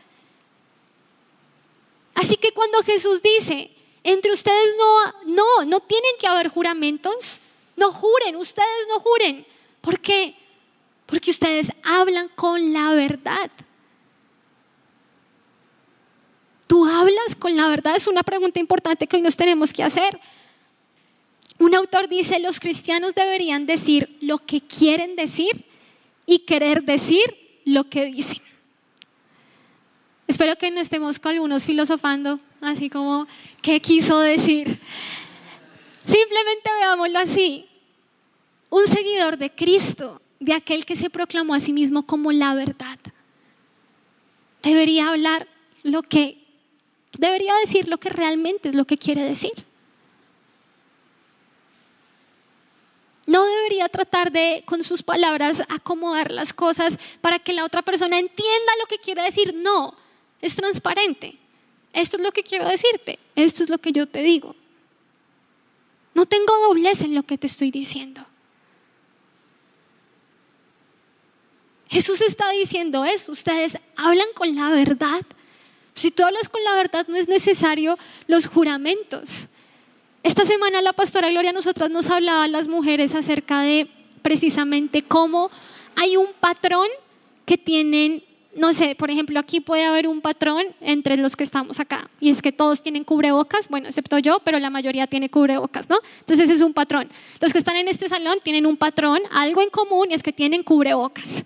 Así 2.22 2.36
que 2.36 2.52
cuando 2.52 2.84
Jesús 2.84 3.20
dice, 3.20 3.68
entre 4.04 4.30
ustedes 4.30 4.74
no, 4.78 5.34
no, 5.34 5.64
no 5.64 5.80
tienen 5.80 6.12
que 6.20 6.28
haber 6.28 6.46
juramentos, 6.46 7.40
no 7.76 7.90
juren, 7.90 8.36
ustedes 8.36 8.86
no 8.88 9.00
juren. 9.00 9.44
¿Por 9.80 9.98
qué? 9.98 10.36
Porque 11.06 11.32
ustedes 11.32 11.72
hablan 11.82 12.28
con 12.28 12.72
la 12.72 12.94
verdad. 12.94 13.50
¿Tú 16.68 16.86
hablas 16.86 17.34
con 17.36 17.56
la 17.56 17.68
verdad? 17.68 17.96
Es 17.96 18.06
una 18.06 18.22
pregunta 18.22 18.60
importante 18.60 19.08
que 19.08 19.16
hoy 19.16 19.22
nos 19.22 19.34
tenemos 19.34 19.72
que 19.72 19.82
hacer. 19.82 20.20
Un 21.58 21.74
autor 21.74 22.08
dice, 22.08 22.38
los 22.38 22.60
cristianos 22.60 23.16
deberían 23.16 23.66
decir 23.66 24.16
lo 24.20 24.38
que 24.38 24.60
quieren 24.60 25.16
decir 25.16 25.64
y 26.24 26.38
querer 26.40 26.84
decir 26.84 27.60
lo 27.64 27.90
que 27.90 28.04
dicen. 28.04 28.51
Espero 30.32 30.56
que 30.56 30.70
no 30.70 30.80
estemos 30.80 31.18
con 31.18 31.32
algunos 31.32 31.66
filosofando, 31.66 32.40
así 32.62 32.88
como, 32.88 33.26
¿qué 33.60 33.82
quiso 33.82 34.18
decir? 34.18 34.80
Simplemente 36.06 36.70
veámoslo 36.80 37.18
así 37.18 37.68
un 38.70 38.86
seguidor 38.86 39.36
de 39.36 39.54
Cristo, 39.54 40.22
de 40.40 40.54
aquel 40.54 40.86
que 40.86 40.96
se 40.96 41.10
proclamó 41.10 41.52
a 41.52 41.60
sí 41.60 41.74
mismo 41.74 42.06
como 42.06 42.32
la 42.32 42.54
verdad, 42.54 42.98
debería 44.62 45.10
hablar 45.10 45.46
lo 45.82 46.00
que, 46.00 46.42
debería 47.18 47.54
decir 47.56 47.86
lo 47.86 48.00
que 48.00 48.08
realmente 48.08 48.70
es 48.70 48.74
lo 48.74 48.86
que 48.86 48.96
quiere 48.96 49.20
decir. 49.20 49.66
No 53.26 53.44
debería 53.44 53.86
tratar 53.90 54.32
de, 54.32 54.62
con 54.64 54.82
sus 54.82 55.02
palabras, 55.02 55.62
acomodar 55.68 56.30
las 56.30 56.54
cosas 56.54 56.98
para 57.20 57.38
que 57.38 57.52
la 57.52 57.66
otra 57.66 57.82
persona 57.82 58.18
entienda 58.18 58.72
lo 58.80 58.86
que 58.86 58.96
quiere 58.96 59.20
decir. 59.20 59.54
No, 59.54 59.94
es 60.42 60.54
transparente. 60.54 61.38
Esto 61.94 62.18
es 62.18 62.22
lo 62.22 62.32
que 62.32 62.42
quiero 62.42 62.68
decirte. 62.68 63.18
Esto 63.34 63.62
es 63.62 63.70
lo 63.70 63.78
que 63.78 63.92
yo 63.92 64.06
te 64.06 64.22
digo. 64.22 64.54
No 66.14 66.26
tengo 66.26 66.54
doblez 66.66 67.00
en 67.00 67.14
lo 67.14 67.22
que 67.22 67.38
te 67.38 67.46
estoy 67.46 67.70
diciendo. 67.70 68.26
Jesús 71.88 72.20
está 72.20 72.50
diciendo 72.50 73.04
eso. 73.04 73.32
Ustedes 73.32 73.78
hablan 73.96 74.28
con 74.34 74.54
la 74.54 74.70
verdad. 74.70 75.22
Si 75.94 76.10
tú 76.10 76.24
hablas 76.24 76.48
con 76.48 76.62
la 76.64 76.74
verdad, 76.74 77.06
no 77.08 77.16
es 77.16 77.28
necesario 77.28 77.98
los 78.26 78.46
juramentos. 78.46 79.48
Esta 80.22 80.46
semana 80.46 80.80
la 80.80 80.92
pastora 80.92 81.30
Gloria 81.30 81.52
nosotras 81.52 81.90
nos 81.90 82.08
hablaba 82.08 82.44
a 82.44 82.48
las 82.48 82.68
mujeres 82.68 83.14
acerca 83.14 83.60
de 83.60 83.88
precisamente 84.22 85.02
cómo 85.02 85.50
hay 85.96 86.16
un 86.16 86.28
patrón 86.40 86.86
que 87.44 87.58
tienen, 87.58 88.22
no 88.54 88.74
sé, 88.74 88.94
por 88.94 89.10
ejemplo, 89.10 89.38
aquí 89.40 89.60
puede 89.60 89.84
haber 89.84 90.06
un 90.06 90.20
patrón 90.20 90.64
entre 90.80 91.16
los 91.16 91.36
que 91.36 91.44
estamos 91.44 91.80
acá 91.80 92.08
y 92.20 92.30
es 92.30 92.42
que 92.42 92.52
todos 92.52 92.82
tienen 92.82 93.04
cubrebocas, 93.04 93.68
bueno, 93.68 93.88
excepto 93.88 94.18
yo, 94.18 94.40
pero 94.40 94.58
la 94.58 94.68
mayoría 94.68 95.06
tiene 95.06 95.30
cubrebocas, 95.30 95.88
¿no? 95.88 95.98
Entonces 96.20 96.44
ese 96.44 96.56
es 96.56 96.60
un 96.60 96.74
patrón. 96.74 97.08
Los 97.40 97.52
que 97.52 97.58
están 97.58 97.76
en 97.76 97.88
este 97.88 98.08
salón 98.08 98.38
tienen 98.42 98.66
un 98.66 98.76
patrón, 98.76 99.20
algo 99.30 99.62
en 99.62 99.70
común 99.70 100.08
y 100.10 100.14
es 100.14 100.22
que 100.22 100.32
tienen 100.32 100.62
cubrebocas. 100.62 101.44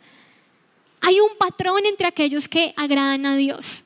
Hay 1.01 1.21
un 1.21 1.37
patrón 1.38 1.87
entre 1.87 2.09
aquellos 2.09 2.49
que 2.49 2.75
agradan 2.77 3.25
a 3.27 3.37
Dios 3.37 3.85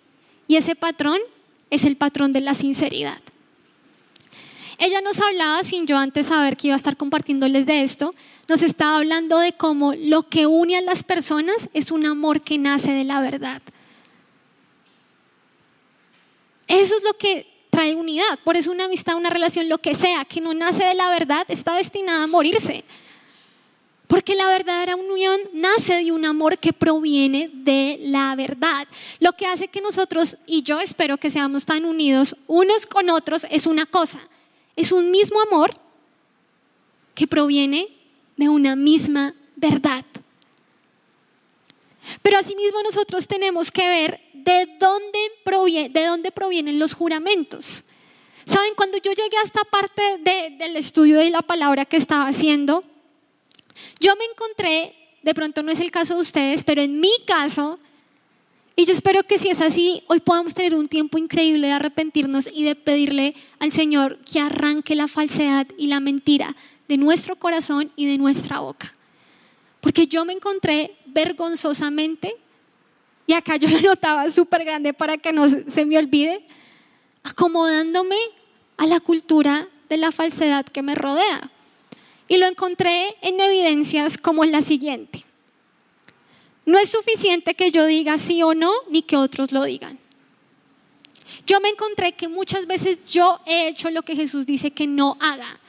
y 0.49 0.57
ese 0.57 0.75
patrón 0.75 1.21
es 1.69 1.85
el 1.85 1.97
patrón 1.97 2.33
de 2.33 2.41
la 2.41 2.55
sinceridad. 2.55 3.21
Ella 4.79 5.03
nos 5.03 5.21
hablaba, 5.21 5.63
sin 5.63 5.87
yo 5.87 5.99
antes 5.99 6.27
saber 6.27 6.57
que 6.57 6.69
iba 6.69 6.75
a 6.75 6.79
estar 6.79 6.97
compartiéndoles 6.97 7.67
de 7.67 7.83
esto, 7.83 8.15
nos 8.51 8.63
estaba 8.63 8.99
hablando 8.99 9.39
de 9.39 9.55
cómo 9.55 9.95
lo 9.95 10.29
que 10.29 10.47
une 10.47 10.77
a 10.77 10.83
las 10.83 11.03
personas 11.03 11.71
es 11.73 11.91
un 11.91 12.05
amor 12.05 12.43
que 12.43 12.59
nace 12.59 12.93
de 12.93 13.05
la 13.05 13.23
verdad. 13.23 13.63
Eso 16.69 16.95
es 16.97 17.03
lo 17.03 17.15
que 17.15 17.47
trae 17.71 17.95
unidad. 17.95 18.39
Por 18.45 18.59
eso 18.59 18.71
una 18.71 18.85
amistad, 18.85 19.17
una 19.17 19.31
relación, 19.31 19.71
lo 19.71 19.79
que 19.79 19.95
sea, 19.95 20.27
que 20.27 20.43
no 20.43 20.53
nace 20.53 20.85
de 20.85 20.95
la 20.95 21.09
verdad, 21.09 21.47
está 21.49 21.77
destinada 21.77 22.25
a 22.25 22.27
morirse. 22.27 22.85
Porque 24.07 24.35
la 24.35 24.49
verdadera 24.49 24.97
unión 24.97 25.41
nace 25.55 26.03
de 26.05 26.13
un 26.13 26.27
amor 26.27 26.59
que 26.59 26.75
proviene 26.75 27.49
de 27.53 27.99
la 28.03 28.35
verdad. 28.37 28.87
Lo 29.21 29.33
que 29.33 29.47
hace 29.47 29.69
que 29.69 29.81
nosotros, 29.81 30.37
y 30.47 30.63
yo 30.63 30.81
espero 30.81 31.17
que 31.17 31.31
seamos 31.31 31.65
tan 31.65 31.87
unidos 31.87 32.37
unos 32.49 32.85
con 32.85 33.09
otros, 33.09 33.47
es 33.51 33.67
una 33.67 33.87
cosa 33.87 34.21
es 34.81 34.93
un 34.93 35.11
mismo 35.11 35.41
amor 35.41 35.77
que 37.15 37.27
proviene 37.27 37.89
de 38.41 38.49
una 38.49 38.75
misma 38.75 39.35
verdad. 39.55 40.05
Pero 42.23 42.39
asimismo 42.39 42.83
nosotros 42.83 43.29
tenemos 43.29 43.71
que 43.71 43.87
ver 43.87 44.21
de 44.33 44.67
dónde, 44.81 45.91
de 45.91 46.07
dónde 46.07 46.33
provienen 46.33 46.79
los 46.79 46.95
juramentos. 46.95 47.85
Saben, 48.47 48.73
cuando 48.75 48.97
yo 48.97 49.13
llegué 49.13 49.37
a 49.37 49.45
esta 49.45 49.63
parte 49.65 50.03
del 50.59 50.77
estudio 50.77 51.19
de 51.19 51.29
la 51.29 51.43
palabra 51.43 51.85
que 51.85 51.99
estaba 51.99 52.27
haciendo, 52.27 52.83
yo 54.01 54.17
me 54.17 54.25
encontré, 54.25 54.95
de 55.23 55.35
pronto 55.35 55.63
no 55.63 55.71
es 55.71 55.79
el 55.79 55.91
caso 55.91 56.15
de 56.15 56.23
ustedes, 56.23 56.65
pero 56.65 56.81
en 56.81 56.99
mi 56.99 57.13
caso, 57.27 57.79
y 58.75 58.87
yo 58.87 58.95
espero 58.95 59.23
que 59.25 59.39
si 59.39 59.49
es 59.49 59.61
así, 59.61 60.03
hoy 60.07 60.21
podamos 60.21 60.55
tener 60.55 60.75
un 60.75 60.89
tiempo 60.89 61.19
increíble 61.19 61.67
de 61.67 61.75
arrepentirnos 61.75 62.49
y 62.51 62.65
de 62.65 62.75
pedirle 62.75 63.35
al 63.59 63.73
Señor 63.73 64.19
que 64.21 64.41
arranque 64.41 64.95
la 64.95 65.09
falsedad 65.09 65.67
y 65.77 65.89
la 65.89 66.01
mentira 66.01 66.57
de 66.91 66.97
nuestro 66.97 67.37
corazón 67.37 67.93
y 67.95 68.07
de 68.07 68.19
nuestra 68.19 68.59
boca. 68.59 68.93
Porque 69.81 70.09
yo 70.09 70.25
me 70.25 70.33
encontré 70.33 70.97
vergonzosamente, 71.07 72.35
y 73.29 73.33
acá 73.33 73.55
yo 73.55 73.69
lo 73.71 73.81
notaba 73.81 74.29
súper 74.29 74.65
grande 74.65 74.93
para 74.93 75.17
que 75.17 75.33
no 75.33 75.49
se 75.49 75.87
me 75.87 75.99
olvide, 75.99 76.45
acomodándome 77.23 78.17
a 78.77 78.87
la 78.87 78.99
cultura 78.99 79.69
de 79.89 79.99
la 79.99 80.11
falsedad 80.11 80.67
que 80.67 80.83
me 80.83 80.97
rodea. 80.97 81.49
Y 82.27 82.39
lo 82.39 82.47
encontré 82.47 83.15
en 83.23 83.39
evidencias 83.41 84.19
como 84.19 84.45
la 84.45 84.61
siguiente. 84.61 85.25
No 86.67 86.77
es 86.77 86.89
suficiente 86.89 87.55
que 87.55 87.71
yo 87.71 87.87
diga 87.87 88.19
sí 88.19 88.43
o 88.43 88.53
no, 88.53 88.73
ni 88.89 89.03
que 89.03 89.17
otros 89.17 89.53
lo 89.53 89.63
digan. 89.63 89.97
Yo 91.47 91.61
me 91.61 91.69
encontré 91.69 92.13
que 92.13 92.27
muchas 92.27 92.67
veces 92.67 93.05
yo 93.07 93.39
he 93.47 93.69
hecho 93.69 93.91
lo 93.91 94.03
que 94.03 94.17
Jesús 94.17 94.45
dice 94.45 94.73
que 94.73 94.89
no 94.89 95.17
haga. 95.21 95.60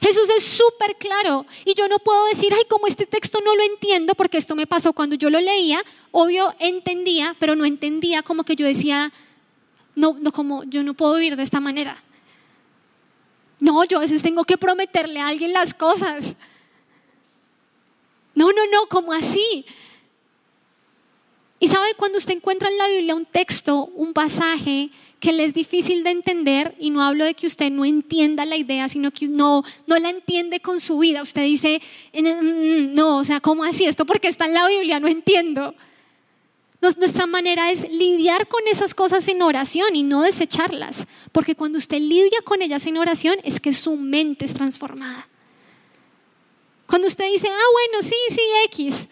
Jesús 0.00 0.28
es 0.36 0.44
súper 0.44 0.96
claro 0.96 1.44
y 1.64 1.74
yo 1.74 1.88
no 1.88 1.98
puedo 1.98 2.26
decir, 2.26 2.52
ay, 2.54 2.62
como 2.68 2.86
este 2.86 3.06
texto 3.06 3.40
no 3.44 3.54
lo 3.56 3.62
entiendo, 3.62 4.14
porque 4.14 4.38
esto 4.38 4.54
me 4.54 4.66
pasó 4.66 4.92
cuando 4.92 5.16
yo 5.16 5.30
lo 5.30 5.40
leía, 5.40 5.82
obvio 6.12 6.54
entendía, 6.60 7.34
pero 7.38 7.56
no 7.56 7.64
entendía 7.64 8.22
como 8.22 8.44
que 8.44 8.56
yo 8.56 8.66
decía, 8.66 9.12
no, 9.94 10.16
no, 10.20 10.30
como 10.30 10.62
yo 10.64 10.82
no 10.82 10.94
puedo 10.94 11.14
vivir 11.14 11.36
de 11.36 11.42
esta 11.42 11.60
manera. 11.60 12.00
No, 13.60 13.84
yo 13.84 13.98
a 13.98 14.02
veces 14.02 14.22
tengo 14.22 14.44
que 14.44 14.56
prometerle 14.56 15.18
a 15.18 15.28
alguien 15.28 15.52
las 15.52 15.74
cosas. 15.74 16.36
No, 18.34 18.52
no, 18.52 18.66
no, 18.70 18.86
como 18.88 19.12
así. 19.12 19.64
Y 21.58 21.66
sabe, 21.66 21.94
cuando 21.96 22.18
usted 22.18 22.34
encuentra 22.34 22.68
en 22.68 22.78
la 22.78 22.86
Biblia 22.86 23.16
un 23.16 23.26
texto, 23.26 23.86
un 23.94 24.12
pasaje 24.12 24.90
que 25.20 25.32
le 25.32 25.44
es 25.44 25.52
difícil 25.52 26.04
de 26.04 26.10
entender, 26.10 26.74
y 26.78 26.90
no 26.90 27.02
hablo 27.02 27.24
de 27.24 27.34
que 27.34 27.46
usted 27.46 27.70
no 27.70 27.84
entienda 27.84 28.44
la 28.44 28.56
idea, 28.56 28.88
sino 28.88 29.10
que 29.10 29.26
no, 29.26 29.64
no 29.86 29.98
la 29.98 30.10
entiende 30.10 30.60
con 30.60 30.80
su 30.80 30.98
vida, 30.98 31.22
usted 31.22 31.42
dice, 31.42 31.82
mm, 32.12 32.26
mm, 32.26 32.94
no, 32.94 33.18
o 33.18 33.24
sea, 33.24 33.40
¿cómo 33.40 33.64
así? 33.64 33.84
Esto 33.84 34.04
porque 34.04 34.28
está 34.28 34.46
en 34.46 34.54
la 34.54 34.68
Biblia, 34.68 35.00
no 35.00 35.08
entiendo. 35.08 35.74
Nuestra 36.80 37.26
manera 37.26 37.72
es 37.72 37.90
lidiar 37.90 38.46
con 38.46 38.62
esas 38.70 38.94
cosas 38.94 39.26
en 39.26 39.42
oración 39.42 39.96
y 39.96 40.04
no 40.04 40.22
desecharlas, 40.22 41.08
porque 41.32 41.56
cuando 41.56 41.78
usted 41.78 41.98
lidia 41.98 42.40
con 42.44 42.62
ellas 42.62 42.86
en 42.86 42.98
oración 42.98 43.36
es 43.42 43.58
que 43.58 43.74
su 43.74 43.96
mente 43.96 44.44
es 44.44 44.54
transformada. 44.54 45.28
Cuando 46.86 47.08
usted 47.08 47.30
dice, 47.32 47.48
ah, 47.48 47.72
bueno, 47.72 48.08
sí, 48.08 48.16
sí, 48.30 48.40
X. 48.66 49.08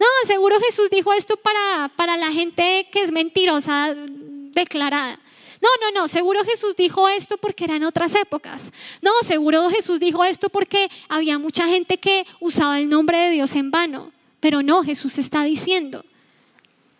No, 0.00 0.06
seguro 0.26 0.56
Jesús 0.60 0.90
dijo 0.90 1.12
esto 1.12 1.36
para, 1.36 1.90
para 1.94 2.16
la 2.16 2.32
gente 2.32 2.88
que 2.90 3.02
es 3.02 3.12
mentirosa 3.12 3.94
declarada. 3.94 5.18
No, 5.66 5.90
no, 5.90 6.00
no, 6.00 6.08
seguro 6.08 6.44
Jesús 6.44 6.76
dijo 6.76 7.08
esto 7.08 7.38
porque 7.38 7.64
eran 7.64 7.82
otras 7.82 8.14
épocas. 8.14 8.72
No, 9.02 9.10
seguro 9.22 9.68
Jesús 9.68 9.98
dijo 9.98 10.24
esto 10.24 10.48
porque 10.48 10.88
había 11.08 11.38
mucha 11.38 11.66
gente 11.66 11.98
que 11.98 12.24
usaba 12.40 12.78
el 12.78 12.88
nombre 12.88 13.18
de 13.18 13.30
Dios 13.30 13.52
en 13.54 13.70
vano. 13.70 14.12
Pero 14.38 14.62
no, 14.62 14.84
Jesús 14.84 15.18
está 15.18 15.42
diciendo, 15.42 16.04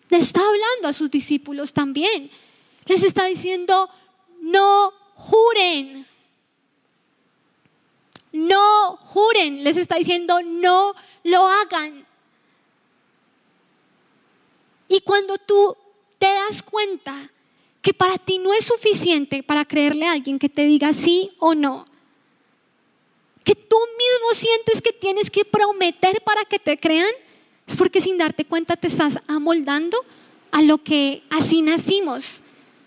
le 0.09 0.18
está 0.18 0.40
hablando 0.40 0.88
a 0.88 0.92
sus 0.92 1.11
discípulos 1.11 1.72
también. 1.72 2.31
Les 2.87 3.05
está 3.05 3.26
diciendo, 3.26 3.88
no 4.40 4.92
juren. 5.14 6.07
No 8.33 8.96
juren, 8.96 9.62
les 9.62 9.76
está 9.76 9.96
diciendo, 9.96 10.40
no 10.42 10.94
lo 11.22 11.46
hagan. 11.46 12.05
Y 14.88 15.00
cuando 15.02 15.38
tú 15.38 15.76
te 16.18 16.26
das 16.26 16.62
cuenta 16.62 17.31
que 17.87 17.94
para 17.94 18.18
ti 18.18 18.38
no 18.38 18.53
es 18.53 18.64
suficiente 18.64 19.44
para 19.44 19.64
creerle 19.64 20.07
a 20.07 20.11
alguien 20.11 20.40
que 20.40 20.49
te 20.49 20.64
diga 20.64 20.92
sí 20.92 21.31
o 21.38 21.55
no, 21.55 21.85
que 23.44 23.55
tú 23.55 23.77
mismo 23.77 24.33
sientes 24.33 24.83
que 24.83 24.92
tienes 24.92 25.31
que 25.31 25.44
prometer 25.44 26.20
para 26.22 26.44
que 26.44 26.59
te 26.59 26.77
crean, 26.79 27.07
es 27.64 27.77
porque 27.77 28.01
sin 28.01 28.18
darte 28.18 28.44
cuenta 28.44 28.75
te 28.75 28.88
estás 28.88 29.20
amoldando 29.29 30.05
a 30.51 30.62
lo 30.62 30.79
que 30.83 31.22
así 31.31 31.62
nacimos, 31.62 32.42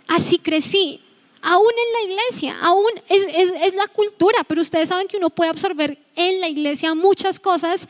así 0.05 0.37
crecí, 0.37 0.99
aún 1.43 1.71
en 1.71 1.93
la 1.93 2.13
iglesia, 2.13 2.57
aún 2.61 2.91
es, 3.07 3.75
la 3.75 3.87
cultura, 3.87 4.43
pero 4.49 4.59
ustedes 4.59 4.89
saben 4.89 5.07
que 5.07 5.15
uno 5.15 5.29
puede 5.29 5.49
absorber 5.49 5.97
en 6.17 6.41
la 6.41 6.49
iglesia 6.49 6.93
muchas 6.93 7.39
cosas 7.39 7.87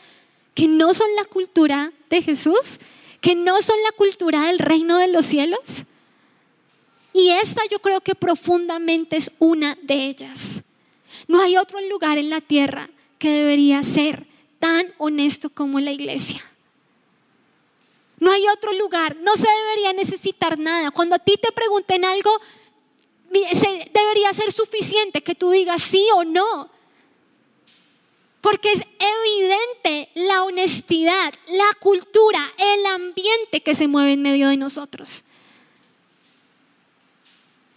que 0.54 0.68
no 0.68 0.94
son 0.94 1.08
la 1.16 1.26
cultura 1.26 1.92
de 2.12 2.22
Jesús, 2.22 2.80
que 3.20 3.34
no 3.34 3.64
son 3.64 3.78
la 3.84 3.94
cultura 3.94 4.46
del 4.46 4.60
reino 4.60 5.00
de 5.00 5.08
los 5.08 5.26
cielos. 5.26 5.88
Y 7.20 7.32
esta 7.32 7.62
yo 7.70 7.80
creo 7.80 8.00
que 8.00 8.16
profundamente 8.16 9.18
es 9.18 9.30
una 9.40 9.78
de 9.82 10.06
ellas. 10.06 10.64
No 11.28 11.42
hay 11.42 11.58
otro 11.58 11.82
lugar 11.82 12.18
en 12.18 12.30
la 12.30 12.40
tierra 12.40 12.90
que 13.18 13.30
debería 13.30 13.84
ser 13.84 14.26
tan 14.58 14.94
honesto 14.98 15.50
como 15.50 15.82
la 15.82 15.92
iglesia. 15.92 16.42
No 18.20 18.32
hay 18.32 18.48
otro 18.48 18.72
lugar, 18.72 19.18
no 19.18 19.36
se 19.36 19.48
debería 19.50 19.92
necesitar 19.92 20.58
nada. 20.58 20.92
Cuando 20.92 21.16
a 21.16 21.20
ti 21.20 21.36
te 21.36 21.52
pregunten 21.52 22.06
algo, 22.06 22.32
debería 23.30 24.32
ser 24.34 24.54
suficiente 24.54 25.22
que 25.22 25.36
tú 25.36 25.52
digas 25.52 25.84
sí 25.84 26.08
o 26.16 26.24
no. 26.24 26.72
Porque 28.40 28.72
es 28.72 28.82
evidente 28.98 30.10
la 30.16 30.44
honestidad, 30.46 31.34
la 31.48 31.74
cultura, 31.82 32.40
el 32.58 32.86
ambiente 32.86 33.62
que 33.62 33.76
se 33.76 33.90
mueve 33.90 34.14
en 34.14 34.22
medio 34.22 34.48
de 34.48 34.56
nosotros. 34.56 35.26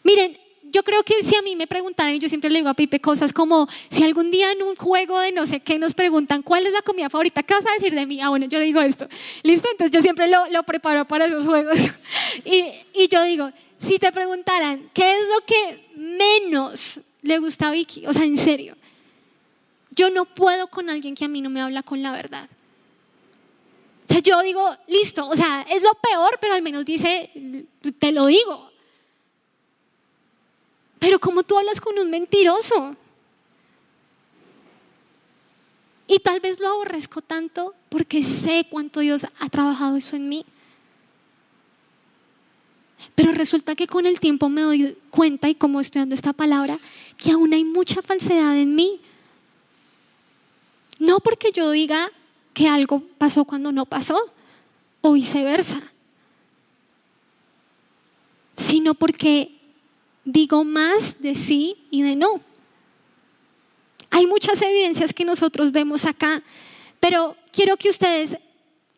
Miren, 0.03 0.39
yo 0.73 0.83
creo 0.83 1.03
que 1.03 1.23
si 1.23 1.37
a 1.37 1.43
mí 1.43 1.55
me 1.55 1.67
preguntaran, 1.67 2.15
y 2.15 2.19
yo 2.19 2.29
siempre 2.29 2.51
le 2.51 2.61
digo 2.61 2.71
a 2.71 2.75
Pipe 2.75 2.99
cosas 3.01 3.33
como, 3.33 3.69
si 3.91 4.03
algún 4.05 4.31
día 4.31 4.51
en 4.53 4.63
un 4.63 4.75
juego 4.75 5.21
de 5.21 5.31
no 5.31 5.45
sé 5.45 5.61
qué 5.61 5.79
nos 5.79 5.95
preguntan 5.95 6.43
cuál 6.43 6.67
es 6.67 6.73
la 6.73 6.83
comida 6.83 7.11
favorita, 7.11 7.43
¿qué 7.43 7.55
vas 7.55 7.67
a 7.67 7.75
decir 7.75 7.95
de 7.95 8.07
mí? 8.07 8.21
Ah, 8.21 8.31
bueno, 8.31 8.47
yo 8.47 8.59
digo 8.59 8.81
esto. 8.81 9.07
¿Listo? 9.43 9.69
Entonces 9.71 9.93
yo 9.93 10.01
siempre 10.01 10.29
lo, 10.29 10.49
lo 10.49 10.63
preparo 10.63 11.07
para 11.07 11.27
esos 11.27 11.45
juegos. 11.45 11.79
y, 12.45 12.65
y 12.95 13.09
yo 13.09 13.23
digo, 13.25 13.51
si 13.79 13.99
te 13.99 14.11
preguntaran, 14.13 14.91
¿qué 14.95 15.19
es 15.19 15.25
lo 15.29 15.45
que 15.45 15.91
menos 15.97 17.01
le 17.21 17.39
gusta 17.39 17.69
a 17.69 17.73
Vicky? 17.73 18.07
O 18.07 18.13
sea, 18.13 18.25
en 18.25 18.39
serio. 18.39 18.77
Yo 19.91 20.09
no 20.09 20.25
puedo 20.25 20.69
con 20.69 20.89
alguien 20.89 21.15
que 21.15 21.27
a 21.27 21.29
mí 21.29 21.43
no 21.43 21.51
me 21.51 21.61
habla 21.61 21.83
con 21.83 22.03
la 22.03 22.13
verdad. 22.13 22.49
O 24.09 24.13
sea, 24.13 24.21
yo 24.21 24.41
digo, 24.43 24.75
listo, 24.89 25.29
o 25.29 25.37
sea, 25.37 25.67
es 25.69 25.83
lo 25.83 25.93
peor, 25.95 26.39
pero 26.41 26.55
al 26.55 26.63
menos 26.63 26.85
dice, 26.87 27.31
te 27.99 28.13
lo 28.13 28.27
digo. 28.27 28.72
Pero 31.03 31.19
como 31.19 31.43
tú 31.43 31.59
hablas 31.59 31.81
con 31.81 31.99
un 31.99 32.11
mentiroso. 32.11 32.95
Y 36.07 36.21
tal 36.21 36.39
vez 36.39 36.61
lo 36.61 36.69
aborrezco 36.69 37.21
tanto 37.21 37.75
porque 37.89 38.23
sé 38.23 38.69
cuánto 38.71 39.01
Dios 39.01 39.27
ha 39.41 39.49
trabajado 39.49 39.97
eso 39.97 40.15
en 40.15 40.29
mí. 40.29 40.47
Pero 43.17 43.33
resulta 43.33 43.75
que 43.75 43.89
con 43.89 44.07
el 44.07 44.21
tiempo 44.21 44.49
me 44.49 44.61
doy 44.61 44.97
cuenta, 45.11 45.49
y 45.49 45.57
como 45.57 45.81
estudiando 45.81 46.15
esta 46.15 46.33
palabra, 46.33 46.79
que 47.17 47.33
aún 47.33 47.53
hay 47.53 47.65
mucha 47.65 48.01
falsedad 48.01 48.57
en 48.57 48.77
mí. 48.77 49.01
No 51.01 51.19
porque 51.19 51.51
yo 51.51 51.73
diga 51.73 52.13
que 52.55 52.69
algo 52.69 53.03
pasó 53.19 53.45
cuando 53.45 53.73
no 53.73 53.87
pasó, 53.87 54.21
o 55.01 55.15
viceversa, 55.15 55.83
sino 58.55 58.95
porque 58.95 59.62
digo 60.25 60.65
más 60.65 61.21
de 61.21 61.35
sí 61.35 61.77
y 61.91 62.03
de 62.03 62.17
no. 62.17 62.41
Hay 64.11 64.27
muchas 64.27 64.61
evidencias 64.61 65.13
que 65.13 65.25
nosotros 65.25 65.73
vemos 65.73 66.05
acá, 66.05 66.43
pero 67.01 67.37
quiero 67.51 67.77
que 67.77 67.89
ustedes 67.89 68.37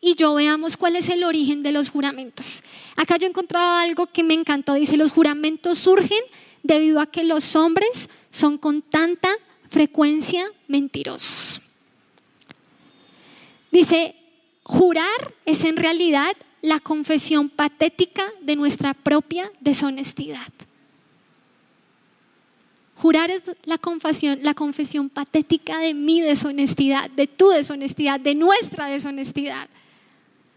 y 0.01 0.15
yo 0.15 0.35
veamos 0.35 0.77
cuál 0.77 0.95
es 0.97 1.09
el 1.09 1.23
origen 1.23 1.63
de 1.63 1.71
los 1.71 1.89
juramentos. 1.89 2.63
Acá 2.95 3.17
yo 3.17 3.27
encontraba 3.27 3.81
algo 3.81 4.07
que 4.07 4.23
me 4.23 4.33
encantó. 4.33 4.73
Dice, 4.73 4.97
los 4.97 5.11
juramentos 5.11 5.79
surgen 5.79 6.19
debido 6.61 6.99
a 6.99 7.07
que 7.07 7.23
los 7.23 7.55
hombres 7.55 8.09
son 8.29 8.57
con 8.57 8.81
tanta 8.81 9.29
frecuencia 9.69 10.45
mentirosos. 10.67 11.61
Dice, 13.71 14.15
jurar 14.63 15.33
es 15.45 15.63
en 15.63 15.77
realidad 15.77 16.35
la 16.61 16.79
confesión 16.79 17.49
patética 17.49 18.31
de 18.41 18.55
nuestra 18.55 18.93
propia 18.93 19.51
deshonestidad. 19.59 20.51
Jurar 22.95 23.29
es 23.29 23.43
la 23.65 23.77
confesión, 23.77 25.09
patética 25.09 25.79
de 25.79 25.93
mi 25.93 26.21
deshonestidad, 26.21 27.09
de 27.09 27.27
tu 27.27 27.49
deshonestidad, 27.49 28.19
de 28.19 28.35
nuestra 28.35 28.87
deshonestidad. 28.87 29.67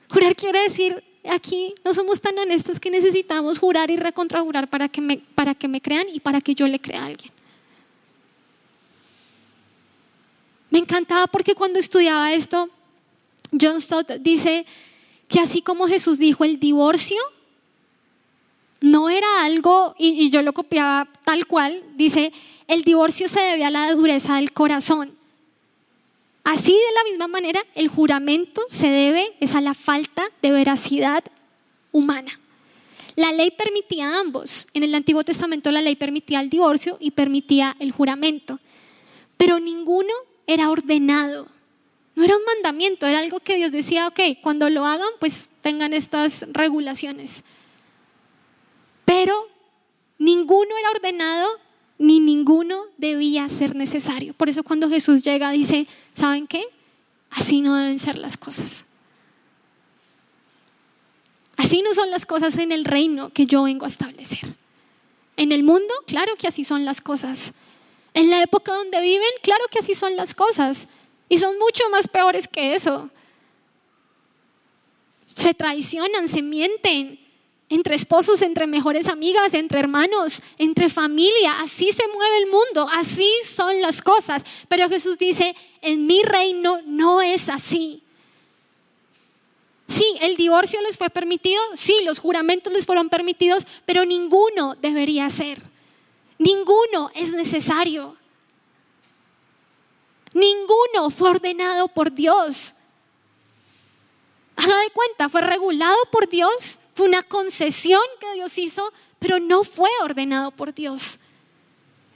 Jurar 0.09 0.36
quiere 0.36 0.62
decir, 0.62 1.03
aquí 1.28 1.74
no 1.84 1.93
somos 1.93 2.20
tan 2.20 2.39
honestos 2.39 2.78
que 2.78 2.91
necesitamos 2.91 3.59
jurar 3.59 3.91
y 3.91 3.97
recontrajurar 3.97 4.68
para 4.68 4.89
que 4.89 5.01
me, 5.01 5.18
para 5.34 5.55
que 5.55 5.66
me 5.66 5.80
crean 5.80 6.07
y 6.12 6.20
para 6.20 6.41
que 6.41 6.55
yo 6.55 6.68
le 6.68 6.80
crea 6.80 7.03
a 7.03 7.07
alguien. 7.07 7.32
Me 10.70 10.78
encantaba 10.78 11.26
porque 11.26 11.55
cuando 11.55 11.78
estudiaba 11.78 12.32
esto, 12.32 12.70
John 13.59 13.80
Stott 13.80 14.12
dice 14.20 14.64
que 15.26 15.41
así 15.41 15.61
como 15.61 15.89
Jesús 15.89 16.18
dijo 16.18 16.45
el 16.45 16.61
divorcio 16.61 17.18
no 18.81 19.11
era 19.11 19.45
algo, 19.45 19.95
y, 19.99 20.31
yo 20.31 20.43
lo 20.43 20.53
copiaba 20.53 21.09
tal 21.24 21.47
cual, 21.47 21.83
dice, 21.97 22.33
el 22.68 22.85
divorcio 22.85 23.29
se 23.29 23.41
debe 23.41 23.64
a 23.64 23.70
la 23.70 23.93
dureza 23.93 24.37
del 24.37 24.53
corazón. 24.53 25.16
Así 26.45 26.72
de 26.72 26.95
la 26.95 27.11
misma 27.11 27.29
manera, 27.29 27.61
el 27.74 27.89
juramento 27.89 28.62
se 28.68 28.89
debe 28.89 29.35
es 29.41 29.55
a 29.55 29.61
la 29.61 29.74
falta 29.74 30.31
de 30.41 30.51
veracidad 30.51 31.22
humana. 31.93 32.41
La 33.16 33.33
ley 33.33 33.51
permitía 33.51 34.18
ambos. 34.18 34.68
En 34.74 34.85
el 34.85 34.95
Antiguo 34.95 35.24
Testamento 35.24 35.72
la 35.72 35.83
ley 35.83 35.97
permitía 35.97 36.41
el 36.41 36.49
divorcio 36.49 36.97
y 37.01 37.11
permitía 37.11 37.76
el 37.81 37.91
juramento. 37.91 38.61
Pero 39.37 39.59
ninguno 39.59 40.12
era 40.47 40.70
ordenado. 40.70 41.49
No 42.14 42.24
era 42.24 42.37
un 42.37 42.45
mandamiento, 42.45 43.07
era 43.07 43.18
algo 43.18 43.41
que 43.41 43.57
Dios 43.57 43.72
decía, 43.72 44.07
ok, 44.09 44.20
cuando 44.41 44.70
lo 44.70 44.87
hagan, 44.87 45.11
pues 45.20 45.51
tengan 45.62 45.93
estas 45.93 46.47
regulaciones. 46.53 47.45
Pero 49.09 49.48
ninguno 50.18 50.76
era 50.76 50.90
ordenado 50.90 51.48
ni 51.96 52.20
ninguno 52.20 52.84
debía 52.98 53.48
ser 53.48 53.74
necesario. 53.74 54.34
Por 54.34 54.50
eso 54.50 54.62
cuando 54.62 54.90
Jesús 54.90 55.24
llega 55.24 55.50
dice, 55.50 55.86
¿saben 56.12 56.46
qué? 56.46 56.62
Así 57.30 57.62
no 57.62 57.74
deben 57.74 57.98
ser 57.98 58.18
las 58.18 58.36
cosas. 58.36 58.84
Así 61.56 61.80
no 61.80 61.94
son 61.94 62.11
las 62.11 62.26
cosas 62.26 62.59
en 62.59 62.70
el 62.70 62.84
reino 62.84 63.30
que 63.30 63.46
yo 63.46 63.62
vengo 63.62 63.86
a 63.86 63.88
establecer. 63.88 64.54
En 65.38 65.52
el 65.52 65.64
mundo, 65.64 65.94
claro 66.06 66.34
que 66.36 66.46
así 66.46 66.62
son 66.62 66.84
las 66.84 67.00
cosas. 67.00 67.54
En 68.12 68.28
la 68.28 68.42
época 68.42 68.74
donde 68.74 69.00
viven, 69.00 69.30
claro 69.42 69.64
que 69.70 69.78
así 69.78 69.94
son 69.94 70.16
las 70.16 70.34
cosas. 70.34 70.86
Y 71.30 71.38
son 71.38 71.59
mucho 71.59 71.88
más 71.88 72.09
peores 72.09 72.46
que 72.46 72.74
eso. 72.74 73.09
Se 75.24 75.54
traicionan, 75.54 76.28
se 76.28 76.42
mienten, 76.42 77.18
entre 77.68 77.94
esposos, 77.94 78.42
entre 78.42 78.66
mejores 78.66 79.06
amigas, 79.08 79.54
entre 79.54 79.80
hermanos, 79.80 80.42
entre 80.58 80.88
familia. 80.88 81.60
Así 81.60 81.92
se 81.92 82.06
mueve 82.08 82.38
el 82.38 82.46
mundo, 82.46 82.88
así 82.92 83.30
son 83.44 83.80
las 83.80 84.00
cosas. 84.02 84.44
Pero 84.68 84.88
Jesús 84.88 85.18
dice, 85.18 85.54
en 85.82 86.06
mi 86.06 86.22
reino 86.22 86.80
no 86.86 87.20
es 87.20 87.48
así. 87.48 88.02
Sí, 89.86 90.04
el 90.20 90.36
divorcio 90.36 90.80
les 90.82 90.98
fue 90.98 91.08
permitido, 91.08 91.60
sí, 91.74 92.00
los 92.04 92.18
juramentos 92.18 92.72
les 92.72 92.84
fueron 92.84 93.08
permitidos, 93.08 93.66
pero 93.86 94.04
ninguno 94.04 94.74
debería 94.80 95.28
ser. 95.30 95.62
Ninguno 96.38 97.10
es 97.14 97.32
necesario. 97.32 98.16
Ninguno 100.34 101.10
fue 101.10 101.30
ordenado 101.30 101.88
por 101.88 102.12
Dios. 102.12 102.74
Haga 104.59 104.76
de 104.76 104.90
cuenta, 104.90 105.28
fue 105.28 105.40
regulado 105.40 105.96
por 106.11 106.28
Dios, 106.28 106.80
fue 106.94 107.06
una 107.06 107.22
concesión 107.22 108.02
que 108.18 108.32
Dios 108.34 108.59
hizo, 108.59 108.92
pero 109.20 109.38
no 109.38 109.62
fue 109.62 109.88
ordenado 110.02 110.50
por 110.50 110.74
Dios. 110.74 111.20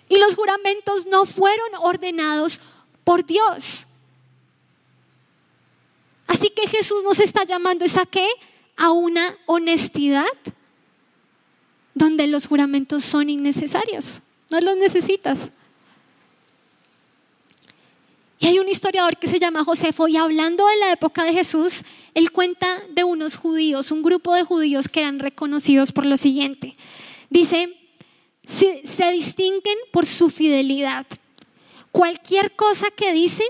Y 0.09 0.19
los 0.19 0.35
juramentos 0.35 1.07
no 1.07 1.25
fueron 1.25 1.69
ordenados 1.79 2.61
por 3.05 3.25
Dios. 3.25 3.87
Así 6.27 6.51
que 6.51 6.67
Jesús 6.67 7.05
nos 7.05 7.21
está 7.21 7.45
llamando 7.45 7.85
es 7.85 7.95
qué? 8.11 8.29
A 8.77 8.91
una 8.91 9.39
honestidad 9.47 10.27
donde 11.95 12.27
los 12.27 12.49
juramentos 12.49 13.05
son 13.05 13.31
innecesarios. 13.31 14.21
No 14.51 14.61
los 14.61 14.77
necesitas. 14.77 15.53
Y 18.43 18.49
hay 18.49 18.59
un 18.59 18.69
historiador 18.69 19.19
que 19.19 19.29
se 19.29 19.39
llama 19.39 19.63
Josefo 19.63 20.09
y 20.09 20.17
hablando 20.17 20.67
de 20.67 20.77
la 20.79 20.91
época 20.91 21.23
de 21.23 21.33
Jesús, 21.33 21.85
él 22.13 22.33
cuenta 22.33 22.83
de 22.91 23.05
unos 23.05 23.37
judíos, 23.37 23.93
un 23.93 24.03
grupo 24.03 24.35
de 24.35 24.43
judíos 24.43 24.89
que 24.89 24.99
eran 24.99 25.21
reconocidos 25.21 25.93
por 25.93 26.05
lo 26.05 26.17
siguiente. 26.17 26.75
Dice, 27.31 27.73
se, 28.45 28.85
se 28.85 29.13
distinguen 29.13 29.79
por 29.93 30.07
su 30.07 30.29
fidelidad. 30.29 31.07
Cualquier 31.93 32.57
cosa 32.57 32.91
que 32.91 33.13
dicen 33.13 33.47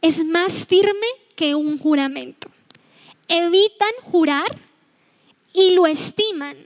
es 0.00 0.24
más 0.24 0.66
firme 0.66 1.06
que 1.36 1.54
un 1.54 1.76
juramento. 1.76 2.48
Evitan 3.28 3.92
jurar 4.00 4.58
y 5.52 5.72
lo 5.74 5.86
estiman 5.86 6.56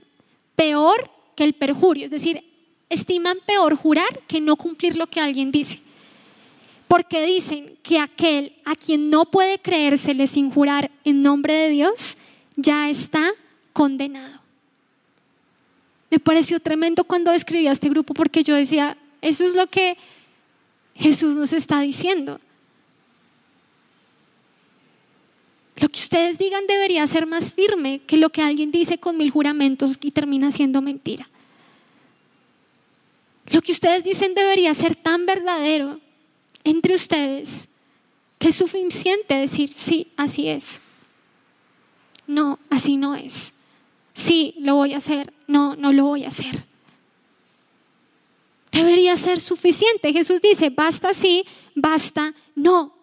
peor 0.55 1.11
que 1.35 1.43
el 1.43 1.51
perjurio. 1.51 2.05
Es 2.05 2.11
decir, 2.11 2.45
estiman 2.87 3.39
peor 3.45 3.75
jurar 3.75 4.21
que 4.25 4.39
no 4.39 4.55
cumplir 4.55 4.95
lo 4.95 5.07
que 5.07 5.19
alguien 5.19 5.51
dice 5.51 5.81
porque 6.87 7.25
dicen 7.25 7.77
que 7.83 7.99
aquel 7.99 8.55
a 8.65 8.75
quien 8.75 9.09
no 9.09 9.25
puede 9.25 9.59
creérsele 9.59 10.27
sin 10.27 10.49
jurar 10.51 10.89
en 11.03 11.21
nombre 11.21 11.53
de 11.53 11.69
Dios 11.69 12.17
ya 12.55 12.89
está 12.89 13.31
condenado. 13.73 14.39
Me 16.09 16.19
pareció 16.19 16.59
tremendo 16.59 17.03
cuando 17.03 17.31
escribí 17.31 17.67
a 17.67 17.73
este 17.73 17.89
grupo 17.89 18.13
porque 18.13 18.43
yo 18.43 18.55
decía, 18.55 18.97
eso 19.21 19.45
es 19.45 19.53
lo 19.53 19.67
que 19.67 19.97
Jesús 20.95 21.35
nos 21.35 21.51
está 21.53 21.81
diciendo. 21.81 22.39
Lo 25.79 25.89
que 25.89 25.99
ustedes 25.99 26.37
digan 26.39 26.65
debería 26.65 27.05
ser 27.05 27.27
más 27.27 27.53
firme 27.53 27.99
que 27.99 28.17
lo 28.17 28.29
que 28.29 28.41
alguien 28.41 28.71
dice 28.71 28.97
con 28.97 29.17
mil 29.17 29.29
juramentos 29.29 29.97
y 30.01 30.11
termina 30.11 30.51
siendo 30.51 30.81
mentira. 30.81 31.29
Lo 33.51 33.61
que 33.61 33.71
ustedes 33.71 34.03
dicen 34.03 34.33
debería 34.33 34.73
ser 34.73 34.95
tan 34.95 35.25
verdadero 35.25 35.99
entre 36.69 36.95
ustedes 36.95 37.69
que 38.37 38.49
es 38.49 38.55
suficiente 38.55 39.35
decir, 39.35 39.69
sí, 39.69 40.11
así 40.17 40.49
es. 40.49 40.81
No, 42.27 42.59
así 42.69 42.97
no 42.97 43.15
es. 43.15 43.53
Sí, 44.13 44.55
lo 44.59 44.75
voy 44.75 44.93
a 44.93 44.97
hacer. 44.97 45.33
No, 45.47 45.75
no 45.75 45.93
lo 45.93 46.03
voy 46.03 46.25
a 46.25 46.27
hacer. 46.27 46.65
debería 48.71 49.17
ser 49.17 49.39
suficiente. 49.39 50.13
Jesús 50.13 50.39
dice, 50.41 50.69
basta 50.69 51.13
sí, 51.13 51.45
basta 51.73 52.35
no. 52.53 52.93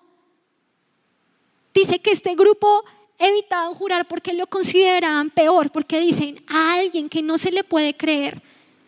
Dice 1.72 2.00
que 2.00 2.12
este 2.12 2.36
grupo 2.36 2.84
evitaban 3.18 3.74
jurar 3.74 4.06
porque 4.06 4.34
lo 4.34 4.46
consideraban 4.46 5.30
peor, 5.30 5.72
porque 5.72 5.98
dicen 5.98 6.40
a 6.46 6.74
alguien 6.74 7.08
que 7.08 7.22
no 7.22 7.38
se 7.38 7.50
le 7.50 7.64
puede 7.64 7.96
creer, 7.96 8.40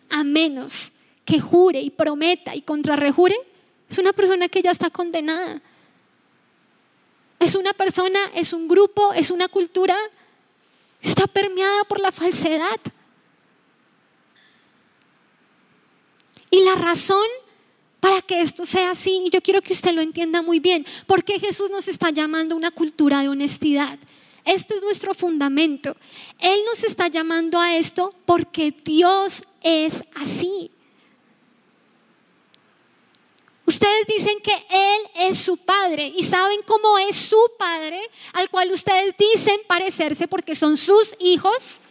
a 0.09 0.23
menos 0.23 0.93
que 1.25 1.41
jure 1.41 1.81
y 1.81 1.89
prometa 1.89 2.55
y 2.55 2.61
contrarrejure, 2.61 3.35
es 3.89 3.97
una 3.97 4.13
persona 4.13 4.47
que 4.47 4.61
ya 4.61 4.71
está 4.71 4.89
condenada. 4.89 5.61
Es 7.39 7.55
una 7.55 7.73
persona, 7.73 8.19
es 8.33 8.53
un 8.53 8.67
grupo, 8.67 9.13
es 9.13 9.31
una 9.31 9.47
cultura, 9.47 9.95
está 11.01 11.27
permeada 11.27 11.83
por 11.83 11.99
la 11.99 12.11
falsedad. 12.11 12.79
Y 16.49 16.63
la 16.63 16.75
razón 16.75 17.25
para 17.99 18.21
que 18.21 18.41
esto 18.41 18.65
sea 18.65 18.91
así, 18.91 19.23
y 19.25 19.29
yo 19.29 19.41
quiero 19.41 19.61
que 19.61 19.73
usted 19.73 19.91
lo 19.91 20.01
entienda 20.01 20.41
muy 20.41 20.59
bien, 20.59 20.85
porque 21.05 21.39
Jesús 21.39 21.69
nos 21.69 21.87
está 21.87 22.09
llamando 22.09 22.55
a 22.55 22.57
una 22.57 22.71
cultura 22.71 23.21
de 23.21 23.29
honestidad. 23.29 23.99
Este 24.45 24.75
es 24.75 24.81
nuestro 24.81 25.13
fundamento. 25.13 25.95
Él 26.39 26.59
nos 26.65 26.83
está 26.83 27.09
llamando 27.09 27.59
a 27.59 27.75
esto 27.75 28.15
porque 28.25 28.73
Dios 28.83 29.43
es 29.61 30.05
así. 30.15 30.71
Ustedes 33.67 34.07
dicen 34.07 34.39
que 34.39 34.53
Él 34.69 35.27
es 35.27 35.39
su 35.39 35.57
Padre 35.57 36.07
y 36.15 36.23
saben 36.23 36.61
cómo 36.65 36.97
es 36.99 37.17
su 37.17 37.37
Padre 37.59 37.99
al 38.31 38.49
cual 38.49 38.71
ustedes 38.71 39.13
dicen 39.17 39.59
parecerse 39.67 40.25
porque 40.25 40.55
son 40.55 40.77
sus 40.77 41.13
hijos. 41.19 41.81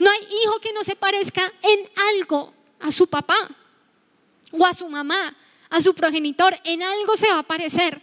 No 0.00 0.10
hay 0.10 0.18
hijo 0.42 0.58
que 0.58 0.72
no 0.72 0.82
se 0.82 0.96
parezca 0.96 1.52
en 1.62 1.88
algo 2.14 2.52
a 2.80 2.90
su 2.90 3.06
papá 3.06 3.36
o 4.50 4.66
a 4.66 4.74
su 4.74 4.88
mamá, 4.88 5.36
a 5.70 5.80
su 5.80 5.94
progenitor. 5.94 6.52
En 6.64 6.82
algo 6.82 7.16
se 7.16 7.32
va 7.32 7.38
a 7.38 7.44
parecer. 7.44 8.02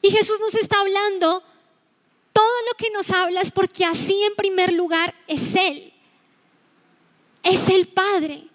Y 0.00 0.10
Jesús 0.10 0.40
nos 0.40 0.54
está 0.54 0.80
hablando, 0.80 1.42
todo 2.32 2.62
lo 2.66 2.76
que 2.78 2.88
nos 2.88 3.10
habla 3.10 3.42
es 3.42 3.50
porque 3.50 3.84
así 3.84 4.22
en 4.22 4.34
primer 4.36 4.72
lugar 4.72 5.14
es 5.26 5.54
Él. 5.54 5.92
Es 7.42 7.68
el 7.68 7.88
Padre. 7.88 8.49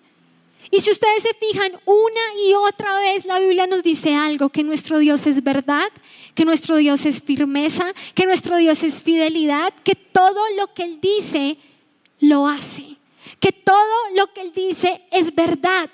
Y 0.72 0.82
si 0.82 0.92
ustedes 0.92 1.24
se 1.24 1.34
fijan, 1.34 1.80
una 1.86 2.42
y 2.48 2.54
otra 2.54 3.00
vez 3.00 3.26
la 3.26 3.40
Biblia 3.40 3.68
nos 3.68 3.84
dice 3.84 4.16
algo, 4.16 4.50
que 4.50 4.64
nuestro 4.64 5.00
Dios 5.00 5.26
es 5.28 5.44
verdad, 5.44 5.90
que 6.34 6.46
nuestro 6.46 6.78
Dios 6.78 7.06
es 7.06 7.22
firmeza, 7.22 7.94
que 8.14 8.26
nuestro 8.26 8.58
Dios 8.58 8.84
es 8.84 9.02
fidelidad, 9.02 9.74
que 9.84 9.96
todo 9.96 10.42
lo 10.58 10.74
que 10.74 10.84
Él 10.84 11.00
dice, 11.02 11.58
lo 12.20 12.48
hace, 12.48 12.98
que 13.40 13.52
todo 13.52 14.10
lo 14.16 14.32
que 14.34 14.42
Él 14.42 14.52
dice 14.54 15.04
es 15.12 15.34
verdad. 15.34 15.90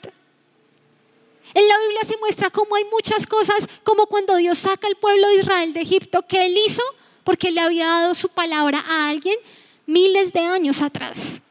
En 1.54 1.68
la 1.68 1.78
Biblia 1.80 2.02
se 2.08 2.18
muestra 2.18 2.50
cómo 2.50 2.76
hay 2.76 2.86
muchas 2.86 3.28
cosas, 3.28 3.68
como 3.84 4.06
cuando 4.08 4.36
Dios 4.38 4.58
saca 4.58 4.88
al 4.88 4.96
pueblo 4.96 5.28
de 5.28 5.36
Israel 5.36 5.74
de 5.74 5.82
Egipto, 5.82 6.26
que 6.26 6.46
Él 6.46 6.58
hizo 6.66 6.82
porque 7.24 7.52
le 7.52 7.60
había 7.60 7.88
dado 7.88 8.16
su 8.16 8.30
palabra 8.30 8.84
a 8.88 9.10
alguien 9.10 9.38
miles 9.86 10.32
de 10.32 10.40
años 10.40 10.82
atrás. 10.82 11.42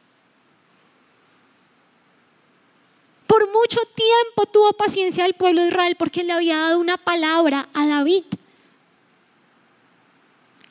Por 3.31 3.49
mucho 3.49 3.79
tiempo 3.95 4.45
tuvo 4.45 4.73
paciencia 4.73 5.25
el 5.25 5.35
pueblo 5.35 5.61
de 5.61 5.69
Israel 5.69 5.95
porque 5.97 6.21
le 6.21 6.33
había 6.33 6.57
dado 6.57 6.79
una 6.79 6.97
palabra 6.97 7.69
a 7.73 7.87
David. 7.87 8.25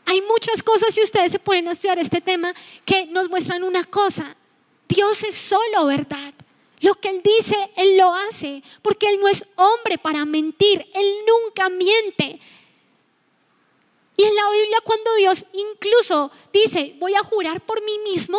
Hay 0.04 0.20
muchas 0.20 0.62
cosas, 0.62 0.94
si 0.94 1.02
ustedes 1.02 1.32
se 1.32 1.38
ponen 1.38 1.68
a 1.68 1.72
estudiar 1.72 1.98
este 1.98 2.20
tema, 2.20 2.52
que 2.84 3.06
nos 3.06 3.30
muestran 3.30 3.64
una 3.64 3.84
cosa. 3.84 4.36
Dios 4.86 5.22
es 5.22 5.36
solo 5.36 5.86
verdad. 5.86 6.34
Lo 6.80 6.96
que 6.96 7.08
Él 7.08 7.22
dice, 7.24 7.56
Él 7.76 7.96
lo 7.96 8.12
hace, 8.14 8.62
porque 8.82 9.08
Él 9.08 9.18
no 9.20 9.28
es 9.28 9.46
hombre 9.56 9.96
para 9.96 10.26
mentir, 10.26 10.86
Él 10.92 11.14
nunca 11.26 11.70
miente. 11.70 12.40
Y 14.18 14.22
en 14.22 14.34
la 14.34 14.50
Biblia 14.50 14.80
cuando 14.84 15.14
Dios 15.14 15.46
incluso 15.54 16.30
dice, 16.52 16.94
voy 16.98 17.14
a 17.14 17.24
jurar 17.24 17.62
por 17.62 17.82
mí 17.82 17.98
mismo, 18.00 18.38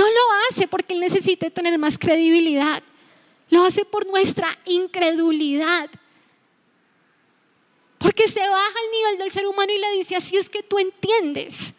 no 0.00 0.06
lo 0.06 0.20
hace 0.48 0.66
porque 0.66 0.94
Él 0.94 1.00
necesite 1.00 1.50
tener 1.50 1.76
más 1.78 1.98
credibilidad. 1.98 2.82
Lo 3.50 3.64
hace 3.64 3.84
por 3.84 4.06
nuestra 4.06 4.48
incredulidad. 4.64 5.90
Porque 7.98 8.26
se 8.28 8.40
baja 8.40 8.78
al 8.82 8.90
nivel 8.92 9.18
del 9.18 9.30
ser 9.30 9.46
humano 9.46 9.70
y 9.70 9.78
le 9.78 9.92
dice, 9.92 10.16
así 10.16 10.38
es 10.38 10.48
que 10.48 10.62
tú 10.62 10.78
entiendes. 10.78 11.74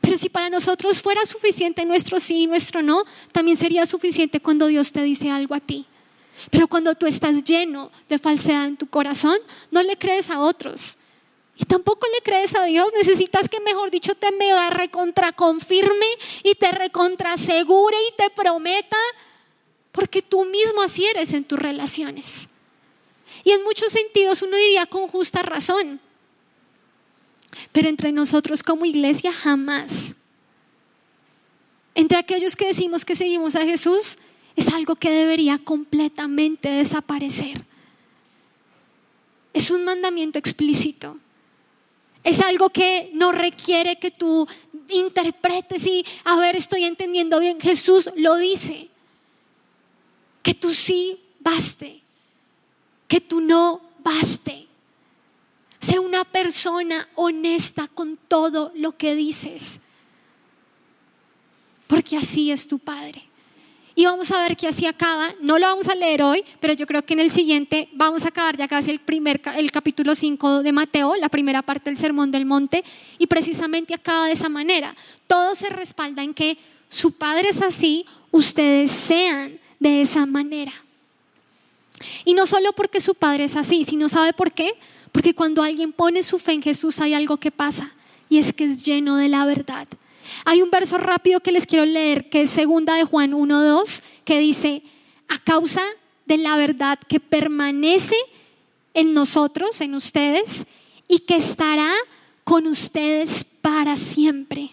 Pero 0.00 0.16
si 0.16 0.28
para 0.28 0.48
nosotros 0.48 1.02
fuera 1.02 1.26
suficiente 1.26 1.84
nuestro 1.84 2.20
sí 2.20 2.42
y 2.42 2.46
nuestro 2.46 2.80
no, 2.80 3.04
también 3.32 3.56
sería 3.56 3.84
suficiente 3.84 4.40
cuando 4.40 4.68
Dios 4.68 4.92
te 4.92 5.02
dice 5.02 5.30
algo 5.30 5.56
a 5.56 5.60
ti. 5.60 5.84
Pero 6.52 6.68
cuando 6.68 6.94
tú 6.94 7.06
estás 7.06 7.42
lleno 7.42 7.90
de 8.08 8.20
falsedad 8.20 8.66
en 8.66 8.76
tu 8.76 8.86
corazón, 8.86 9.36
no 9.72 9.82
le 9.82 9.98
crees 9.98 10.30
a 10.30 10.38
otros, 10.38 10.96
y 11.58 11.64
tampoco 11.64 12.06
le 12.14 12.22
crees 12.22 12.54
a 12.54 12.64
Dios, 12.64 12.88
necesitas 12.94 13.48
que, 13.48 13.58
mejor 13.60 13.90
dicho, 13.90 14.14
te 14.14 14.30
mega 14.30 14.70
recontra 14.70 15.32
confirme 15.32 16.06
y 16.44 16.54
te 16.54 16.70
recontra 16.70 17.32
asegure 17.32 17.96
y 18.08 18.16
te 18.16 18.30
prometa, 18.30 18.96
porque 19.90 20.22
tú 20.22 20.44
mismo 20.44 20.82
así 20.82 21.04
eres 21.04 21.32
en 21.32 21.42
tus 21.42 21.58
relaciones. 21.58 22.48
Y 23.42 23.50
en 23.50 23.64
muchos 23.64 23.90
sentidos 23.90 24.42
uno 24.42 24.56
diría 24.56 24.86
con 24.86 25.08
justa 25.08 25.42
razón, 25.42 26.00
pero 27.72 27.88
entre 27.88 28.12
nosotros 28.12 28.62
como 28.62 28.84
iglesia 28.84 29.32
jamás. 29.32 30.14
Entre 31.96 32.18
aquellos 32.18 32.54
que 32.54 32.66
decimos 32.68 33.04
que 33.04 33.16
seguimos 33.16 33.56
a 33.56 33.64
Jesús, 33.64 34.18
es 34.54 34.68
algo 34.68 34.94
que 34.94 35.10
debería 35.10 35.58
completamente 35.58 36.68
desaparecer. 36.68 37.64
Es 39.52 39.72
un 39.72 39.82
mandamiento 39.84 40.38
explícito. 40.38 41.18
Es 42.28 42.40
algo 42.40 42.68
que 42.68 43.10
no 43.14 43.32
requiere 43.32 43.98
que 43.98 44.10
tú 44.10 44.46
interpretes 44.90 45.86
y, 45.86 46.04
a 46.24 46.38
ver, 46.38 46.56
estoy 46.56 46.84
entendiendo 46.84 47.40
bien. 47.40 47.58
Jesús 47.58 48.10
lo 48.16 48.36
dice. 48.36 48.90
Que 50.42 50.52
tú 50.52 50.70
sí 50.74 51.18
baste. 51.40 52.02
Que 53.06 53.22
tú 53.22 53.40
no 53.40 53.80
baste. 54.00 54.66
Sé 55.80 55.98
una 55.98 56.22
persona 56.24 57.08
honesta 57.14 57.88
con 57.88 58.18
todo 58.28 58.72
lo 58.74 58.94
que 58.94 59.14
dices. 59.14 59.80
Porque 61.86 62.18
así 62.18 62.52
es 62.52 62.68
tu 62.68 62.78
Padre. 62.78 63.27
Y 63.98 64.04
vamos 64.04 64.30
a 64.30 64.40
ver 64.42 64.56
que 64.56 64.68
así 64.68 64.86
acaba. 64.86 65.34
No 65.40 65.58
lo 65.58 65.66
vamos 65.66 65.88
a 65.88 65.94
leer 65.96 66.22
hoy, 66.22 66.44
pero 66.60 66.72
yo 66.72 66.86
creo 66.86 67.04
que 67.04 67.14
en 67.14 67.18
el 67.18 67.32
siguiente 67.32 67.88
vamos 67.94 68.24
a 68.24 68.28
acabar 68.28 68.56
ya 68.56 68.68
casi 68.68 68.92
el, 68.92 69.00
primer, 69.00 69.40
el 69.56 69.72
capítulo 69.72 70.14
5 70.14 70.62
de 70.62 70.70
Mateo, 70.70 71.16
la 71.16 71.28
primera 71.28 71.62
parte 71.62 71.90
del 71.90 71.98
Sermón 71.98 72.30
del 72.30 72.46
Monte, 72.46 72.84
y 73.18 73.26
precisamente 73.26 73.94
acaba 73.94 74.26
de 74.26 74.34
esa 74.34 74.48
manera. 74.48 74.94
Todo 75.26 75.56
se 75.56 75.68
respalda 75.68 76.22
en 76.22 76.32
que 76.32 76.56
su 76.88 77.10
Padre 77.10 77.48
es 77.48 77.60
así, 77.60 78.06
ustedes 78.30 78.92
sean 78.92 79.58
de 79.80 80.02
esa 80.02 80.26
manera. 80.26 80.72
Y 82.24 82.34
no 82.34 82.46
solo 82.46 82.72
porque 82.74 83.00
su 83.00 83.16
Padre 83.16 83.46
es 83.46 83.56
así, 83.56 83.82
sino 83.82 84.08
sabe 84.08 84.32
por 84.32 84.52
qué. 84.52 84.74
Porque 85.10 85.34
cuando 85.34 85.60
alguien 85.60 85.92
pone 85.92 86.22
su 86.22 86.38
fe 86.38 86.52
en 86.52 86.62
Jesús 86.62 87.00
hay 87.00 87.14
algo 87.14 87.38
que 87.38 87.50
pasa, 87.50 87.92
y 88.28 88.38
es 88.38 88.52
que 88.52 88.62
es 88.62 88.84
lleno 88.84 89.16
de 89.16 89.28
la 89.28 89.44
verdad. 89.44 89.88
Hay 90.44 90.62
un 90.62 90.70
verso 90.70 90.98
rápido 90.98 91.40
que 91.40 91.52
les 91.52 91.66
quiero 91.66 91.84
leer, 91.84 92.28
que 92.28 92.42
es 92.42 92.50
segunda 92.50 92.94
de 92.94 93.04
Juan 93.04 93.32
1.2, 93.32 94.02
que 94.24 94.38
dice, 94.38 94.82
a 95.28 95.38
causa 95.38 95.82
de 96.26 96.38
la 96.38 96.56
verdad 96.56 96.98
que 97.08 97.20
permanece 97.20 98.16
en 98.94 99.14
nosotros, 99.14 99.80
en 99.80 99.94
ustedes, 99.94 100.66
y 101.06 101.20
que 101.20 101.36
estará 101.36 101.92
con 102.44 102.66
ustedes 102.66 103.44
para 103.44 103.96
siempre. 103.96 104.70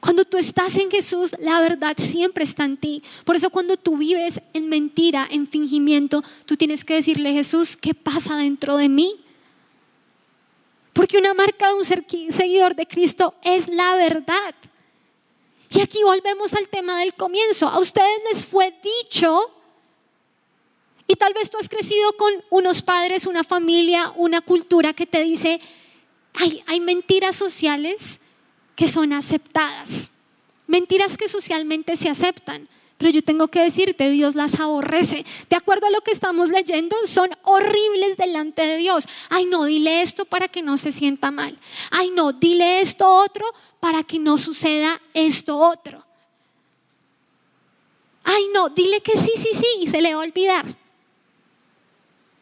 Cuando 0.00 0.24
tú 0.24 0.36
estás 0.36 0.76
en 0.76 0.90
Jesús, 0.90 1.32
la 1.40 1.60
verdad 1.60 1.96
siempre 1.98 2.44
está 2.44 2.64
en 2.64 2.76
ti. 2.76 3.02
Por 3.24 3.34
eso 3.34 3.50
cuando 3.50 3.76
tú 3.76 3.96
vives 3.96 4.40
en 4.52 4.68
mentira, 4.68 5.26
en 5.28 5.48
fingimiento, 5.48 6.22
tú 6.44 6.56
tienes 6.56 6.84
que 6.84 6.94
decirle, 6.94 7.32
Jesús, 7.32 7.76
¿qué 7.76 7.92
pasa 7.92 8.36
dentro 8.36 8.76
de 8.76 8.88
mí? 8.88 9.16
Porque 10.96 11.18
una 11.18 11.34
marca 11.34 11.68
de 11.68 11.74
un 11.74 11.84
seguidor 11.84 12.74
de 12.74 12.88
Cristo 12.88 13.34
es 13.42 13.68
la 13.68 13.96
verdad. 13.96 14.54
Y 15.68 15.82
aquí 15.82 16.02
volvemos 16.02 16.54
al 16.54 16.68
tema 16.68 16.98
del 16.98 17.12
comienzo. 17.12 17.68
A 17.68 17.78
ustedes 17.78 18.18
les 18.32 18.46
fue 18.46 18.74
dicho, 18.82 19.52
y 21.06 21.14
tal 21.16 21.34
vez 21.34 21.50
tú 21.50 21.58
has 21.58 21.68
crecido 21.68 22.14
con 22.14 22.32
unos 22.48 22.80
padres, 22.80 23.26
una 23.26 23.44
familia, 23.44 24.10
una 24.16 24.40
cultura 24.40 24.94
que 24.94 25.04
te 25.04 25.22
dice, 25.22 25.60
hay, 26.32 26.64
hay 26.66 26.80
mentiras 26.80 27.36
sociales 27.36 28.20
que 28.74 28.88
son 28.88 29.12
aceptadas, 29.12 30.10
mentiras 30.66 31.18
que 31.18 31.28
socialmente 31.28 31.96
se 31.96 32.08
aceptan, 32.08 32.70
Pero 32.98 33.10
yo 33.10 33.22
tengo 33.22 33.48
que 33.48 33.60
decirte, 33.60 34.10
Dios 34.10 34.34
las 34.34 34.58
aborrece. 34.58 35.26
De 35.50 35.56
acuerdo 35.56 35.86
a 35.86 35.90
lo 35.90 36.00
que 36.00 36.12
estamos 36.12 36.48
leyendo, 36.48 36.96
son 37.06 37.30
horribles 37.42 38.16
delante 38.16 38.62
de 38.62 38.76
Dios. 38.78 39.06
Ay, 39.28 39.44
no, 39.44 39.64
dile 39.64 40.00
esto 40.00 40.24
para 40.24 40.48
que 40.48 40.62
no 40.62 40.78
se 40.78 40.92
sienta 40.92 41.30
mal. 41.30 41.58
Ay, 41.90 42.10
no, 42.10 42.32
dile 42.32 42.80
esto 42.80 43.06
otro 43.12 43.46
para 43.80 44.02
que 44.02 44.18
no 44.18 44.38
suceda 44.38 45.00
esto 45.12 45.58
otro. 45.58 46.04
Ay, 48.24 48.48
no, 48.52 48.70
dile 48.70 49.00
que 49.02 49.12
sí, 49.18 49.32
sí, 49.36 49.50
sí, 49.52 49.66
y 49.82 49.88
se 49.88 50.00
le 50.00 50.14
va 50.14 50.22
a 50.22 50.24
olvidar. 50.24 50.66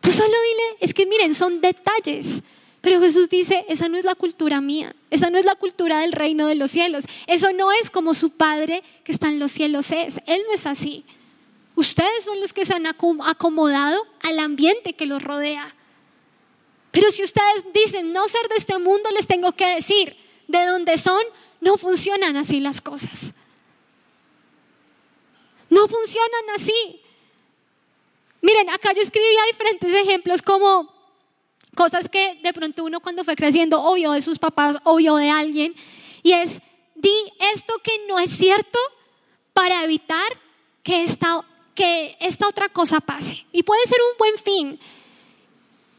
Tú 0.01 0.13
solo 0.13 0.27
dile, 0.29 0.77
es 0.81 0.95
que 0.95 1.05
miren, 1.05 1.35
son 1.35 1.61
detalles. 1.61 2.43
Pero 2.85 3.01
Jesús 3.01 3.31
dice, 3.31 3.65
esa 3.71 3.89
no 3.89 3.97
es 3.97 4.05
la 4.05 4.15
cultura 4.15 4.61
mía, 4.61 4.95
esa 5.11 5.31
no 5.31 5.39
es 5.39 5.47
la 5.47 5.55
cultura 5.55 6.01
del 6.01 6.13
reino 6.13 6.49
de 6.49 6.55
los 6.55 6.71
cielos, 6.71 7.07
eso 7.27 7.51
no 7.55 7.73
es 7.73 7.89
como 7.89 8.13
su 8.13 8.33
Padre 8.37 8.83
que 9.05 9.11
está 9.11 9.29
en 9.29 9.39
los 9.39 9.53
cielos 9.53 9.91
es, 9.91 10.21
Él 10.27 10.43
no 10.47 10.53
es 10.53 10.67
así. 10.67 11.07
Ustedes 11.77 12.27
son 12.27 12.39
los 12.43 12.53
que 12.53 12.67
se 12.67 12.75
han 12.75 12.85
acomodado 12.87 14.07
al 14.23 14.39
ambiente 14.39 14.93
que 14.93 15.07
los 15.07 15.23
rodea. 15.23 15.75
Pero 16.91 17.11
si 17.11 17.23
ustedes 17.23 17.65
dicen 17.73 18.13
no 18.13 18.29
ser 18.29 18.47
de 18.49 18.57
este 18.57 18.79
mundo, 18.79 19.09
les 19.13 19.27
tengo 19.27 19.53
que 19.53 19.77
decir, 19.77 20.15
de 20.47 20.67
dónde 20.67 20.99
son, 20.99 21.23
no 21.63 21.79
funcionan 21.79 22.37
así 22.37 22.61
las 22.61 22.83
cosas. 22.83 23.33
No 25.71 25.89
funcionan 25.89 26.51
así. 26.55 27.01
Miren, 28.43 28.69
acá 28.69 28.93
yo 28.93 29.01
escribía 29.01 29.41
diferentes 29.51 29.91
ejemplos 29.95 30.43
como 30.43 30.94
Cosas 31.75 32.09
que 32.09 32.39
de 32.43 32.53
pronto 32.53 32.85
uno 32.85 33.01
cuando 33.01 33.25
fue 33.25 33.37
creciendo 33.37 33.83
obvio 33.83 34.13
de 34.13 34.23
sus 34.23 34.39
papás, 34.39 34.77
obvio 34.85 35.17
de 35.17 35.31
alguien. 35.31 35.75
Y 36.23 36.33
es, 36.33 36.61
di 36.95 37.15
esto 37.55 37.75
que 37.83 37.93
no 38.09 38.19
es 38.19 38.31
cierto 38.31 38.79
para 39.53 39.85
evitar 39.85 40.39
que 40.83 41.05
esta, 41.05 41.45
que 41.75 42.17
esta 42.21 42.49
otra 42.49 42.69
cosa 42.69 43.01
pase. 43.01 43.45
Y 43.53 43.63
puede 43.63 43.87
ser 43.87 43.99
un 44.13 44.19
buen 44.19 44.39
fin. 44.39 44.81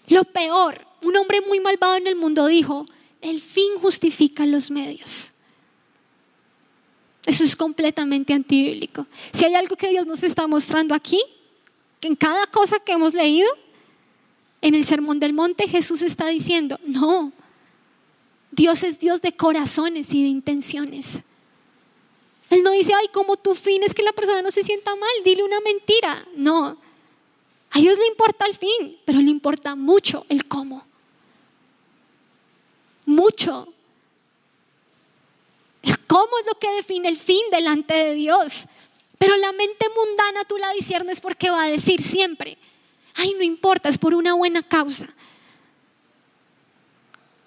Lo 0.07 0.23
peor, 0.23 0.85
un 1.01 1.15
hombre 1.17 1.41
muy 1.41 1.59
malvado 1.59 1.95
en 1.95 2.07
el 2.07 2.15
mundo 2.15 2.45
dijo, 2.47 2.85
el 3.21 3.41
fin 3.41 3.73
justifica 3.81 4.45
los 4.45 4.69
medios. 4.69 5.31
Eso 7.25 7.43
es 7.43 7.55
completamente 7.55 8.33
antibíblico. 8.33 9.07
Si 9.33 9.45
hay 9.45 9.55
algo 9.55 9.75
que 9.75 9.89
Dios 9.89 10.05
nos 10.05 10.23
está 10.23 10.45
mostrando 10.47 10.93
aquí, 10.93 11.21
que 11.99 12.07
en 12.07 12.15
cada 12.15 12.45
cosa 12.47 12.79
que 12.79 12.91
hemos 12.91 13.13
leído, 13.13 13.49
en 14.65 14.73
el 14.73 14.83
Sermón 14.83 15.19
del 15.19 15.31
Monte 15.31 15.67
Jesús 15.67 16.01
está 16.01 16.25
diciendo, 16.25 16.79
no, 16.87 17.31
Dios 18.49 18.81
es 18.81 18.97
Dios 18.97 19.21
de 19.21 19.31
corazones 19.31 20.11
y 20.11 20.23
de 20.23 20.29
intenciones. 20.29 21.21
Él 22.49 22.63
no 22.63 22.71
dice, 22.71 22.91
ay, 22.95 23.07
como 23.13 23.37
tu 23.37 23.53
fin 23.53 23.83
es 23.83 23.93
que 23.93 24.01
la 24.01 24.11
persona 24.11 24.41
no 24.41 24.49
se 24.49 24.63
sienta 24.63 24.95
mal, 24.95 25.11
dile 25.23 25.43
una 25.43 25.59
mentira. 25.59 26.25
No, 26.35 26.79
a 27.69 27.79
Dios 27.79 27.95
le 27.99 28.07
importa 28.07 28.47
el 28.47 28.55
fin, 28.55 28.97
pero 29.05 29.19
le 29.19 29.29
importa 29.29 29.75
mucho 29.75 30.25
el 30.29 30.47
cómo. 30.47 30.83
Mucho. 33.05 33.71
El 35.83 35.99
cómo 36.07 36.39
es 36.39 36.47
lo 36.47 36.57
que 36.57 36.71
define 36.71 37.07
el 37.09 37.17
fin 37.17 37.43
delante 37.51 37.93
de 37.93 38.15
Dios. 38.15 38.65
Pero 39.19 39.37
la 39.37 39.51
mente 39.51 39.85
mundana 39.95 40.43
tú 40.45 40.57
la 40.57 40.71
disiernes 40.71 41.21
porque 41.21 41.51
va 41.51 41.65
a 41.65 41.69
decir 41.69 42.01
siempre, 42.01 42.57
ay, 43.15 43.33
no 43.37 43.43
importa, 43.43 43.89
es 43.89 43.97
por 43.97 44.13
una 44.13 44.33
buena 44.33 44.61
causa. 44.63 45.07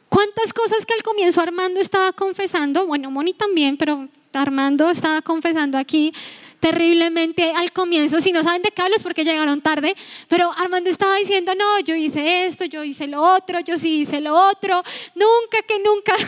¿Cuántas 0.09 0.53
cosas 0.53 0.87
que 0.87 0.95
al 0.95 1.03
comienzo 1.03 1.41
Armando 1.41 1.81
estaba 1.81 2.13
confesando? 2.13 2.87
Bueno, 2.87 3.11
Moni 3.11 3.35
también, 3.35 3.77
pero 3.77 4.09
Armando 4.33 4.91
estaba 4.91 5.23
confesando 5.23 5.77
aquí 5.79 6.13
terriblemente 6.61 7.53
al 7.53 7.73
comienzo. 7.73 8.21
Si 8.21 8.33
no 8.33 8.43
saben 8.43 8.63
de 8.63 8.71
qué 8.71 8.83
hablo 8.83 8.97
es 8.97 9.03
porque 9.03 9.25
llegaron 9.25 9.61
tarde, 9.61 9.95
pero 10.29 10.51
Armando 10.57 10.91
estaba 10.91 11.17
diciendo, 11.17 11.55
no, 11.55 11.81
yo 11.81 11.95
hice 11.95 12.47
esto, 12.47 12.65
yo 12.65 12.83
hice 12.83 13.07
lo 13.07 13.23
otro, 13.23 13.61
yo 13.61 13.79
sí 13.79 14.01
hice 14.01 14.21
lo 14.21 14.35
otro, 14.35 14.83
nunca 15.15 15.63
que 15.67 15.79
nunca. 15.79 16.15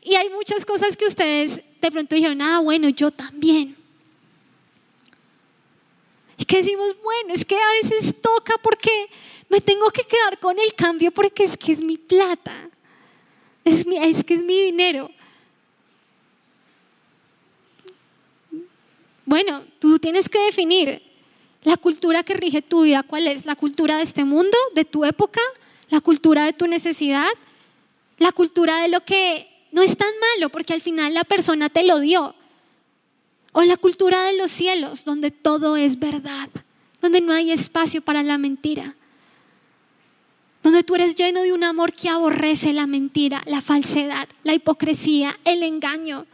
Y 0.00 0.14
hay 0.14 0.30
muchas 0.30 0.64
cosas 0.64 0.96
que 0.96 1.04
ustedes 1.04 1.60
de 1.82 1.90
pronto 1.90 2.14
dijeron, 2.14 2.40
ah, 2.40 2.60
bueno, 2.60 2.88
yo 2.88 3.10
también. 3.10 3.76
Y 6.38 6.44
que 6.44 6.58
decimos, 6.62 6.96
bueno, 7.02 7.34
es 7.34 7.44
que 7.44 7.56
a 7.56 7.72
veces 7.82 8.14
toca 8.22 8.54
porque 8.62 9.10
me 9.48 9.60
tengo 9.60 9.90
que 9.90 10.04
quedar 10.04 10.38
con 10.38 10.58
el 10.58 10.72
cambio 10.74 11.10
porque 11.10 11.44
es 11.44 11.56
que 11.56 11.72
es 11.72 11.82
mi 11.82 11.98
plata, 11.98 12.70
es, 13.64 13.84
es 13.86 14.24
que 14.24 14.34
es 14.34 14.44
mi 14.44 14.62
dinero. 14.62 15.10
Bueno, 19.24 19.64
tú 19.80 19.98
tienes 19.98 20.28
que 20.28 20.38
definir 20.38 21.02
la 21.64 21.76
cultura 21.76 22.22
que 22.22 22.34
rige 22.34 22.62
tu 22.62 22.82
vida, 22.82 23.02
¿cuál 23.02 23.26
es? 23.26 23.44
¿La 23.44 23.56
cultura 23.56 23.96
de 23.96 24.04
este 24.04 24.24
mundo, 24.24 24.56
de 24.74 24.84
tu 24.84 25.04
época? 25.04 25.40
¿La 25.90 26.00
cultura 26.00 26.44
de 26.44 26.52
tu 26.52 26.66
necesidad? 26.68 27.28
¿La 28.18 28.30
cultura 28.30 28.80
de 28.80 28.88
lo 28.88 29.04
que 29.04 29.48
no 29.72 29.82
es 29.82 29.96
tan 29.96 30.12
malo 30.36 30.50
porque 30.50 30.72
al 30.72 30.80
final 30.80 31.12
la 31.12 31.24
persona 31.24 31.68
te 31.68 31.82
lo 31.82 31.98
dio? 31.98 32.34
O 33.58 33.64
la 33.64 33.76
cultura 33.76 34.22
de 34.22 34.36
los 34.36 34.52
cielos, 34.52 35.04
donde 35.04 35.32
todo 35.32 35.76
es 35.76 35.98
verdad, 35.98 36.48
donde 37.02 37.20
no 37.20 37.32
hay 37.32 37.50
espacio 37.50 38.00
para 38.00 38.22
la 38.22 38.38
mentira. 38.38 38.94
Donde 40.62 40.84
tú 40.84 40.94
eres 40.94 41.16
lleno 41.16 41.42
de 41.42 41.52
un 41.52 41.64
amor 41.64 41.92
que 41.92 42.08
aborrece 42.08 42.72
la 42.72 42.86
mentira, 42.86 43.42
la 43.46 43.60
falsedad, 43.60 44.28
la 44.44 44.54
hipocresía, 44.54 45.36
el 45.44 45.64
engaño. 45.64 46.24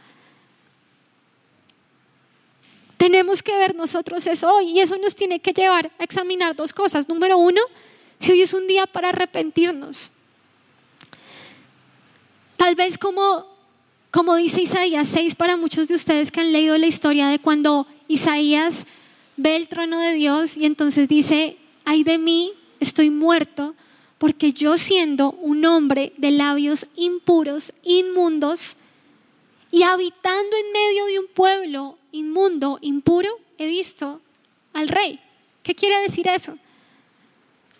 Tenemos 2.97 3.41
que 3.41 3.57
ver 3.57 3.73
nosotros 3.73 4.27
eso 4.27 4.53
hoy 4.53 4.73
y 4.73 4.81
eso 4.81 4.95
nos 4.99 5.15
tiene 5.15 5.39
que 5.39 5.51
llevar 5.51 5.91
a 5.97 6.03
examinar 6.03 6.55
dos 6.55 6.73
cosas. 6.73 7.09
Número 7.09 7.39
uno, 7.39 7.61
si 8.19 8.33
hoy 8.33 8.43
es 8.43 8.53
un 8.53 8.67
día 8.67 8.85
para 8.85 9.09
arrepentirnos. 9.09 10.11
Tal 12.55 12.75
vez 12.75 12.99
como 12.99 13.54
como 14.15 14.37
dice 14.37 14.61
Isaías 14.61 15.09
6 15.09 15.35
para 15.35 15.57
muchos 15.57 15.89
de 15.89 15.93
ustedes 15.93 16.31
que 16.31 16.39
han 16.39 16.53
leído 16.53 16.77
la 16.77 16.87
historia 16.87 17.27
de 17.27 17.37
cuando 17.37 17.85
Isaías 18.07 18.87
ve 19.35 19.57
el 19.57 19.67
trono 19.67 19.99
de 19.99 20.13
Dios 20.13 20.55
y 20.55 20.65
entonces 20.65 21.09
dice, 21.09 21.57
ay 21.83 22.05
de 22.05 22.17
mí, 22.17 22.53
estoy 22.79 23.09
muerto, 23.09 23.75
porque 24.17 24.53
yo 24.53 24.77
siendo 24.77 25.31
un 25.33 25.65
hombre 25.65 26.13
de 26.15 26.31
labios 26.31 26.87
impuros, 26.95 27.73
inmundos, 27.83 28.77
y 29.69 29.83
habitando 29.83 30.55
en 30.55 30.71
medio 30.71 31.05
de 31.07 31.19
un 31.19 31.27
pueblo 31.27 31.97
inmundo, 32.13 32.79
impuro, 32.79 33.37
he 33.57 33.67
visto 33.67 34.21
al 34.71 34.87
rey. 34.87 35.19
¿Qué 35.61 35.75
quiere 35.75 35.99
decir 35.99 36.25
eso? 36.29 36.57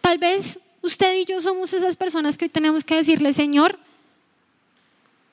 Tal 0.02 0.18
vez 0.18 0.60
usted 0.82 1.16
y 1.16 1.24
yo 1.24 1.40
somos 1.40 1.72
esas 1.72 1.96
personas 1.96 2.38
que 2.38 2.44
hoy 2.44 2.50
tenemos 2.50 2.84
que 2.84 2.98
decirle, 2.98 3.32
Señor, 3.32 3.80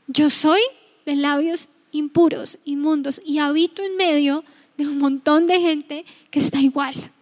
yo 0.06 0.30
soy 0.30 0.60
de 1.04 1.16
labios 1.16 1.68
impuros, 1.90 2.58
inmundos, 2.64 3.20
y 3.24 3.38
habito 3.38 3.82
en 3.82 3.96
medio 3.96 4.44
de 4.76 4.86
un 4.86 4.98
montón 4.98 5.46
de 5.46 5.60
gente 5.60 6.04
que 6.30 6.38
está 6.38 6.58
igual. 6.60 7.12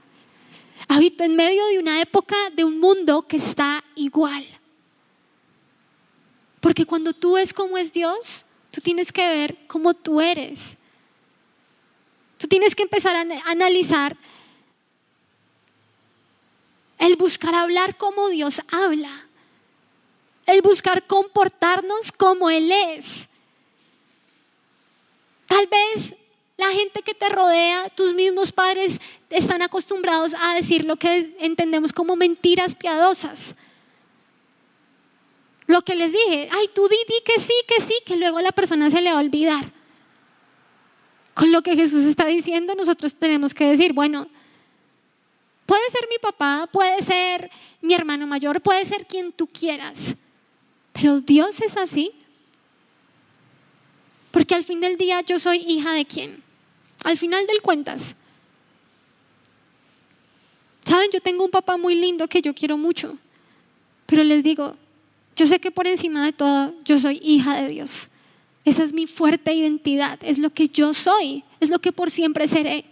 Habito 0.88 1.24
en 1.24 1.36
medio 1.36 1.66
de 1.66 1.78
una 1.78 2.00
época, 2.00 2.36
de 2.54 2.64
un 2.64 2.80
mundo 2.80 3.22
que 3.22 3.36
está 3.36 3.84
igual. 3.94 4.46
Porque 6.60 6.84
cuando 6.84 7.12
tú 7.12 7.34
ves 7.34 7.52
cómo 7.52 7.78
es 7.78 7.92
Dios, 7.92 8.46
tú 8.70 8.80
tienes 8.80 9.12
que 9.12 9.26
ver 9.26 9.56
cómo 9.66 9.94
tú 9.94 10.20
eres. 10.20 10.78
Tú 12.38 12.46
tienes 12.48 12.74
que 12.74 12.82
empezar 12.82 13.16
a 13.16 13.50
analizar 13.50 14.16
el 17.00 17.16
buscar 17.16 17.54
hablar 17.54 17.96
como 17.96 18.28
Dios 18.28 18.60
habla. 18.70 19.26
El 20.46 20.60
buscar 20.60 21.06
comportarnos 21.06 22.12
como 22.12 22.50
Él 22.50 22.70
es. 22.70 23.29
Tal 25.50 25.66
vez 25.66 26.14
la 26.56 26.70
gente 26.70 27.02
que 27.02 27.12
te 27.12 27.28
rodea, 27.28 27.88
tus 27.88 28.14
mismos 28.14 28.52
padres, 28.52 29.00
están 29.30 29.62
acostumbrados 29.62 30.32
a 30.40 30.54
decir 30.54 30.84
lo 30.84 30.94
que 30.94 31.34
entendemos 31.40 31.92
como 31.92 32.14
mentiras 32.14 32.76
piadosas. 32.76 33.56
Lo 35.66 35.82
que 35.82 35.96
les 35.96 36.12
dije, 36.12 36.48
ay, 36.52 36.70
tú 36.72 36.86
di, 36.86 36.96
di 37.08 37.20
que 37.24 37.40
sí, 37.40 37.52
que 37.66 37.82
sí, 37.82 37.94
que 38.06 38.16
luego 38.16 38.40
la 38.40 38.52
persona 38.52 38.90
se 38.90 39.00
le 39.00 39.10
va 39.10 39.18
a 39.18 39.22
olvidar. 39.22 39.72
Con 41.34 41.50
lo 41.50 41.62
que 41.62 41.74
Jesús 41.74 42.04
está 42.04 42.26
diciendo, 42.26 42.76
nosotros 42.76 43.16
tenemos 43.16 43.52
que 43.52 43.64
decir, 43.64 43.92
bueno, 43.92 44.28
puede 45.66 45.90
ser 45.90 46.06
mi 46.08 46.18
papá, 46.18 46.68
puede 46.70 47.02
ser 47.02 47.50
mi 47.80 47.94
hermano 47.94 48.24
mayor, 48.28 48.60
puede 48.60 48.84
ser 48.84 49.04
quien 49.04 49.32
tú 49.32 49.48
quieras, 49.48 50.14
pero 50.92 51.20
Dios 51.20 51.60
es 51.60 51.76
así. 51.76 52.19
Porque 54.30 54.54
al 54.54 54.64
fin 54.64 54.80
del 54.80 54.96
día 54.96 55.20
yo 55.22 55.38
soy 55.38 55.58
hija 55.58 55.92
de 55.92 56.04
quién. 56.04 56.42
Al 57.04 57.16
final 57.16 57.46
del 57.46 57.62
cuentas. 57.62 58.16
Saben, 60.84 61.10
yo 61.12 61.20
tengo 61.20 61.44
un 61.44 61.50
papá 61.50 61.76
muy 61.76 61.94
lindo 61.94 62.28
que 62.28 62.42
yo 62.42 62.54
quiero 62.54 62.76
mucho. 62.76 63.16
Pero 64.06 64.24
les 64.24 64.42
digo, 64.42 64.76
yo 65.36 65.46
sé 65.46 65.60
que 65.60 65.70
por 65.70 65.86
encima 65.86 66.24
de 66.24 66.32
todo 66.32 66.74
yo 66.84 66.98
soy 66.98 67.20
hija 67.22 67.60
de 67.62 67.68
Dios. 67.68 68.10
Esa 68.64 68.84
es 68.84 68.92
mi 68.92 69.06
fuerte 69.06 69.54
identidad, 69.54 70.18
es 70.22 70.38
lo 70.38 70.50
que 70.50 70.68
yo 70.68 70.92
soy, 70.92 71.44
es 71.60 71.70
lo 71.70 71.78
que 71.78 71.92
por 71.92 72.10
siempre 72.10 72.46
seré. 72.46 72.84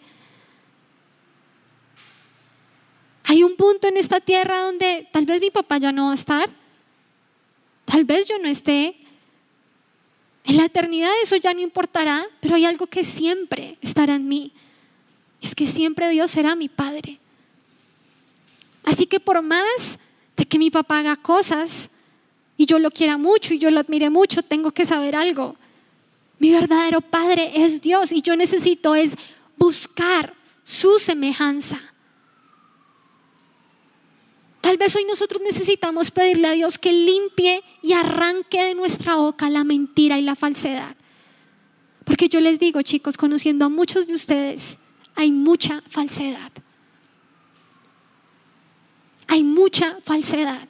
Hay 3.25 3.43
un 3.43 3.57
punto 3.57 3.89
en 3.89 3.99
esta 3.99 4.21
tierra 4.21 4.63
donde 4.63 5.07
tal 5.13 5.27
vez 5.27 5.41
mi 5.41 5.51
papá 5.51 5.77
ya 5.77 5.93
no 5.93 6.07
va 6.07 6.13
a 6.13 6.15
estar, 6.15 6.49
tal 7.85 8.05
vez 8.05 8.27
yo 8.27 8.39
no 8.39 8.49
esté, 8.49 8.97
en 10.45 10.57
la 10.57 10.65
eternidad 10.65 11.11
eso 11.23 11.37
ya 11.37 11.53
no 11.53 11.61
importará, 11.61 12.27
pero 12.41 12.55
hay 12.55 12.65
algo 12.65 12.87
que 12.87 13.05
siempre 13.05 13.77
estará 13.81 14.15
en 14.15 14.29
mí. 14.29 14.53
Es 15.41 15.55
que 15.55 15.67
siempre 15.67 16.09
Dios 16.09 16.31
será 16.31 16.57
mi 16.57 16.69
Padre. 16.69 17.19
Así 18.85 19.07
que 19.07 19.21
por 19.21 19.43
más 19.43 19.99
de 20.37 20.47
que 20.47 20.59
mi 20.59 20.71
papá 20.71 21.01
haga 21.01 21.17
cosas 21.17 21.91
y 22.57 22.67
yo 22.67 22.79
lo 22.79 22.91
quiera 22.91 23.19
mucho 23.19 23.55
y 23.55 23.59
yo 23.59 23.71
lo 23.71 23.81
admire 23.81 24.09
mucho, 24.09 24.43
tengo 24.43 24.71
que 24.71 24.87
saber 24.87 25.15
algo. 25.15 25.57
Mi 26.39 26.51
verdadero 26.51 27.01
Padre 27.01 27.53
es 27.55 27.81
Dios 27.81 28.13
y 28.13 28.23
yo 28.23 28.37
necesito 28.37 28.95
es 28.95 29.17
buscar 29.57 30.35
su 30.65 30.99
semejanza. 30.99 31.81
Tal 34.69 34.77
vez 34.77 34.95
hoy 34.97 35.07
nosotros 35.07 35.41
necesitamos 35.41 36.11
pedirle 36.11 36.47
a 36.47 36.53
Dios 36.53 36.79
que 36.79 36.93
limpie 36.93 37.65
y 37.81 37.95
arranque 37.95 38.63
de 38.63 38.75
nuestra 38.75 39.15
boca 39.15 39.49
la 39.49 39.65
mentira 39.65 40.19
y 40.19 40.21
la 40.21 40.37
falsedad. 40.37 40.95
Porque 42.05 42.29
yo 42.29 42.39
les 42.43 42.59
digo, 42.59 42.83
chicos, 42.83 43.17
conociendo 43.17 43.65
a 43.65 43.71
muchos 43.71 44.07
de 44.07 44.13
ustedes, 44.13 44.79
hay 45.15 45.33
mucha 45.33 45.81
falsedad. 45.89 46.53
Hay 49.27 49.43
mucha 49.43 49.97
falsedad. 50.05 50.69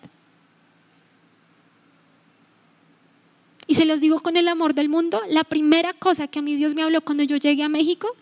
Y 3.66 3.74
se 3.74 3.84
los 3.84 4.00
digo 4.00 4.20
con 4.20 4.36
el 4.36 4.46
amor 4.46 4.74
del 4.74 4.88
mundo, 4.88 5.20
la 5.28 5.42
primera 5.42 5.92
cosa 5.92 6.28
que 6.28 6.38
a 6.38 6.42
mí 6.42 6.54
Dios 6.54 6.76
me 6.76 6.84
habló 6.84 7.00
cuando 7.00 7.24
yo 7.24 7.36
llegué 7.36 7.64
a 7.64 7.68
México, 7.68 8.14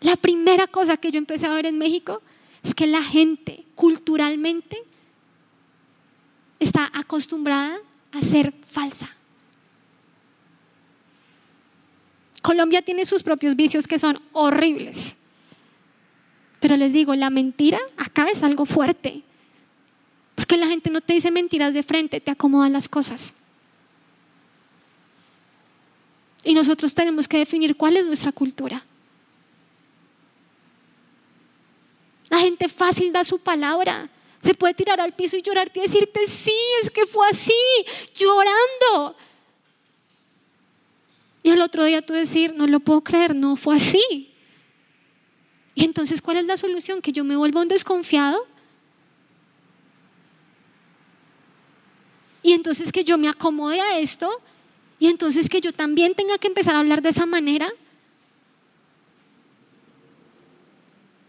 la 0.00 0.14
primera 0.14 0.68
cosa 0.68 0.96
que 0.96 1.10
yo 1.10 1.18
empecé 1.18 1.46
a 1.46 1.56
ver 1.56 1.66
en 1.66 1.76
México 1.76 2.22
es 2.68 2.74
que 2.74 2.86
la 2.86 3.02
gente 3.02 3.64
culturalmente 3.74 4.76
está 6.60 6.90
acostumbrada 6.92 7.78
a 8.12 8.20
ser 8.20 8.52
falsa. 8.70 9.08
Colombia 12.42 12.82
tiene 12.82 13.06
sus 13.06 13.22
propios 13.22 13.56
vicios 13.56 13.86
que 13.86 13.98
son 13.98 14.20
horribles. 14.32 15.16
Pero 16.60 16.76
les 16.76 16.92
digo, 16.92 17.14
la 17.14 17.30
mentira 17.30 17.78
acá 17.96 18.26
es 18.30 18.42
algo 18.42 18.66
fuerte. 18.66 19.22
Porque 20.34 20.58
la 20.58 20.66
gente 20.66 20.90
no 20.90 21.00
te 21.00 21.14
dice 21.14 21.30
mentiras 21.30 21.72
de 21.72 21.82
frente, 21.82 22.20
te 22.20 22.30
acomodan 22.30 22.74
las 22.74 22.86
cosas. 22.86 23.32
Y 26.44 26.52
nosotros 26.52 26.94
tenemos 26.94 27.26
que 27.26 27.38
definir 27.38 27.76
cuál 27.76 27.96
es 27.96 28.04
nuestra 28.04 28.30
cultura. 28.30 28.84
La 32.30 32.38
gente 32.38 32.68
fácil 32.68 33.12
da 33.12 33.24
su 33.24 33.38
palabra. 33.38 34.10
Se 34.40 34.54
puede 34.54 34.74
tirar 34.74 35.00
al 35.00 35.14
piso 35.14 35.36
y 35.36 35.42
llorarte 35.42 35.80
y 35.80 35.82
decirte, 35.82 36.26
sí, 36.26 36.54
es 36.82 36.90
que 36.90 37.06
fue 37.06 37.26
así, 37.28 37.52
llorando. 38.14 39.16
Y 41.42 41.50
al 41.50 41.60
otro 41.60 41.84
día 41.84 42.02
tú 42.02 42.12
decir, 42.12 42.54
no 42.54 42.66
lo 42.66 42.80
puedo 42.80 43.02
creer, 43.02 43.34
no 43.34 43.56
fue 43.56 43.76
así. 43.76 44.32
Y 45.74 45.84
entonces, 45.84 46.20
¿cuál 46.20 46.38
es 46.38 46.44
la 46.44 46.56
solución? 46.56 47.00
Que 47.00 47.12
yo 47.12 47.24
me 47.24 47.36
vuelva 47.36 47.62
un 47.62 47.68
desconfiado. 47.68 48.46
Y 52.42 52.52
entonces 52.52 52.92
que 52.92 53.04
yo 53.04 53.16
me 53.16 53.28
acomode 53.28 53.80
a 53.80 53.98
esto. 53.98 54.28
Y 54.98 55.06
entonces 55.06 55.48
que 55.48 55.60
yo 55.60 55.72
también 55.72 56.14
tenga 56.14 56.38
que 56.38 56.48
empezar 56.48 56.74
a 56.74 56.80
hablar 56.80 57.02
de 57.02 57.10
esa 57.10 57.26
manera. 57.26 57.68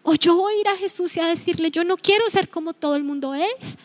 O 0.09 0.15
yo 0.15 0.33
voy 0.33 0.55
a 0.55 0.59
ir 0.61 0.67
a 0.67 0.75
Jesús 0.75 1.15
y 1.15 1.19
a 1.19 1.27
decirle, 1.27 1.69
yo 1.69 1.83
no 1.83 1.95
quiero 1.95 2.27
ser 2.31 2.49
como 2.49 2.73
todo 2.73 2.95
el 2.95 3.03
mundo 3.03 3.35
es. 3.35 3.77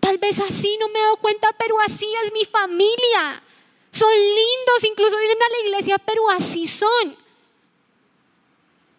Tal 0.00 0.16
vez 0.16 0.40
así 0.40 0.78
no 0.80 0.88
me 0.88 0.98
he 0.98 1.02
dado 1.02 1.18
cuenta, 1.18 1.54
pero 1.58 1.78
así 1.80 2.06
es 2.24 2.32
mi 2.32 2.46
familia. 2.46 3.42
Son 3.90 4.10
lindos, 4.10 4.84
incluso 4.90 5.18
vienen 5.18 5.36
a 5.42 5.50
la 5.50 5.68
iglesia, 5.68 5.98
pero 5.98 6.30
así 6.30 6.66
son. 6.66 7.18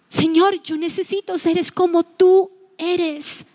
Señor, 0.09 0.61
yo 0.61 0.77
necesito 0.77 1.39
seres 1.39 1.71
como 1.71 2.03
tú 2.03 2.51
eres. 2.77 3.47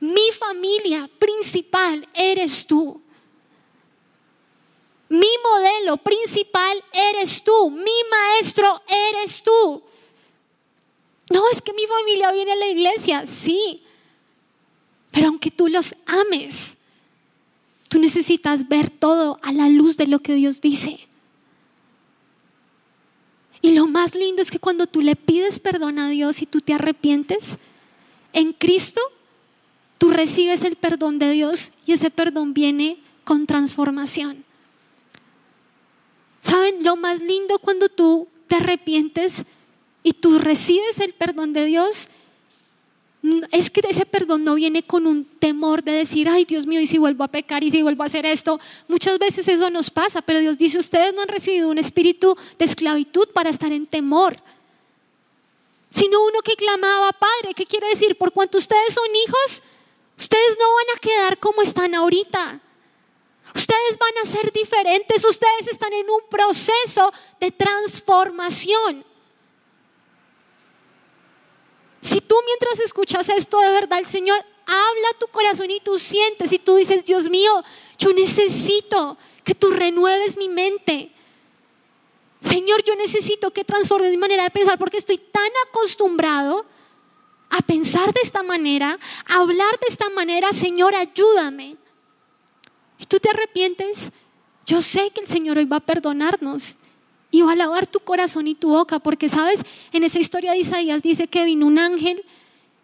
Mi 0.00 0.32
familia 0.32 1.08
principal 1.20 2.08
eres 2.12 2.66
tú. 2.66 3.00
Mi 5.08 5.30
modelo 5.44 5.96
principal 5.98 6.82
eres 6.92 7.40
tú. 7.44 7.70
Mi 7.70 8.02
maestro 8.10 8.82
eres 8.88 9.44
tú. 9.44 9.91
No, 11.32 11.42
es 11.50 11.62
que 11.62 11.72
mi 11.72 11.86
familia 11.86 12.30
viene 12.32 12.52
a 12.52 12.56
la 12.56 12.66
iglesia, 12.66 13.26
sí. 13.26 13.82
Pero 15.10 15.28
aunque 15.28 15.50
tú 15.50 15.66
los 15.68 15.94
ames, 16.04 16.76
tú 17.88 17.98
necesitas 17.98 18.68
ver 18.68 18.90
todo 18.90 19.38
a 19.42 19.52
la 19.52 19.70
luz 19.70 19.96
de 19.96 20.06
lo 20.06 20.18
que 20.18 20.34
Dios 20.34 20.60
dice. 20.60 21.08
Y 23.62 23.72
lo 23.72 23.86
más 23.86 24.14
lindo 24.14 24.42
es 24.42 24.50
que 24.50 24.58
cuando 24.58 24.86
tú 24.86 25.00
le 25.00 25.16
pides 25.16 25.58
perdón 25.58 25.98
a 25.98 26.10
Dios 26.10 26.42
y 26.42 26.46
tú 26.46 26.60
te 26.60 26.74
arrepientes, 26.74 27.56
en 28.34 28.52
Cristo 28.52 29.00
tú 29.96 30.10
recibes 30.10 30.64
el 30.64 30.76
perdón 30.76 31.18
de 31.18 31.30
Dios 31.30 31.72
y 31.86 31.92
ese 31.92 32.10
perdón 32.10 32.52
viene 32.52 32.98
con 33.24 33.46
transformación. 33.46 34.44
¿Saben? 36.42 36.82
Lo 36.82 36.96
más 36.96 37.20
lindo 37.20 37.58
cuando 37.58 37.88
tú 37.88 38.28
te 38.48 38.56
arrepientes 38.56 39.46
y 40.02 40.12
tú 40.14 40.38
recibes 40.38 40.98
el 41.00 41.12
perdón 41.12 41.52
de 41.52 41.64
Dios, 41.66 42.08
es 43.52 43.70
que 43.70 43.80
ese 43.88 44.04
perdón 44.04 44.42
no 44.42 44.56
viene 44.56 44.82
con 44.82 45.06
un 45.06 45.24
temor 45.24 45.84
de 45.84 45.92
decir, 45.92 46.28
ay 46.28 46.44
Dios 46.44 46.66
mío, 46.66 46.80
y 46.80 46.88
si 46.88 46.98
vuelvo 46.98 47.22
a 47.22 47.28
pecar 47.28 47.62
y 47.62 47.70
si 47.70 47.80
vuelvo 47.80 48.02
a 48.02 48.06
hacer 48.06 48.26
esto. 48.26 48.58
Muchas 48.88 49.18
veces 49.18 49.46
eso 49.46 49.70
nos 49.70 49.90
pasa, 49.90 50.22
pero 50.22 50.40
Dios 50.40 50.58
dice, 50.58 50.78
ustedes 50.78 51.14
no 51.14 51.22
han 51.22 51.28
recibido 51.28 51.68
un 51.68 51.78
espíritu 51.78 52.36
de 52.58 52.64
esclavitud 52.64 53.28
para 53.32 53.50
estar 53.50 53.70
en 53.70 53.86
temor, 53.86 54.36
sino 55.90 56.24
uno 56.24 56.40
que 56.42 56.56
clamaba, 56.56 57.12
Padre, 57.12 57.54
¿qué 57.54 57.64
quiere 57.64 57.88
decir? 57.90 58.16
Por 58.16 58.32
cuanto 58.32 58.58
ustedes 58.58 58.92
son 58.92 59.08
hijos, 59.26 59.62
ustedes 60.18 60.56
no 60.58 60.74
van 60.74 60.96
a 60.96 61.00
quedar 61.00 61.38
como 61.38 61.62
están 61.62 61.94
ahorita. 61.94 62.60
Ustedes 63.54 63.98
van 63.98 64.24
a 64.24 64.30
ser 64.30 64.50
diferentes, 64.50 65.24
ustedes 65.24 65.68
están 65.70 65.92
en 65.92 66.08
un 66.08 66.22
proceso 66.28 67.12
de 67.38 67.52
transformación. 67.52 69.04
Si 72.02 72.20
tú 72.20 72.34
mientras 72.44 72.80
escuchas 72.80 73.28
esto 73.28 73.60
de 73.60 73.70
verdad, 73.70 74.00
el 74.00 74.06
Señor 74.06 74.36
habla 74.66 75.08
a 75.14 75.18
tu 75.18 75.28
corazón 75.28 75.70
y 75.70 75.78
tú 75.78 75.98
sientes 76.00 76.52
y 76.52 76.58
tú 76.58 76.74
dices, 76.74 77.04
Dios 77.04 77.30
mío, 77.30 77.62
yo 77.96 78.12
necesito 78.12 79.16
que 79.44 79.54
tú 79.54 79.70
renueves 79.70 80.36
mi 80.36 80.48
mente. 80.48 81.12
Señor, 82.40 82.82
yo 82.82 82.96
necesito 82.96 83.52
que 83.52 83.62
transformes 83.62 84.10
mi 84.10 84.16
manera 84.16 84.42
de 84.42 84.50
pensar 84.50 84.78
porque 84.78 84.98
estoy 84.98 85.16
tan 85.16 85.50
acostumbrado 85.68 86.66
a 87.50 87.58
pensar 87.58 88.12
de 88.12 88.20
esta 88.20 88.42
manera, 88.42 88.98
a 89.26 89.34
hablar 89.36 89.78
de 89.78 89.86
esta 89.88 90.10
manera. 90.10 90.52
Señor, 90.52 90.96
ayúdame. 90.96 91.76
Y 92.98 93.06
tú 93.06 93.20
te 93.20 93.30
arrepientes. 93.30 94.10
Yo 94.66 94.82
sé 94.82 95.10
que 95.10 95.20
el 95.20 95.28
Señor 95.28 95.58
hoy 95.58 95.66
va 95.66 95.76
a 95.76 95.80
perdonarnos 95.80 96.78
y 97.32 97.40
va 97.40 97.52
a 97.52 97.56
lavar 97.56 97.86
tu 97.88 97.98
corazón 97.98 98.46
y 98.46 98.54
tu 98.54 98.68
boca, 98.68 99.00
porque 99.00 99.28
sabes, 99.28 99.62
en 99.90 100.04
esa 100.04 100.20
historia 100.20 100.52
de 100.52 100.58
Isaías 100.58 101.02
dice 101.02 101.26
que 101.26 101.46
vino 101.46 101.66
un 101.66 101.78
ángel 101.78 102.24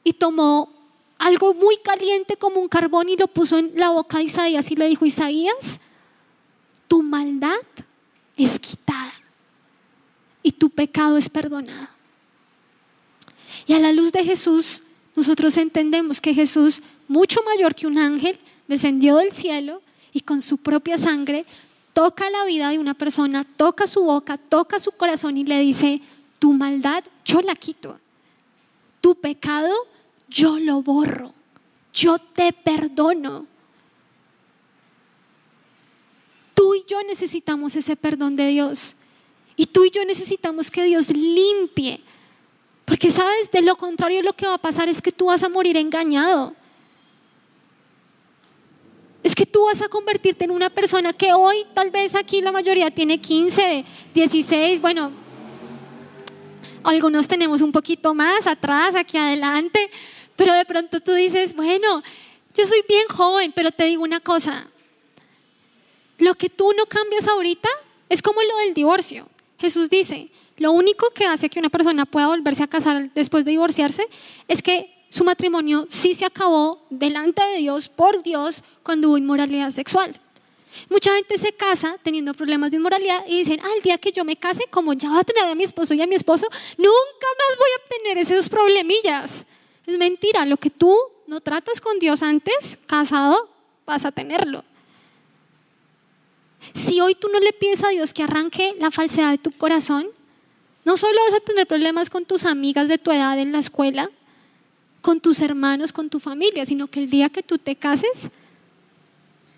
y 0.02 0.14
tomó 0.14 0.72
algo 1.18 1.52
muy 1.52 1.76
caliente 1.76 2.36
como 2.36 2.58
un 2.58 2.68
carbón 2.68 3.10
y 3.10 3.16
lo 3.16 3.28
puso 3.28 3.58
en 3.58 3.72
la 3.76 3.90
boca 3.90 4.18
de 4.18 4.24
Isaías 4.24 4.70
y 4.70 4.76
le 4.76 4.88
dijo, 4.88 5.04
Isaías, 5.04 5.80
tu 6.88 7.02
maldad 7.02 7.60
es 8.38 8.58
quitada 8.58 9.12
y 10.42 10.52
tu 10.52 10.70
pecado 10.70 11.18
es 11.18 11.28
perdonado. 11.28 11.88
Y 13.66 13.74
a 13.74 13.80
la 13.80 13.92
luz 13.92 14.12
de 14.12 14.24
Jesús, 14.24 14.82
nosotros 15.14 15.58
entendemos 15.58 16.22
que 16.22 16.32
Jesús, 16.32 16.80
mucho 17.06 17.42
mayor 17.42 17.74
que 17.74 17.86
un 17.86 17.98
ángel, 17.98 18.38
descendió 18.66 19.16
del 19.16 19.32
cielo 19.32 19.82
y 20.14 20.20
con 20.20 20.40
su 20.40 20.56
propia 20.56 20.96
sangre 20.96 21.44
toca 21.98 22.30
la 22.30 22.44
vida 22.44 22.70
de 22.70 22.78
una 22.78 22.94
persona, 22.94 23.42
toca 23.42 23.88
su 23.88 24.04
boca, 24.04 24.38
toca 24.38 24.78
su 24.78 24.92
corazón 24.92 25.36
y 25.36 25.44
le 25.44 25.58
dice, 25.58 26.00
tu 26.38 26.52
maldad 26.52 27.02
yo 27.24 27.40
la 27.40 27.56
quito, 27.56 27.98
tu 29.00 29.16
pecado 29.16 29.74
yo 30.28 30.60
lo 30.60 30.80
borro, 30.80 31.34
yo 31.92 32.20
te 32.20 32.52
perdono. 32.52 33.48
Tú 36.54 36.76
y 36.76 36.84
yo 36.86 37.02
necesitamos 37.02 37.74
ese 37.74 37.96
perdón 37.96 38.36
de 38.36 38.46
Dios. 38.46 38.94
Y 39.56 39.66
tú 39.66 39.84
y 39.84 39.90
yo 39.90 40.04
necesitamos 40.04 40.70
que 40.70 40.84
Dios 40.84 41.10
limpie. 41.10 42.00
Porque 42.84 43.10
sabes, 43.10 43.50
de 43.50 43.62
lo 43.62 43.74
contrario 43.74 44.22
lo 44.22 44.34
que 44.34 44.46
va 44.46 44.54
a 44.54 44.58
pasar 44.58 44.88
es 44.88 45.02
que 45.02 45.10
tú 45.10 45.26
vas 45.26 45.42
a 45.42 45.48
morir 45.48 45.76
engañado 45.76 46.54
es 49.22 49.34
que 49.34 49.46
tú 49.46 49.64
vas 49.64 49.82
a 49.82 49.88
convertirte 49.88 50.44
en 50.44 50.50
una 50.50 50.70
persona 50.70 51.12
que 51.12 51.32
hoy 51.32 51.66
tal 51.74 51.90
vez 51.90 52.14
aquí 52.14 52.40
la 52.40 52.52
mayoría 52.52 52.90
tiene 52.90 53.20
15, 53.20 53.84
16, 54.14 54.80
bueno, 54.80 55.12
algunos 56.84 57.26
tenemos 57.28 57.60
un 57.60 57.72
poquito 57.72 58.14
más 58.14 58.46
atrás, 58.46 58.94
aquí 58.94 59.18
adelante, 59.18 59.90
Pero 60.36 60.52
de 60.54 60.64
pronto 60.64 61.00
tú 61.00 61.14
dices, 61.14 61.56
bueno, 61.56 62.00
yo 62.54 62.66
soy 62.66 62.82
bien 62.88 63.08
joven, 63.08 63.52
pero 63.52 63.72
te 63.72 63.84
digo 63.84 64.04
una 64.04 64.20
cosa. 64.20 64.68
Lo 66.18 66.34
que 66.36 66.48
tú 66.48 66.72
no 66.76 66.86
cambias 66.86 67.26
ahorita 67.26 67.68
es 68.08 68.22
como 68.22 68.40
lo 68.42 68.56
del 68.58 68.72
divorcio. 68.72 69.28
Jesús 69.58 69.90
dice, 69.90 70.30
lo 70.56 70.72
único 70.72 71.10
que 71.10 71.26
hace 71.26 71.48
que 71.48 71.58
una 71.58 71.70
persona 71.70 72.06
pueda 72.06 72.28
volverse 72.28 72.62
a 72.62 72.68
casar 72.68 73.12
después 73.14 73.44
de 73.44 73.50
divorciarse 73.50 74.06
es 74.46 74.62
que 74.62 74.92
su 75.10 75.24
matrimonio 75.24 75.86
sí 75.88 76.14
se 76.14 76.24
acabó 76.24 76.86
delante 76.90 77.42
de 77.42 77.58
Dios, 77.58 77.88
por 77.88 78.22
Dios, 78.22 78.62
cuando 78.82 79.08
hubo 79.08 79.18
inmoralidad 79.18 79.70
sexual. 79.70 80.18
Mucha 80.90 81.14
gente 81.14 81.38
se 81.38 81.52
casa 81.52 81.96
teniendo 82.02 82.34
problemas 82.34 82.70
de 82.70 82.76
inmoralidad 82.76 83.24
y 83.26 83.38
dicen, 83.38 83.60
el 83.74 83.82
día 83.82 83.98
que 83.98 84.12
yo 84.12 84.24
me 84.24 84.36
case, 84.36 84.64
como 84.70 84.92
ya 84.92 85.10
va 85.10 85.20
a 85.20 85.24
tener 85.24 85.44
a 85.44 85.54
mi 85.54 85.64
esposo 85.64 85.94
y 85.94 86.02
a 86.02 86.06
mi 86.06 86.14
esposo, 86.14 86.46
nunca 86.76 87.26
más 87.38 87.58
voy 87.58 87.68
a 87.76 87.88
tener 87.88 88.18
esos 88.18 88.48
problemillas. 88.48 89.44
Es 89.86 89.98
mentira, 89.98 90.44
lo 90.44 90.56
que 90.56 90.70
tú 90.70 90.94
no 91.26 91.40
tratas 91.40 91.80
con 91.80 91.98
Dios 91.98 92.22
antes, 92.22 92.78
casado, 92.86 93.48
vas 93.86 94.04
a 94.04 94.12
tenerlo. 94.12 94.62
Si 96.74 97.00
hoy 97.00 97.14
tú 97.14 97.28
no 97.28 97.40
le 97.40 97.52
pides 97.52 97.82
a 97.82 97.88
Dios 97.88 98.12
que 98.12 98.22
arranque 98.22 98.76
la 98.78 98.90
falsedad 98.90 99.30
de 99.30 99.38
tu 99.38 99.52
corazón, 99.52 100.08
no 100.84 100.96
solo 100.96 101.18
vas 101.30 101.40
a 101.40 101.44
tener 101.44 101.66
problemas 101.66 102.10
con 102.10 102.24
tus 102.24 102.44
amigas 102.44 102.88
de 102.88 102.98
tu 102.98 103.10
edad 103.10 103.38
en 103.38 103.52
la 103.52 103.58
escuela, 103.58 104.10
con 105.08 105.20
tus 105.20 105.40
hermanos, 105.40 105.90
con 105.90 106.10
tu 106.10 106.20
familia, 106.20 106.66
sino 106.66 106.86
que 106.86 107.00
el 107.00 107.08
día 107.08 107.30
que 107.30 107.42
tú 107.42 107.56
te 107.56 107.74
cases, 107.76 108.28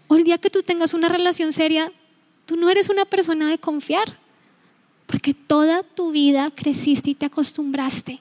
o 0.07 0.14
el 0.14 0.22
día 0.22 0.38
que 0.38 0.48
tú 0.48 0.62
tengas 0.62 0.94
una 0.94 1.09
relación 1.09 1.53
seria, 1.53 1.90
tú 2.46 2.55
no 2.55 2.70
eres 2.70 2.88
una 2.88 3.05
persona 3.05 3.51
de 3.51 3.59
confiar, 3.59 4.16
porque 5.09 5.34
toda 5.34 5.82
tu 5.82 6.12
vida 6.12 6.53
creciste 6.55 7.11
y 7.11 7.14
te 7.16 7.26
acostumbraste 7.26 8.20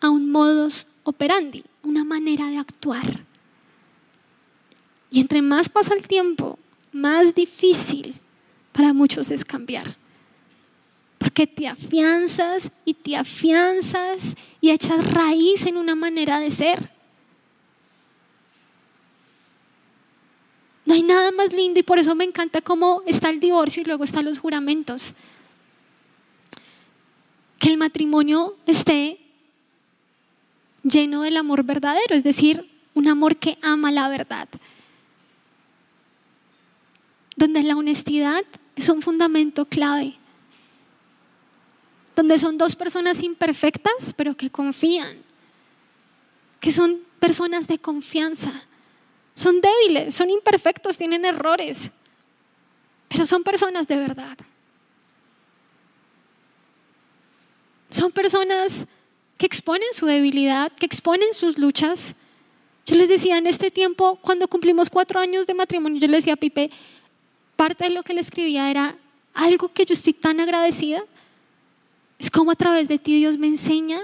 a 0.00 0.08
un 0.08 0.30
modus 0.30 0.86
operandi, 1.02 1.64
una 1.82 2.04
manera 2.04 2.46
de 2.46 2.58
actuar. 2.58 3.24
Y 5.10 5.18
entre 5.18 5.42
más 5.42 5.68
pasa 5.68 5.94
el 5.94 6.06
tiempo, 6.06 6.60
más 6.92 7.34
difícil 7.34 8.14
para 8.70 8.92
muchos 8.92 9.32
es 9.32 9.44
cambiar. 9.44 9.96
Porque 11.18 11.46
te 11.46 11.66
afianzas 11.66 12.70
y 12.84 12.94
te 12.94 13.16
afianzas 13.16 14.34
y 14.60 14.70
echas 14.70 15.04
raíz 15.12 15.66
en 15.66 15.76
una 15.76 15.94
manera 15.94 16.38
de 16.38 16.50
ser. 16.50 16.90
No 20.86 20.94
hay 20.94 21.02
nada 21.02 21.32
más 21.32 21.52
lindo 21.52 21.80
y 21.80 21.82
por 21.82 21.98
eso 21.98 22.14
me 22.14 22.24
encanta 22.24 22.60
cómo 22.60 23.02
está 23.06 23.28
el 23.30 23.40
divorcio 23.40 23.82
y 23.82 23.86
luego 23.86 24.04
están 24.04 24.24
los 24.24 24.38
juramentos. 24.38 25.14
Que 27.58 27.70
el 27.70 27.76
matrimonio 27.76 28.56
esté 28.66 29.18
lleno 30.84 31.22
del 31.22 31.36
amor 31.36 31.64
verdadero, 31.64 32.14
es 32.14 32.22
decir, 32.22 32.70
un 32.94 33.08
amor 33.08 33.36
que 33.36 33.58
ama 33.62 33.90
la 33.90 34.08
verdad. 34.08 34.48
Donde 37.34 37.64
la 37.64 37.76
honestidad 37.76 38.44
es 38.76 38.88
un 38.88 39.02
fundamento 39.02 39.64
clave. 39.64 40.14
Donde 42.16 42.38
son 42.40 42.58
dos 42.58 42.74
personas 42.74 43.22
imperfectas, 43.22 44.12
pero 44.16 44.36
que 44.36 44.50
confían. 44.50 45.22
Que 46.58 46.72
son 46.72 47.00
personas 47.20 47.68
de 47.68 47.78
confianza 47.78 48.52
son 49.36 49.60
débiles, 49.60 50.14
son 50.14 50.30
imperfectos, 50.30 50.96
tienen 50.96 51.26
errores, 51.26 51.90
pero 53.06 53.26
son 53.26 53.44
personas 53.44 53.86
de 53.86 53.96
verdad. 53.96 54.36
Son 57.90 58.10
personas 58.10 58.86
que 59.36 59.44
exponen 59.44 59.92
su 59.92 60.06
debilidad, 60.06 60.72
que 60.72 60.86
exponen 60.86 61.34
sus 61.34 61.58
luchas. 61.58 62.14
Yo 62.86 62.96
les 62.96 63.10
decía, 63.10 63.36
en 63.36 63.46
este 63.46 63.70
tiempo, 63.70 64.16
cuando 64.22 64.48
cumplimos 64.48 64.88
cuatro 64.88 65.20
años 65.20 65.46
de 65.46 65.52
matrimonio, 65.52 66.00
yo 66.00 66.08
le 66.08 66.16
decía 66.16 66.32
a 66.32 66.36
Pipe, 66.36 66.70
parte 67.56 67.84
de 67.84 67.90
lo 67.90 68.02
que 68.02 68.14
le 68.14 68.22
escribía 68.22 68.70
era 68.70 68.96
algo 69.34 69.70
que 69.70 69.84
yo 69.84 69.92
estoy 69.92 70.14
tan 70.14 70.40
agradecida, 70.40 71.04
es 72.18 72.30
como 72.30 72.50
a 72.50 72.56
través 72.56 72.88
de 72.88 72.98
ti 72.98 73.16
Dios 73.16 73.38
me 73.38 73.46
enseña 73.46 74.00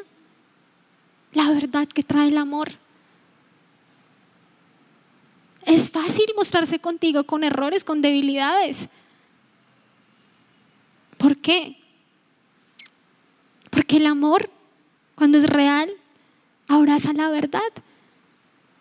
la 1.32 1.50
verdad 1.50 1.88
que 1.88 2.02
trae 2.02 2.28
el 2.28 2.38
amor. 2.38 2.72
Es 5.64 5.90
fácil 5.90 6.26
mostrarse 6.36 6.78
contigo 6.78 7.24
con 7.24 7.44
errores, 7.44 7.84
con 7.84 8.02
debilidades. 8.02 8.88
¿Por 11.16 11.36
qué? 11.38 11.76
Porque 13.70 13.96
el 13.96 14.06
amor, 14.06 14.50
cuando 15.14 15.38
es 15.38 15.48
real, 15.48 15.90
abraza 16.68 17.12
la 17.12 17.30
verdad. 17.30 17.60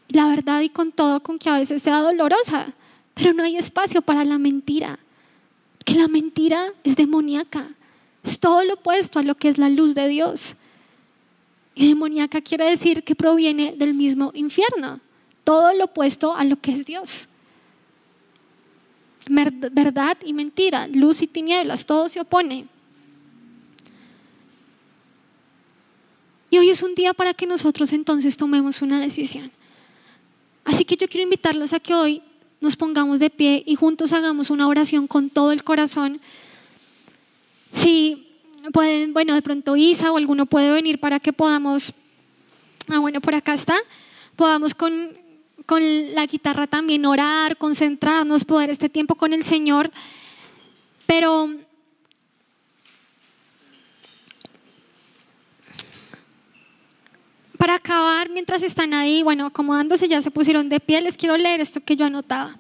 La 0.10 0.28
verdad 0.28 0.62
y 0.62 0.70
con 0.70 0.92
todo, 0.92 1.24
con 1.24 1.38
que 1.38 1.50
a 1.50 1.58
veces 1.58 1.82
sea 1.82 2.00
dolorosa, 2.00 2.74
pero 3.14 3.34
no 3.34 3.44
hay 3.44 3.56
espacio 3.58 4.02
para 4.02 4.26
la 4.26 4.38
mentira. 4.38 5.00
Que 5.86 5.94
la 5.94 6.08
mentira 6.08 6.74
es 6.84 6.96
demoníaca. 6.96 7.70
Es 8.24 8.40
todo 8.40 8.64
lo 8.64 8.76
opuesto 8.76 9.20
a 9.20 9.24
lo 9.24 9.36
que 9.36 9.50
es 9.50 9.58
la 9.58 9.70
luz 9.70 9.96
de 9.96 10.08
Dios. 10.08 10.56
Y 11.74 11.88
demoníaca 11.88 12.42
quiere 12.42 12.70
decir 12.70 13.04
que 13.04 13.16
proviene 13.16 13.74
del 13.78 13.94
mismo 13.94 14.32
infierno 14.36 15.00
todo 15.44 15.74
lo 15.74 15.86
opuesto 15.86 16.36
a 16.36 16.44
lo 16.44 16.60
que 16.60 16.72
es 16.72 16.86
Dios. 16.86 17.28
Verdad 19.28 20.18
y 20.26 20.34
mentira, 20.34 20.88
luz 20.88 21.22
y 21.22 21.28
tinieblas, 21.28 21.86
todo 21.86 22.10
se 22.10 22.20
opone. 22.20 22.68
Y 26.50 26.58
hoy 26.58 26.70
es 26.70 26.84
un 26.84 26.96
día 26.96 27.14
para 27.14 27.34
que 27.34 27.48
nosotros 27.48 27.94
entonces 27.94 28.36
tomemos 28.36 28.82
una 28.82 29.00
decisión. 29.00 29.52
Así 30.66 30.86
que 30.86 30.98
yo 30.98 31.08
quiero 31.08 31.24
invitarlos 31.24 31.74
a 31.74 31.80
que 31.80 31.96
hoy 31.96 32.22
nos 32.60 32.76
pongamos 32.76 33.20
de 33.20 33.30
pie 33.30 33.64
y 33.66 33.76
juntos 33.76 34.14
hagamos 34.14 34.50
una 34.50 34.68
oración 34.68 35.08
con 35.08 35.30
todo 35.30 35.52
el 35.52 35.64
corazón. 35.64 36.20
Si 37.72 38.28
pueden, 38.74 39.14
bueno, 39.14 39.34
de 39.34 39.42
pronto 39.42 39.76
Isa 39.76 40.12
o 40.12 40.18
alguno 40.18 40.46
puede 40.46 40.72
venir 40.72 41.00
para 41.00 41.20
que 41.20 41.34
podamos, 41.34 41.94
ah, 42.88 43.00
bueno, 43.00 43.22
por 43.22 43.34
acá 43.34 43.54
está, 43.54 43.76
podamos 44.36 44.74
con, 44.74 45.18
con 45.66 45.82
la 46.14 46.26
guitarra 46.26 46.68
también 46.68 47.06
orar, 47.06 47.58
concentrarnos, 47.58 48.46
poder 48.46 48.70
este 48.70 48.90
tiempo 48.90 49.16
con 49.16 49.34
el 49.34 49.44
Señor. 49.44 49.92
Pero 51.06 51.50
para 57.58 57.76
acabar, 57.76 58.30
mientras 58.30 58.64
están 58.64 58.94
ahí, 58.94 59.24
bueno, 59.24 59.46
acomodándose, 59.46 60.08
ya 60.08 60.22
se 60.22 60.32
pusieron 60.32 60.70
de 60.70 60.80
pie, 60.80 61.02
les 61.02 61.18
quiero 61.18 61.38
leer 61.38 61.62
esto 61.62 61.80
que 61.80 61.96
yo 61.96 62.06
anotaba. 62.06 62.58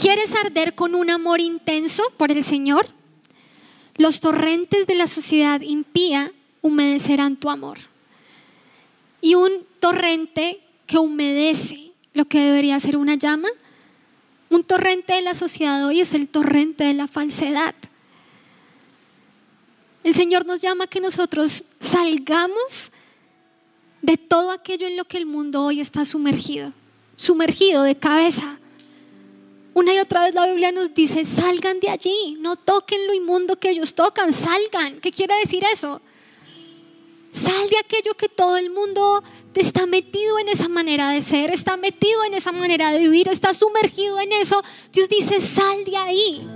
¿Quieres 0.00 0.34
arder 0.34 0.74
con 0.74 0.94
un 0.94 1.10
amor 1.10 1.42
intenso 1.42 2.02
por 2.16 2.32
el 2.32 2.42
Señor? 2.42 2.88
Los 3.96 4.20
torrentes 4.20 4.86
de 4.86 4.94
la 4.94 5.06
sociedad 5.06 5.60
impía 5.60 6.32
humedecerán 6.62 7.36
tu 7.36 7.50
amor. 7.50 7.76
Y 9.20 9.34
un 9.34 9.66
torrente 9.78 10.58
que 10.86 10.96
humedece 10.96 11.92
lo 12.14 12.24
que 12.24 12.40
debería 12.40 12.80
ser 12.80 12.96
una 12.96 13.16
llama. 13.16 13.50
Un 14.48 14.64
torrente 14.64 15.12
de 15.12 15.20
la 15.20 15.34
sociedad 15.34 15.86
hoy 15.86 16.00
es 16.00 16.14
el 16.14 16.28
torrente 16.28 16.84
de 16.84 16.94
la 16.94 17.06
falsedad. 17.06 17.74
El 20.02 20.14
Señor 20.14 20.46
nos 20.46 20.62
llama 20.62 20.84
a 20.84 20.86
que 20.86 21.00
nosotros 21.00 21.64
salgamos 21.78 22.92
de 24.00 24.16
todo 24.16 24.50
aquello 24.50 24.86
en 24.86 24.96
lo 24.96 25.04
que 25.04 25.18
el 25.18 25.26
mundo 25.26 25.62
hoy 25.62 25.78
está 25.78 26.06
sumergido, 26.06 26.72
sumergido 27.16 27.82
de 27.82 27.98
cabeza. 27.98 28.59
Una 29.72 29.94
y 29.94 29.98
otra 29.98 30.22
vez 30.22 30.34
la 30.34 30.46
Biblia 30.46 30.72
nos 30.72 30.92
dice, 30.94 31.24
salgan 31.24 31.78
de 31.78 31.90
allí, 31.90 32.36
no 32.40 32.56
toquen 32.56 33.06
lo 33.06 33.14
inmundo 33.14 33.58
que 33.58 33.70
ellos 33.70 33.94
tocan, 33.94 34.32
salgan. 34.32 35.00
¿Qué 35.00 35.10
quiere 35.10 35.34
decir 35.36 35.62
eso? 35.72 36.00
Sal 37.30 37.70
de 37.70 37.78
aquello 37.78 38.14
que 38.14 38.28
todo 38.28 38.56
el 38.56 38.70
mundo 38.70 39.22
está 39.54 39.86
metido 39.86 40.38
en 40.40 40.48
esa 40.48 40.68
manera 40.68 41.10
de 41.10 41.20
ser, 41.20 41.50
está 41.50 41.76
metido 41.76 42.24
en 42.24 42.34
esa 42.34 42.50
manera 42.50 42.92
de 42.92 42.98
vivir, 42.98 43.28
está 43.28 43.54
sumergido 43.54 44.18
en 44.20 44.32
eso. 44.32 44.60
Dios 44.92 45.08
dice, 45.08 45.40
sal 45.40 45.84
de 45.84 45.96
ahí. 45.96 46.48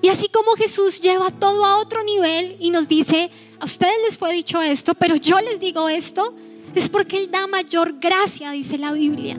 Y 0.00 0.08
así 0.08 0.28
como 0.28 0.52
Jesús 0.52 1.00
lleva 1.00 1.30
todo 1.30 1.64
a 1.64 1.78
otro 1.78 2.02
nivel 2.04 2.56
y 2.60 2.70
nos 2.70 2.88
dice, 2.88 3.30
a 3.58 3.64
ustedes 3.64 3.96
les 4.04 4.16
fue 4.16 4.32
dicho 4.32 4.62
esto, 4.62 4.94
pero 4.94 5.16
yo 5.16 5.40
les 5.40 5.60
digo 5.60 5.88
esto, 5.88 6.32
es 6.74 6.88
porque 6.88 7.18
Él 7.18 7.30
da 7.30 7.46
mayor 7.46 7.98
gracia, 7.98 8.52
dice 8.52 8.78
la 8.78 8.92
Biblia. 8.92 9.36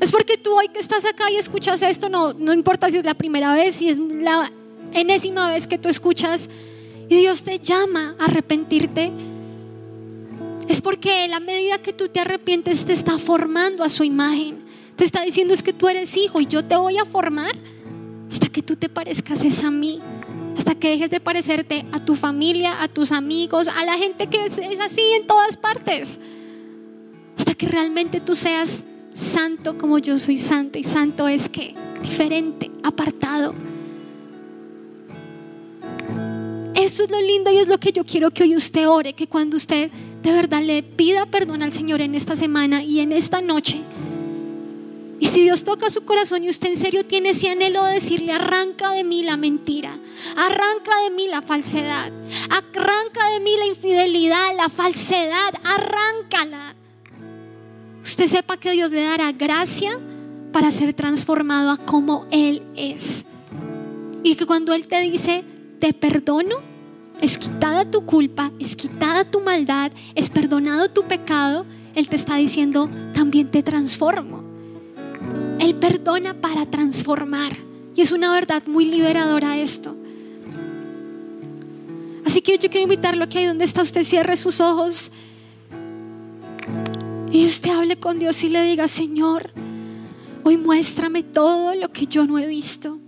Es 0.00 0.12
porque 0.12 0.36
tú 0.36 0.54
hoy 0.54 0.68
que 0.68 0.78
estás 0.78 1.04
acá 1.04 1.30
y 1.30 1.36
escuchas 1.36 1.82
esto, 1.82 2.08
no, 2.08 2.32
no 2.32 2.52
importa 2.52 2.88
si 2.88 2.98
es 2.98 3.04
la 3.04 3.14
primera 3.14 3.52
vez, 3.54 3.76
si 3.76 3.88
es 3.88 3.98
la 3.98 4.50
enésima 4.92 5.50
vez 5.50 5.66
que 5.66 5.78
tú 5.78 5.88
escuchas 5.88 6.48
y 7.08 7.16
Dios 7.16 7.42
te 7.42 7.58
llama 7.58 8.14
a 8.18 8.26
arrepentirte, 8.26 9.10
es 10.68 10.80
porque 10.80 11.30
a 11.32 11.40
medida 11.40 11.78
que 11.78 11.92
tú 11.92 12.08
te 12.08 12.20
arrepientes 12.20 12.84
te 12.84 12.92
está 12.92 13.18
formando 13.18 13.82
a 13.82 13.88
su 13.88 14.04
imagen. 14.04 14.62
Te 14.96 15.04
está 15.04 15.22
diciendo 15.22 15.54
es 15.54 15.62
que 15.62 15.72
tú 15.72 15.88
eres 15.88 16.16
hijo 16.16 16.40
y 16.40 16.46
yo 16.46 16.64
te 16.64 16.76
voy 16.76 16.98
a 16.98 17.04
formar 17.04 17.56
hasta 18.30 18.48
que 18.48 18.62
tú 18.62 18.76
te 18.76 18.88
parezcas 18.88 19.42
a 19.64 19.70
mí, 19.70 20.00
hasta 20.56 20.74
que 20.74 20.90
dejes 20.90 21.10
de 21.10 21.20
parecerte 21.20 21.86
a 21.92 21.98
tu 21.98 22.14
familia, 22.14 22.82
a 22.82 22.88
tus 22.88 23.12
amigos, 23.12 23.68
a 23.68 23.84
la 23.84 23.96
gente 23.96 24.26
que 24.26 24.44
es, 24.44 24.58
es 24.58 24.78
así 24.80 25.00
en 25.18 25.26
todas 25.26 25.56
partes, 25.56 26.20
hasta 27.36 27.54
que 27.54 27.66
realmente 27.66 28.20
tú 28.20 28.36
seas 28.36 28.84
santo 29.18 29.76
como 29.76 29.98
yo 29.98 30.16
soy 30.16 30.38
santo 30.38 30.78
y 30.78 30.84
santo 30.84 31.26
es 31.28 31.48
que 31.48 31.74
diferente, 32.02 32.70
apartado. 32.84 33.54
Eso 36.74 37.02
es 37.02 37.10
lo 37.10 37.20
lindo 37.20 37.50
y 37.50 37.58
es 37.58 37.66
lo 37.66 37.78
que 37.78 37.92
yo 37.92 38.04
quiero 38.04 38.30
que 38.30 38.44
hoy 38.44 38.56
usted 38.56 38.88
ore, 38.88 39.12
que 39.12 39.26
cuando 39.26 39.56
usted 39.56 39.90
de 40.22 40.32
verdad 40.32 40.62
le 40.62 40.82
pida 40.82 41.26
perdón 41.26 41.62
al 41.62 41.72
Señor 41.72 42.00
en 42.00 42.14
esta 42.14 42.36
semana 42.36 42.82
y 42.82 43.00
en 43.00 43.12
esta 43.12 43.40
noche, 43.40 43.80
y 45.20 45.26
si 45.26 45.42
Dios 45.42 45.64
toca 45.64 45.90
su 45.90 46.04
corazón 46.04 46.44
y 46.44 46.48
usted 46.48 46.68
en 46.68 46.76
serio 46.76 47.04
tiene 47.04 47.30
ese 47.30 47.50
anhelo 47.50 47.82
de 47.84 47.94
decirle, 47.94 48.32
arranca 48.32 48.92
de 48.92 49.02
mí 49.02 49.24
la 49.24 49.36
mentira, 49.36 49.90
arranca 50.36 51.02
de 51.02 51.10
mí 51.10 51.26
la 51.26 51.42
falsedad, 51.42 52.12
arranca 52.50 53.28
de 53.32 53.40
mí 53.40 53.56
la 53.58 53.66
infidelidad, 53.66 54.56
la 54.56 54.68
falsedad, 54.68 55.54
arráncala. 55.64 56.77
Usted 58.08 58.26
sepa 58.26 58.56
que 58.56 58.72
Dios 58.72 58.90
le 58.90 59.02
dará 59.02 59.32
gracia 59.32 59.98
para 60.50 60.70
ser 60.70 60.94
transformado 60.94 61.70
a 61.70 61.76
como 61.76 62.26
Él 62.30 62.62
es. 62.74 63.26
Y 64.22 64.34
que 64.34 64.46
cuando 64.46 64.72
Él 64.72 64.88
te 64.88 65.02
dice, 65.02 65.44
te 65.78 65.92
perdono, 65.92 66.56
es 67.20 67.36
quitada 67.36 67.84
tu 67.84 68.06
culpa, 68.06 68.50
es 68.58 68.76
quitada 68.76 69.24
tu 69.24 69.40
maldad, 69.40 69.92
es 70.14 70.30
perdonado 70.30 70.88
tu 70.88 71.02
pecado, 71.02 71.66
Él 71.94 72.08
te 72.08 72.16
está 72.16 72.36
diciendo, 72.36 72.88
también 73.12 73.50
te 73.50 73.62
transformo. 73.62 74.42
Él 75.60 75.74
perdona 75.74 76.32
para 76.32 76.64
transformar. 76.64 77.58
Y 77.94 78.00
es 78.00 78.12
una 78.12 78.32
verdad 78.32 78.62
muy 78.66 78.86
liberadora 78.86 79.58
esto. 79.58 79.94
Así 82.24 82.40
que 82.40 82.56
yo 82.56 82.70
quiero 82.70 82.84
invitarlo 82.84 83.24
a 83.24 83.28
que 83.28 83.40
ahí 83.40 83.44
donde 83.44 83.66
está 83.66 83.82
usted 83.82 84.02
cierre 84.02 84.38
sus 84.38 84.62
ojos 84.62 85.12
y 87.30 87.46
usted 87.46 87.70
hable 87.70 87.98
con 87.98 88.18
Dios 88.18 88.42
y 88.44 88.48
le 88.48 88.62
diga, 88.62 88.88
Señor, 88.88 89.52
hoy 90.44 90.56
muéstrame 90.56 91.22
todo 91.22 91.74
lo 91.74 91.92
que 91.92 92.06
yo 92.06 92.26
no 92.26 92.38
he 92.38 92.46
visto. 92.46 92.98